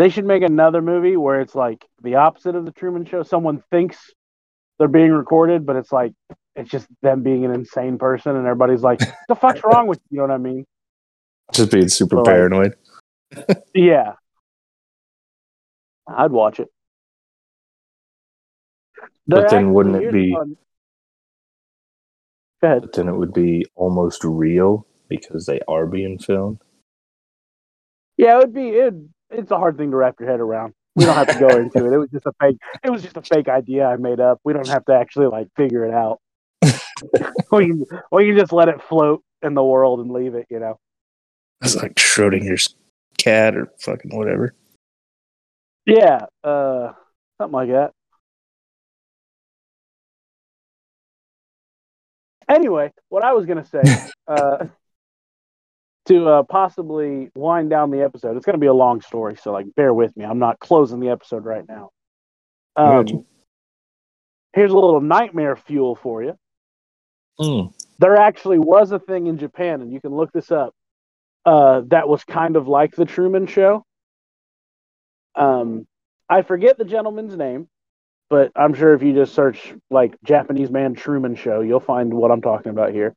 they 0.00 0.08
should 0.08 0.24
make 0.24 0.42
another 0.42 0.80
movie 0.80 1.18
where 1.18 1.42
it's 1.42 1.54
like 1.54 1.84
the 2.02 2.14
opposite 2.14 2.54
of 2.54 2.64
the 2.64 2.70
Truman 2.70 3.04
Show. 3.04 3.22
Someone 3.22 3.62
thinks 3.70 3.98
they're 4.78 4.88
being 4.88 5.10
recorded, 5.10 5.66
but 5.66 5.76
it's 5.76 5.92
like 5.92 6.14
it's 6.56 6.70
just 6.70 6.86
them 7.02 7.22
being 7.22 7.44
an 7.44 7.52
insane 7.52 7.98
person, 7.98 8.34
and 8.34 8.46
everybody's 8.46 8.80
like, 8.80 9.00
"The 9.28 9.34
fuck's 9.34 9.60
wrong 9.62 9.88
with 9.88 10.00
you?" 10.08 10.22
You 10.22 10.26
know 10.26 10.32
what 10.32 10.34
I 10.34 10.38
mean? 10.38 10.64
just 11.52 11.70
being 11.70 11.88
super 11.88 12.16
Well, 12.16 12.24
paranoid. 12.24 12.76
Yeah, 13.74 14.14
I'd 16.08 16.32
watch 16.32 16.60
it. 16.60 16.68
But 19.26 19.50
They're 19.50 19.60
then 19.60 19.74
wouldn't 19.74 19.96
it 19.96 20.12
be-. 20.12 20.30
Go 20.30 20.56
ahead. 22.62 22.82
But 22.82 22.94
then 22.94 23.08
it 23.08 23.16
would 23.16 23.34
be 23.34 23.66
almost 23.74 24.24
real 24.24 24.86
because 25.08 25.44
they 25.44 25.60
are 25.68 25.86
being 25.86 26.18
filmed. 26.18 26.62
Yeah, 28.16 28.36
it 28.36 28.38
would 28.38 28.54
be. 28.54 28.68
It, 28.70 28.94
it's 29.30 29.50
a 29.50 29.58
hard 29.58 29.76
thing 29.76 29.90
to 29.90 29.96
wrap 29.96 30.16
your 30.20 30.28
head 30.28 30.40
around. 30.40 30.74
We 30.96 31.04
don't 31.04 31.14
have 31.14 31.28
to 31.28 31.38
go 31.38 31.48
into 31.56 31.86
it. 31.86 31.92
It 31.92 31.98
was 31.98 32.10
just 32.10 32.26
a 32.26 32.32
fake. 32.40 32.58
It 32.82 32.90
was 32.90 33.02
just 33.02 33.16
a 33.16 33.22
fake 33.22 33.48
idea 33.48 33.86
I 33.86 33.96
made 33.96 34.20
up. 34.20 34.40
We 34.44 34.52
don't 34.52 34.68
have 34.68 34.84
to 34.86 34.94
actually 34.94 35.26
like 35.26 35.48
figure 35.56 35.84
it 35.84 35.94
out. 35.94 36.20
we 37.52 37.66
can, 37.66 37.84
we 38.12 38.26
can 38.26 38.36
just 38.36 38.52
let 38.52 38.68
it 38.68 38.82
float 38.82 39.22
in 39.42 39.54
the 39.54 39.64
world 39.64 40.00
and 40.00 40.10
leave 40.10 40.34
it. 40.34 40.46
You 40.50 40.60
know. 40.60 40.78
It's 41.62 41.76
like 41.76 41.94
Schrodinger's 41.94 42.74
cat 43.18 43.56
or 43.56 43.72
fucking 43.80 44.16
whatever. 44.16 44.54
Yeah. 45.86 46.26
Uh, 46.42 46.92
something 47.38 47.54
like 47.54 47.68
that. 47.68 47.92
Anyway, 52.48 52.92
what 53.08 53.22
I 53.24 53.32
was 53.32 53.46
gonna 53.46 53.64
say, 53.64 53.82
uh, 54.28 54.66
to 56.10 56.28
uh, 56.28 56.42
possibly 56.42 57.30
wind 57.34 57.70
down 57.70 57.90
the 57.90 58.02
episode, 58.02 58.36
it's 58.36 58.44
gonna 58.44 58.58
be 58.58 58.66
a 58.66 58.74
long 58.74 59.00
story, 59.00 59.36
so 59.36 59.52
like 59.52 59.66
bear 59.76 59.94
with 59.94 60.16
me. 60.16 60.24
I'm 60.24 60.38
not 60.38 60.58
closing 60.58 61.00
the 61.00 61.10
episode 61.10 61.44
right 61.44 61.64
now. 61.68 61.90
Gotcha. 62.76 63.14
Um, 63.14 63.24
here's 64.52 64.72
a 64.72 64.74
little 64.74 65.00
nightmare 65.00 65.56
fuel 65.56 65.94
for 65.94 66.22
you. 66.22 66.36
Mm. 67.40 67.72
There 67.98 68.16
actually 68.16 68.58
was 68.58 68.92
a 68.92 68.98
thing 68.98 69.26
in 69.28 69.38
Japan, 69.38 69.80
and 69.82 69.92
you 69.92 70.00
can 70.00 70.14
look 70.14 70.32
this 70.32 70.50
up. 70.50 70.74
Uh, 71.46 71.82
that 71.86 72.08
was 72.08 72.24
kind 72.24 72.56
of 72.56 72.68
like 72.68 72.94
the 72.96 73.04
Truman 73.04 73.46
Show. 73.46 73.84
Um, 75.36 75.86
I 76.28 76.42
forget 76.42 76.76
the 76.76 76.84
gentleman's 76.84 77.36
name, 77.36 77.68
but 78.28 78.52
I'm 78.56 78.74
sure 78.74 78.94
if 78.94 79.02
you 79.02 79.14
just 79.14 79.34
search 79.34 79.74
like 79.90 80.14
Japanese 80.24 80.70
man 80.70 80.94
Truman 80.94 81.36
Show, 81.36 81.60
you'll 81.60 81.80
find 81.80 82.12
what 82.12 82.30
I'm 82.30 82.42
talking 82.42 82.70
about 82.70 82.92
here. 82.92 83.14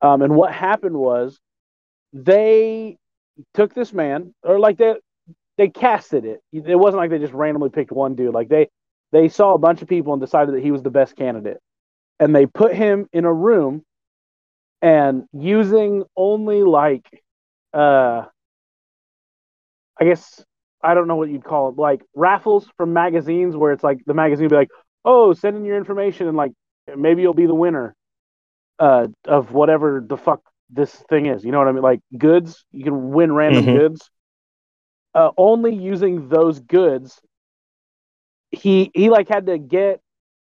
Um, 0.00 0.22
and 0.22 0.34
what 0.34 0.52
happened 0.52 0.96
was 0.96 1.38
they 2.14 2.98
took 3.54 3.74
this 3.74 3.92
man, 3.92 4.34
or 4.44 4.60
like 4.60 4.78
they 4.78 4.94
they 5.58 5.68
casted 5.68 6.24
it. 6.24 6.40
It 6.52 6.76
wasn't 6.76 7.00
like 7.00 7.10
they 7.10 7.18
just 7.18 7.34
randomly 7.34 7.70
picked 7.70 7.92
one 7.92 8.14
dude. 8.14 8.34
Like 8.34 8.48
they 8.48 8.68
they 9.12 9.28
saw 9.28 9.54
a 9.54 9.58
bunch 9.58 9.82
of 9.82 9.88
people 9.88 10.14
and 10.14 10.22
decided 10.22 10.54
that 10.54 10.62
he 10.62 10.70
was 10.70 10.82
the 10.82 10.90
best 10.90 11.16
candidate, 11.16 11.58
and 12.20 12.34
they 12.34 12.46
put 12.46 12.74
him 12.74 13.08
in 13.12 13.24
a 13.26 13.32
room, 13.32 13.84
and 14.82 15.24
using 15.32 16.04
only 16.16 16.62
like, 16.62 17.06
uh, 17.72 18.24
I 20.00 20.04
guess 20.04 20.44
I 20.82 20.94
don't 20.94 21.08
know 21.08 21.16
what 21.16 21.30
you'd 21.30 21.44
call 21.44 21.70
it, 21.70 21.78
like 21.78 22.02
raffles 22.14 22.68
from 22.76 22.92
magazines 22.92 23.56
where 23.56 23.72
it's 23.72 23.84
like 23.84 24.04
the 24.06 24.14
magazine 24.14 24.44
would 24.44 24.50
be 24.50 24.56
like, 24.56 24.70
oh, 25.04 25.32
send 25.32 25.56
in 25.56 25.64
your 25.64 25.78
information 25.78 26.28
and 26.28 26.36
like 26.36 26.52
maybe 26.96 27.22
you'll 27.22 27.34
be 27.34 27.46
the 27.46 27.54
winner 27.54 27.94
uh, 28.78 29.08
of 29.26 29.52
whatever 29.52 30.04
the 30.06 30.16
fuck 30.18 30.42
this 30.70 30.92
thing 31.08 31.26
is. 31.26 31.44
You 31.44 31.52
know 31.52 31.58
what 31.58 31.68
I 31.68 31.72
mean? 31.72 31.82
Like 31.82 32.00
goods, 32.18 32.64
you 32.72 32.84
can 32.84 33.10
win 33.10 33.32
random 33.32 33.68
Mhm. 33.68 33.70
goods. 33.70 34.10
Uh, 35.14 35.30
only 35.36 35.74
using 35.74 36.28
those 36.28 36.60
goods, 36.60 37.20
he 38.50 38.90
he 38.94 39.10
like 39.10 39.28
had 39.28 39.46
to 39.46 39.58
get 39.58 40.00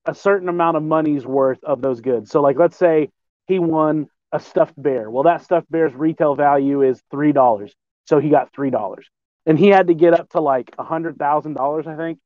a 0.06 0.14
certain 0.14 0.48
amount 0.48 0.76
of 0.76 0.82
money's 0.82 1.26
worth 1.26 1.62
of 1.64 1.80
those 1.80 2.00
goods. 2.00 2.30
So 2.30 2.40
like 2.40 2.56
let's 2.56 2.76
say 2.76 3.10
he 3.46 3.58
won 3.58 4.08
a 4.32 4.40
stuffed 4.40 4.80
bear. 4.80 5.10
Well, 5.10 5.24
that 5.24 5.42
stuffed 5.42 5.70
bear's 5.70 5.94
retail 5.94 6.34
value 6.34 6.82
is 6.82 7.02
three 7.10 7.32
dollars. 7.32 7.74
So 8.06 8.18
he 8.18 8.30
got 8.30 8.52
three 8.52 8.70
dollars. 8.70 9.08
And 9.46 9.58
he 9.58 9.68
had 9.68 9.88
to 9.88 9.94
get 9.94 10.14
up 10.14 10.30
to 10.30 10.40
like 10.40 10.74
a 10.78 10.84
hundred 10.84 11.18
thousand 11.18 11.54
dollars, 11.54 11.86
I 11.86 11.96
think. 11.96 12.18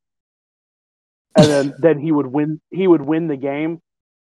And 1.35 1.49
then, 1.49 1.73
then 1.77 1.99
he 1.99 2.11
would 2.11 2.27
win 2.27 2.59
he 2.71 2.87
would 2.87 3.01
win 3.01 3.27
the 3.27 3.37
game. 3.37 3.79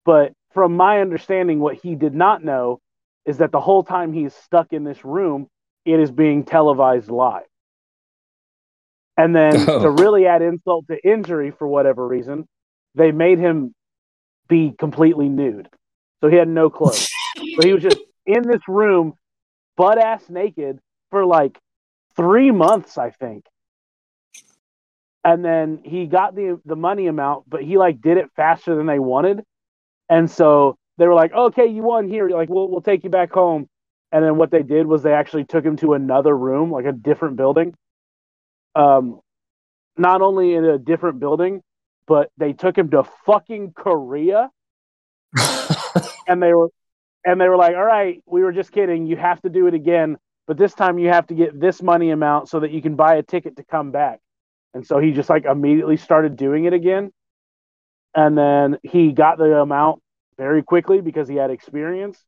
But 0.06 0.34
from 0.54 0.76
my 0.76 1.02
understanding, 1.02 1.60
what 1.60 1.76
he 1.76 1.96
did 1.96 2.14
not 2.14 2.44
know 2.44 2.80
is 3.26 3.38
that 3.38 3.52
the 3.52 3.60
whole 3.60 3.84
time 3.84 4.14
he's 4.14 4.34
stuck 4.36 4.74
in 4.74 4.84
this 4.84 5.04
room, 5.06 5.48
it 5.86 6.00
is 6.00 6.12
being 6.12 6.44
televised 6.46 7.10
live. 7.10 7.44
And 9.18 9.36
then 9.36 9.70
Oh. 9.70 9.80
to 9.82 9.90
really 9.92 10.26
add 10.28 10.42
insult 10.42 10.88
to 10.90 10.98
injury 11.08 11.52
for 11.52 11.68
whatever 11.68 12.08
reason, 12.08 12.48
they 12.96 13.12
made 13.12 13.40
him 13.40 13.74
be 14.48 14.74
completely 14.78 15.30
nude. 15.30 15.70
So 16.22 16.30
he 16.30 16.38
had 16.38 16.48
no 16.48 16.70
clothes. 16.70 17.08
so 17.38 17.62
he 17.64 17.74
was 17.74 17.84
just 17.84 18.00
in 18.26 18.44
this 18.48 18.62
room, 18.68 19.14
butt 19.78 19.98
ass 19.98 20.24
naked, 20.30 20.80
for 21.12 21.26
like 21.26 21.58
three 22.16 22.52
months, 22.52 22.98
I 22.98 23.12
think. 23.12 23.46
And 25.24 25.46
then 25.46 25.82
he 25.84 26.08
got 26.08 26.36
the 26.36 26.60
the 26.66 26.76
money 26.76 27.08
amount, 27.08 27.50
but 27.50 27.64
he 27.64 27.78
like 27.78 28.02
did 28.02 28.18
it 28.18 28.30
faster 28.36 28.76
than 28.76 28.88
they 28.88 29.00
wanted. 29.00 29.44
And 30.10 30.30
so 30.30 30.78
they 31.02 31.08
were 31.08 31.16
like, 31.16 31.34
okay, 31.34 31.66
you 31.66 31.82
won 31.82 32.08
here. 32.08 32.30
Like, 32.30 32.48
we'll, 32.48 32.70
we'll 32.70 32.82
take 32.82 33.04
you 33.04 33.10
back 33.10 33.32
home. 33.32 33.68
And 34.12 34.24
then 34.24 34.38
what 34.38 34.52
they 34.52 34.62
did 34.62 34.86
was 34.86 35.02
they 35.02 35.14
actually 35.14 35.46
took 35.46 35.66
him 35.66 35.76
to 35.78 35.94
another 35.94 36.38
room, 36.38 36.70
like 36.70 36.86
a 36.86 36.92
different 36.92 37.38
building. 37.38 37.74
Um, 38.76 39.20
not 39.98 40.22
only 40.22 40.54
in 40.54 40.64
a 40.64 40.78
different 40.78 41.20
building, 41.20 41.64
but 42.06 42.30
they 42.38 42.54
took 42.54 42.78
him 42.78 42.92
to 42.92 43.04
fucking 43.26 43.74
Korea. 43.74 44.52
and 46.28 46.44
they 46.44 46.54
were, 46.54 46.70
and 47.26 47.42
they 47.42 47.50
were 47.50 47.58
like, 47.58 47.76
all 47.76 47.84
right, 47.84 48.22
we 48.28 48.44
were 48.44 48.52
just 48.52 48.72
kidding. 48.72 49.08
You 49.08 49.16
have 49.18 49.42
to 49.42 49.50
do 49.50 49.66
it 49.66 49.74
again, 49.74 50.18
but 50.46 50.56
this 50.56 50.76
time 50.76 51.00
you 51.00 51.08
have 51.08 51.26
to 51.28 51.34
get 51.34 51.60
this 51.60 51.82
money 51.82 52.12
amount 52.12 52.48
so 52.48 52.60
that 52.60 52.70
you 52.70 52.84
can 52.84 52.96
buy 52.96 53.16
a 53.16 53.24
ticket 53.24 53.56
to 53.58 53.64
come 53.64 53.90
back. 53.92 54.20
And 54.76 54.86
so 54.86 55.00
he 55.00 55.14
just 55.14 55.32
like 55.32 55.46
immediately 55.46 55.98
started 55.98 56.36
doing 56.36 56.66
it 56.66 56.74
again. 56.74 57.12
And 58.14 58.38
then 58.38 58.78
he 58.84 59.14
got 59.14 59.40
the 59.40 59.60
amount 59.62 60.04
very 60.38 60.64
quickly 60.64 61.02
because 61.02 61.28
he 61.28 61.36
had 61.36 61.52
experience. 61.52 62.24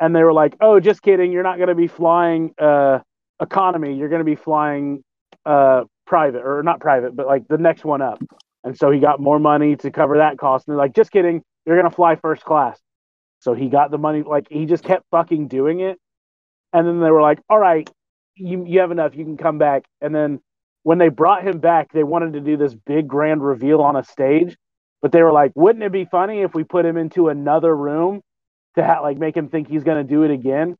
And 0.00 0.14
they 0.14 0.22
were 0.22 0.32
like, 0.32 0.56
"Oh, 0.60 0.80
just 0.80 1.02
kidding. 1.02 1.32
You're 1.32 1.44
not 1.44 1.56
going 1.56 1.68
to 1.68 1.74
be 1.74 1.86
flying 1.86 2.52
uh, 2.58 2.98
economy. 3.40 3.96
You're 3.96 4.08
going 4.08 4.20
to 4.20 4.24
be 4.24 4.34
flying 4.34 5.04
uh, 5.46 5.84
private, 6.06 6.42
or 6.44 6.62
not 6.62 6.80
private, 6.80 7.14
but 7.14 7.26
like 7.26 7.46
the 7.48 7.58
next 7.58 7.84
one 7.84 8.02
up." 8.02 8.20
And 8.64 8.76
so 8.76 8.90
he 8.90 8.98
got 8.98 9.20
more 9.20 9.38
money 9.38 9.76
to 9.76 9.90
cover 9.90 10.18
that 10.18 10.38
cost. 10.38 10.66
And 10.66 10.72
they're 10.72 10.78
like, 10.78 10.94
"Just 10.94 11.12
kidding. 11.12 11.42
You're 11.64 11.76
going 11.76 11.88
to 11.88 11.94
fly 11.94 12.16
first 12.16 12.42
class." 12.42 12.80
So 13.38 13.54
he 13.54 13.68
got 13.68 13.90
the 13.90 13.98
money. 13.98 14.22
Like 14.22 14.48
he 14.50 14.66
just 14.66 14.84
kept 14.84 15.04
fucking 15.10 15.48
doing 15.48 15.80
it. 15.80 15.98
And 16.72 16.86
then 16.86 17.00
they 17.00 17.10
were 17.10 17.22
like, 17.22 17.38
"All 17.48 17.58
right, 17.58 17.88
you 18.34 18.64
you 18.66 18.80
have 18.80 18.90
enough. 18.90 19.14
You 19.14 19.24
can 19.24 19.36
come 19.36 19.58
back." 19.58 19.84
And 20.00 20.12
then 20.12 20.40
when 20.82 20.98
they 20.98 21.08
brought 21.08 21.46
him 21.46 21.60
back, 21.60 21.92
they 21.92 22.04
wanted 22.04 22.32
to 22.32 22.40
do 22.40 22.56
this 22.56 22.74
big 22.74 23.06
grand 23.06 23.42
reveal 23.44 23.80
on 23.80 23.94
a 23.94 24.02
stage 24.02 24.56
but 25.04 25.12
they 25.12 25.22
were 25.22 25.32
like, 25.32 25.52
wouldn't 25.54 25.84
it 25.84 25.92
be 25.92 26.06
funny 26.06 26.40
if 26.40 26.54
we 26.54 26.64
put 26.64 26.86
him 26.86 26.96
into 26.96 27.28
another 27.28 27.76
room 27.76 28.22
to 28.74 28.82
ha- 28.82 29.02
like 29.02 29.18
make 29.18 29.36
him 29.36 29.50
think 29.50 29.68
he's 29.68 29.84
going 29.84 29.98
to 29.98 30.10
do 30.10 30.22
it 30.22 30.30
again? 30.30 30.76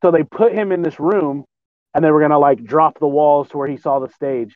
So 0.00 0.12
they 0.12 0.22
put 0.22 0.52
him 0.52 0.70
in 0.70 0.82
this 0.82 1.00
room 1.00 1.44
and 1.92 2.04
they 2.04 2.12
were 2.12 2.20
going 2.20 2.30
to 2.30 2.38
like 2.38 2.62
drop 2.62 3.00
the 3.00 3.08
walls 3.08 3.48
to 3.48 3.58
where 3.58 3.66
he 3.66 3.76
saw 3.76 3.98
the 3.98 4.10
stage. 4.10 4.54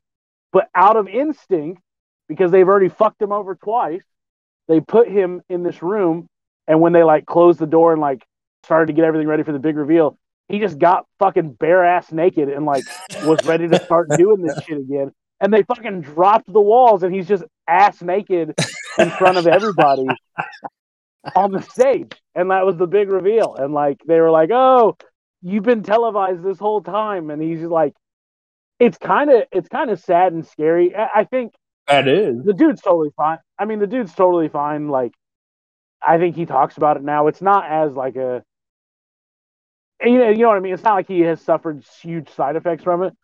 But 0.52 0.68
out 0.72 0.96
of 0.96 1.08
instinct, 1.08 1.82
because 2.28 2.52
they've 2.52 2.68
already 2.68 2.90
fucked 2.90 3.20
him 3.20 3.32
over 3.32 3.56
twice, 3.56 4.04
they 4.68 4.78
put 4.78 5.08
him 5.08 5.42
in 5.48 5.64
this 5.64 5.82
room. 5.82 6.28
And 6.68 6.80
when 6.80 6.92
they 6.92 7.02
like 7.02 7.26
closed 7.26 7.58
the 7.58 7.66
door 7.66 7.90
and 7.90 8.00
like 8.00 8.22
started 8.62 8.86
to 8.86 8.92
get 8.92 9.04
everything 9.04 9.26
ready 9.26 9.42
for 9.42 9.50
the 9.50 9.58
big 9.58 9.76
reveal, 9.76 10.16
he 10.46 10.60
just 10.60 10.78
got 10.78 11.06
fucking 11.18 11.54
bare 11.54 11.84
ass 11.84 12.12
naked 12.12 12.48
and 12.48 12.66
like 12.66 12.84
was 13.26 13.44
ready 13.44 13.66
to 13.66 13.80
start 13.84 14.14
doing 14.14 14.42
this 14.42 14.54
shit 14.64 14.78
again 14.78 15.10
and 15.42 15.52
they 15.52 15.64
fucking 15.64 16.00
dropped 16.00 16.50
the 16.50 16.60
walls 16.60 17.02
and 17.02 17.12
he's 17.12 17.26
just 17.26 17.44
ass 17.68 18.00
naked 18.00 18.54
in 18.98 19.10
front 19.10 19.36
of 19.36 19.46
everybody 19.46 20.06
on 21.36 21.50
the 21.50 21.60
stage. 21.60 22.12
And 22.34 22.50
that 22.50 22.64
was 22.64 22.76
the 22.76 22.86
big 22.86 23.10
reveal. 23.10 23.56
And 23.56 23.74
like 23.74 24.00
they 24.06 24.20
were 24.20 24.30
like 24.30 24.50
oh 24.52 24.96
you've 25.42 25.64
been 25.64 25.82
televised 25.82 26.42
this 26.42 26.58
whole 26.58 26.80
time. 26.80 27.28
And 27.28 27.42
he's 27.42 27.62
like 27.62 27.92
it's 28.78 28.96
kind 28.96 29.30
of 29.30 29.42
it's 29.52 29.68
kind 29.68 29.90
of 29.90 30.00
sad 30.00 30.32
and 30.32 30.46
scary. 30.46 30.94
I, 30.94 31.08
I 31.16 31.24
think 31.24 31.52
that 31.88 32.06
is. 32.06 32.44
the 32.44 32.54
dude's 32.54 32.80
totally 32.80 33.10
fine. 33.16 33.38
I 33.58 33.64
mean 33.64 33.80
the 33.80 33.86
dude's 33.88 34.14
totally 34.14 34.48
fine. 34.48 34.88
Like 34.88 35.12
i 36.04 36.18
think 36.18 36.34
he 36.36 36.46
talks 36.46 36.76
about 36.76 36.96
it 36.96 37.02
now. 37.02 37.26
It's 37.26 37.42
not 37.42 37.68
as 37.68 37.94
like 37.94 38.16
a 38.16 38.44
you 40.04 40.18
know, 40.18 40.30
you 40.30 40.38
know 40.38 40.48
what 40.48 40.56
I 40.56 40.60
mean? 40.60 40.74
It's 40.74 40.82
not 40.82 40.94
like 40.94 41.08
he 41.08 41.20
has 41.20 41.40
suffered 41.40 41.84
huge 42.00 42.28
side 42.30 42.56
effects 42.56 42.82
from 42.82 43.04
it, 43.04 43.14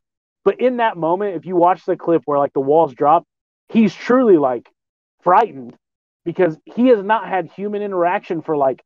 but 0.49 0.63
in 0.63 0.79
that 0.79 0.97
moment, 0.97 1.37
if 1.37 1.45
you 1.45 1.57
watch 1.57 1.85
the 1.85 1.95
clip 1.95 2.23
where 2.25 2.39
like 2.39 2.55
the 2.55 2.61
walls 2.61 2.95
drop, 2.95 3.25
he's 3.69 3.95
truly 3.95 4.39
like 4.39 4.67
frightened 5.21 5.77
because 6.25 6.57
he 6.65 6.87
has 6.89 7.05
not 7.05 7.29
had 7.29 7.51
human 7.55 7.83
interaction 7.83 8.41
for 8.41 8.57
like 8.57 8.83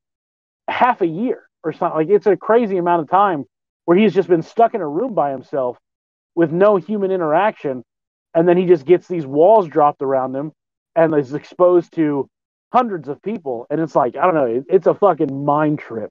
half 0.66 1.02
a 1.02 1.06
year 1.06 1.48
or 1.62 1.72
something. 1.72 1.96
Like 1.96 2.08
it's 2.08 2.26
a 2.26 2.36
crazy 2.36 2.78
amount 2.78 3.02
of 3.02 3.10
time 3.10 3.44
where 3.84 3.96
he's 3.96 4.12
just 4.12 4.28
been 4.28 4.42
stuck 4.42 4.74
in 4.74 4.80
a 4.80 4.88
room 4.88 5.14
by 5.14 5.30
himself 5.30 5.78
with 6.34 6.50
no 6.50 6.78
human 6.78 7.12
interaction. 7.12 7.84
And 8.34 8.48
then 8.48 8.56
he 8.56 8.66
just 8.66 8.84
gets 8.84 9.06
these 9.06 9.24
walls 9.24 9.68
dropped 9.68 10.02
around 10.02 10.34
him 10.34 10.50
and 10.96 11.14
is 11.14 11.32
exposed 11.32 11.94
to 11.94 12.28
hundreds 12.72 13.06
of 13.06 13.22
people. 13.22 13.68
And 13.70 13.80
it's 13.80 13.94
like, 13.94 14.16
I 14.16 14.24
don't 14.24 14.34
know, 14.34 14.64
it's 14.68 14.88
a 14.88 14.94
fucking 14.94 15.44
mind 15.44 15.78
trip. 15.78 16.10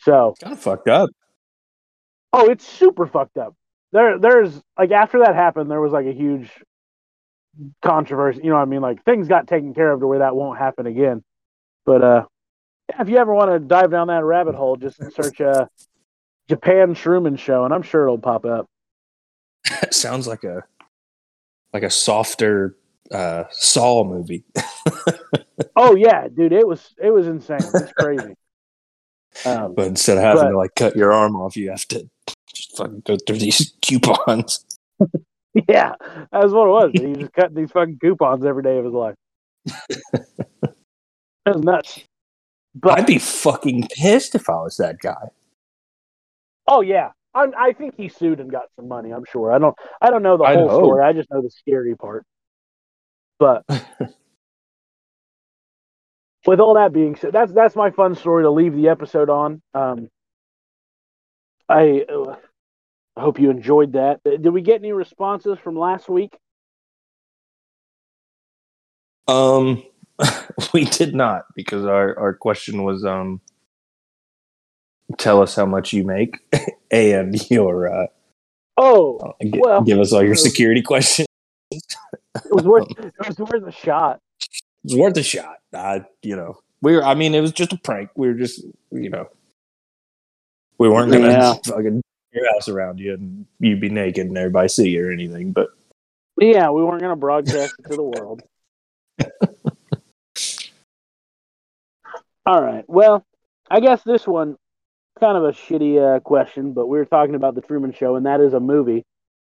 So 0.00 0.34
kind 0.44 0.52
of 0.52 0.60
fucked 0.60 0.88
up. 0.88 1.08
Oh, 2.34 2.50
it's 2.50 2.68
super 2.68 3.06
fucked 3.06 3.38
up 3.38 3.54
there 3.92 4.18
there's 4.18 4.60
like 4.78 4.90
after 4.90 5.20
that 5.20 5.34
happened, 5.34 5.70
there 5.70 5.80
was 5.80 5.92
like 5.92 6.06
a 6.06 6.12
huge 6.12 6.50
controversy. 7.82 8.40
You 8.42 8.50
know 8.50 8.56
what 8.56 8.62
I 8.62 8.66
mean? 8.66 8.80
Like 8.80 9.04
things 9.04 9.28
got 9.28 9.46
taken 9.46 9.74
care 9.74 9.90
of 9.92 10.00
to 10.00 10.06
where 10.06 10.20
that 10.20 10.36
won't 10.36 10.58
happen 10.58 10.86
again. 10.86 11.22
But 11.84 12.02
uh, 12.02 12.24
if 12.98 13.08
you 13.08 13.16
ever 13.18 13.34
want 13.34 13.50
to 13.50 13.58
dive 13.58 13.90
down 13.90 14.08
that 14.08 14.24
rabbit 14.24 14.54
hole, 14.54 14.76
just 14.76 15.00
search 15.14 15.40
uh, 15.40 15.66
Japan 16.48 16.94
Truman 16.94 17.36
Show, 17.36 17.64
and 17.64 17.74
I'm 17.74 17.82
sure 17.82 18.04
it'll 18.04 18.18
pop 18.18 18.44
up. 18.44 18.68
Sounds 19.90 20.26
like 20.26 20.44
a 20.44 20.64
like 21.72 21.82
a 21.82 21.90
softer 21.90 22.76
uh, 23.10 23.44
Saw 23.50 24.04
movie. 24.04 24.44
oh 25.76 25.94
yeah, 25.96 26.28
dude, 26.28 26.52
it 26.52 26.66
was 26.66 26.94
it 27.02 27.10
was 27.10 27.26
insane. 27.26 27.60
It's 27.74 27.92
crazy. 27.92 28.34
Um, 29.46 29.76
but 29.76 29.86
instead 29.86 30.16
of 30.16 30.24
having 30.24 30.42
but, 30.42 30.50
to 30.50 30.58
like 30.58 30.74
cut 30.74 30.96
your 30.96 31.12
arm 31.12 31.36
off, 31.36 31.56
you 31.56 31.70
have 31.70 31.86
to 31.86 32.10
fucking 32.80 33.02
go 33.06 33.16
through 33.26 33.38
these 33.38 33.74
coupons. 33.82 34.64
yeah, 35.68 35.94
that's 36.32 36.52
what 36.52 36.66
it 36.66 36.70
was. 36.70 36.90
He 36.92 37.12
just 37.14 37.32
cut 37.32 37.54
these 37.54 37.70
fucking 37.70 37.98
coupons 38.00 38.44
every 38.44 38.62
day 38.62 38.78
of 38.78 38.84
his 38.84 38.94
life. 38.94 39.14
that 40.12 40.74
was 41.46 41.62
nuts. 41.62 42.00
But 42.74 42.98
I'd 42.98 43.06
be 43.06 43.18
fucking 43.18 43.88
pissed 43.96 44.34
if 44.34 44.48
I 44.48 44.54
was 44.54 44.76
that 44.76 45.00
guy. 45.00 45.28
Oh 46.68 46.82
yeah, 46.82 47.10
I, 47.34 47.48
I 47.58 47.72
think 47.72 47.94
he 47.96 48.08
sued 48.08 48.38
and 48.40 48.50
got 48.50 48.66
some 48.76 48.86
money. 48.86 49.10
I'm 49.10 49.24
sure. 49.24 49.52
I 49.52 49.58
don't. 49.58 49.76
I 50.00 50.10
don't 50.10 50.22
know 50.22 50.36
the 50.36 50.44
I 50.44 50.54
whole 50.54 50.68
know. 50.68 50.78
story. 50.78 51.04
I 51.04 51.12
just 51.12 51.30
know 51.30 51.42
the 51.42 51.50
scary 51.50 51.96
part. 51.96 52.24
But 53.40 53.64
with 56.46 56.60
all 56.60 56.74
that 56.74 56.92
being 56.92 57.16
said, 57.16 57.32
that's 57.32 57.52
that's 57.52 57.74
my 57.74 57.90
fun 57.90 58.14
story 58.14 58.44
to 58.44 58.50
leave 58.50 58.74
the 58.74 58.88
episode 58.88 59.30
on. 59.30 59.60
Um, 59.74 60.08
I 61.68 62.04
uh, 63.20 63.24
hope 63.24 63.38
you 63.38 63.50
enjoyed 63.50 63.92
that. 63.92 64.20
Uh, 64.26 64.36
did 64.36 64.50
we 64.50 64.62
get 64.62 64.80
any 64.80 64.92
responses 64.92 65.58
from 65.62 65.78
last 65.78 66.08
week? 66.08 66.36
Um, 69.28 69.82
we 70.74 70.84
did 70.86 71.14
not 71.14 71.44
because 71.54 71.84
our 71.84 72.18
our 72.18 72.34
question 72.34 72.82
was 72.82 73.04
um, 73.04 73.40
tell 75.18 75.42
us 75.42 75.54
how 75.54 75.66
much 75.66 75.92
you 75.92 76.04
make 76.04 76.38
and 76.90 77.50
your 77.50 77.92
uh, 77.92 78.06
oh 78.76 79.18
uh, 79.18 79.32
g- 79.42 79.60
well, 79.62 79.82
give 79.82 80.00
us 80.00 80.12
all 80.12 80.22
your 80.22 80.34
security 80.34 80.82
questions. 80.90 81.28
it 81.70 81.82
was 82.50 82.64
worth 82.64 82.88
it 82.98 83.14
was 83.26 83.38
worth 83.38 83.66
a 83.66 83.72
shot. 83.72 84.20
It 84.84 84.92
was 84.92 84.96
worth 84.96 85.16
a 85.16 85.22
shot. 85.22 85.58
I, 85.74 86.04
you 86.22 86.34
know, 86.36 86.58
we 86.82 86.96
were. 86.96 87.04
I 87.04 87.14
mean, 87.14 87.34
it 87.34 87.40
was 87.40 87.52
just 87.52 87.72
a 87.72 87.78
prank. 87.78 88.10
We 88.16 88.28
were 88.28 88.34
just, 88.34 88.64
you 88.90 89.10
know, 89.10 89.28
we 90.78 90.88
weren't 90.88 91.12
gonna 91.12 91.28
yeah. 91.28 91.54
fucking 91.64 92.02
your 92.32 92.52
house 92.52 92.68
around 92.68 93.00
you 93.00 93.14
and 93.14 93.46
you'd 93.58 93.80
be 93.80 93.88
naked 93.88 94.26
and 94.26 94.36
everybody 94.36 94.68
see 94.68 94.90
you 94.90 95.06
or 95.06 95.12
anything. 95.12 95.52
But 95.52 95.68
yeah, 96.38 96.70
we 96.70 96.84
weren't 96.84 97.00
gonna 97.02 97.16
broadcast 97.16 97.74
it 97.78 97.90
to 97.90 97.96
the 97.96 98.02
world. 98.02 98.42
All 102.46 102.62
right. 102.62 102.84
Well, 102.88 103.24
I 103.70 103.80
guess 103.80 104.02
this 104.02 104.26
one 104.26 104.56
kind 105.18 105.36
of 105.36 105.44
a 105.44 105.52
shitty 105.52 106.16
uh, 106.16 106.20
question, 106.20 106.72
but 106.72 106.86
we 106.86 106.98
were 106.98 107.04
talking 107.04 107.34
about 107.34 107.54
the 107.54 107.60
Truman 107.60 107.92
Show, 107.92 108.16
and 108.16 108.26
that 108.26 108.40
is 108.40 108.54
a 108.54 108.60
movie. 108.60 109.04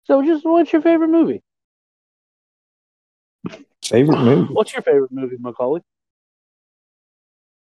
So, 0.05 0.23
just 0.23 0.43
what's 0.43 0.73
your 0.73 0.81
favorite 0.81 1.09
movie? 1.09 1.43
Favorite 3.83 4.19
movie? 4.19 4.53
What's 4.53 4.73
your 4.73 4.81
favorite 4.81 5.11
movie, 5.11 5.37
Macaully? 5.39 5.81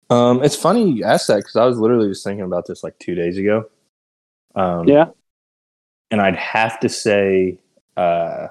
Um, 0.09 0.43
it's 0.43 0.55
funny 0.55 0.91
you 0.91 1.03
asked 1.03 1.27
that 1.27 1.37
because 1.37 1.55
I 1.55 1.65
was 1.65 1.77
literally 1.77 2.09
just 2.09 2.23
thinking 2.23 2.43
about 2.43 2.65
this 2.65 2.83
like 2.83 2.97
two 2.99 3.15
days 3.15 3.37
ago. 3.37 3.69
Um, 4.59 4.87
yeah, 4.87 5.05
and 6.11 6.21
I'd 6.21 6.35
have 6.35 6.79
to 6.81 6.89
say, 6.89 7.59
uh, 7.95 8.47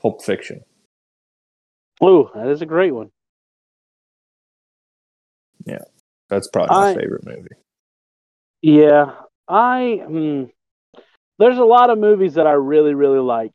Pulp 0.00 0.22
Fiction. 0.22 0.64
Ooh, 2.02 2.30
that 2.34 2.48
is 2.48 2.62
a 2.62 2.66
great 2.66 2.92
one. 2.92 3.10
Yeah, 5.66 5.82
that's 6.28 6.48
probably 6.48 6.76
my 6.76 6.90
I, 6.90 6.94
favorite 6.94 7.26
movie. 7.26 7.48
Yeah, 8.62 9.14
I. 9.48 10.02
Hmm, 10.06 10.44
there's 11.38 11.58
a 11.58 11.64
lot 11.64 11.90
of 11.90 11.98
movies 11.98 12.34
that 12.34 12.46
I 12.46 12.52
really, 12.52 12.94
really 12.94 13.18
like, 13.18 13.50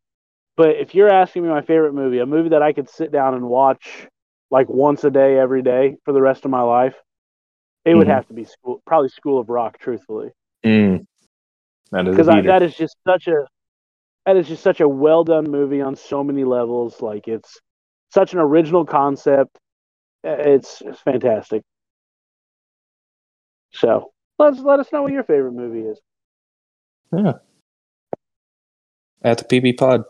but 0.57 0.75
if 0.75 0.95
you're 0.95 1.09
asking 1.09 1.43
me 1.43 1.49
my 1.49 1.61
favorite 1.61 1.93
movie, 1.93 2.19
a 2.19 2.25
movie 2.25 2.49
that 2.49 2.61
I 2.61 2.73
could 2.73 2.89
sit 2.89 3.11
down 3.11 3.35
and 3.35 3.47
watch 3.47 4.07
like 4.51 4.67
once 4.67 5.03
a 5.03 5.11
day, 5.11 5.37
every 5.37 5.61
day 5.61 5.95
for 6.03 6.13
the 6.13 6.21
rest 6.21 6.43
of 6.43 6.51
my 6.51 6.61
life, 6.61 6.95
it 7.85 7.89
mm-hmm. 7.89 7.99
would 7.99 8.07
have 8.07 8.27
to 8.27 8.33
be 8.33 8.43
school, 8.43 8.81
probably 8.85 9.09
School 9.09 9.39
of 9.39 9.47
Rock, 9.47 9.77
truthfully. 9.79 10.31
Mm. 10.65 11.05
That 11.91 12.07
is 12.07 12.15
because 12.15 12.27
heater. 12.33 12.47
that 12.47 12.63
is 12.63 12.75
just 12.75 12.95
such 13.07 13.27
a 13.27 13.45
that 14.25 14.35
is 14.37 14.47
just 14.47 14.61
such 14.63 14.79
a 14.79 14.87
well 14.87 15.23
done 15.23 15.49
movie 15.49 15.81
on 15.81 15.95
so 15.95 16.23
many 16.23 16.43
levels. 16.43 17.01
Like 17.01 17.27
it's 17.27 17.59
such 18.11 18.33
an 18.33 18.39
original 18.39 18.85
concept. 18.85 19.57
It's, 20.23 20.81
it's 20.81 20.99
fantastic. 21.01 21.63
So 23.71 24.11
let's 24.37 24.59
let 24.59 24.79
us 24.79 24.87
know 24.91 25.03
what 25.03 25.13
your 25.13 25.23
favorite 25.23 25.53
movie 25.53 25.87
is. 25.87 25.99
Yeah. 27.15 27.33
At 29.23 29.37
the 29.37 29.45
PB 29.61 29.77
Pod. 29.77 30.03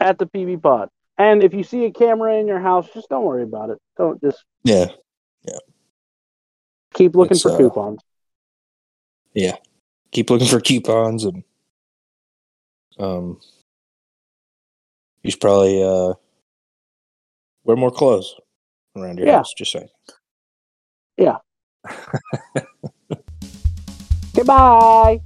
at 0.00 0.18
the 0.18 0.26
PB 0.26 0.62
Pod. 0.62 0.88
And 1.18 1.42
if 1.42 1.52
you 1.52 1.62
see 1.64 1.84
a 1.84 1.90
camera 1.90 2.34
in 2.36 2.46
your 2.46 2.60
house, 2.60 2.88
just 2.94 3.08
don't 3.08 3.24
worry 3.24 3.42
about 3.42 3.70
it. 3.70 3.78
Don't 3.96 4.20
just 4.22 4.42
Yeah. 4.64 4.86
Yeah. 5.42 5.58
keep 6.94 7.14
looking 7.14 7.32
It's, 7.32 7.42
for 7.42 7.52
uh, 7.52 7.56
coupons. 7.58 8.00
Yeah, 9.34 9.56
keep 10.10 10.30
looking 10.30 10.48
for 10.48 10.60
coupons 10.60 11.24
and 11.24 11.44
um 12.98 13.40
you 15.22 15.30
should 15.30 15.40
probably 15.40 15.82
uh 15.82 16.14
wear 17.64 17.76
more 17.76 17.90
clothes 17.90 18.34
around 18.96 19.18
your 19.18 19.26
Yeah. 19.28 19.36
house, 19.36 19.54
just 19.56 19.72
saying. 19.72 19.88
Yeah. 21.16 21.36
Goodbye. 24.34 25.20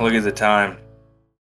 Look 0.00 0.14
at 0.14 0.22
the 0.22 0.32
time. 0.32 0.78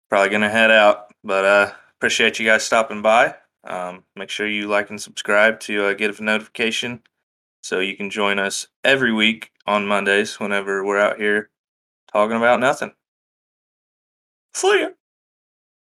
Probably 0.08 0.30
gonna 0.30 0.48
head 0.48 0.70
out, 0.70 1.12
but 1.24 1.44
uh, 1.44 1.72
appreciate 1.98 2.38
you 2.38 2.46
guys 2.46 2.62
stopping 2.62 3.02
by. 3.02 3.34
Um, 3.64 4.04
make 4.14 4.30
sure 4.30 4.46
you 4.46 4.68
like 4.68 4.90
and 4.90 5.00
subscribe 5.00 5.58
to 5.60 5.86
uh, 5.86 5.94
get 5.94 6.18
a 6.18 6.22
notification 6.22 7.02
so 7.62 7.80
you 7.80 7.96
can 7.96 8.10
join 8.10 8.38
us 8.38 8.68
every 8.84 9.12
week 9.12 9.50
on 9.66 9.86
Mondays 9.86 10.38
whenever 10.38 10.84
we're 10.84 11.00
out 11.00 11.18
here 11.18 11.50
talking 12.12 12.36
about 12.36 12.60
nothing. 12.60 12.92
See 14.52 14.80
ya. 14.80 14.88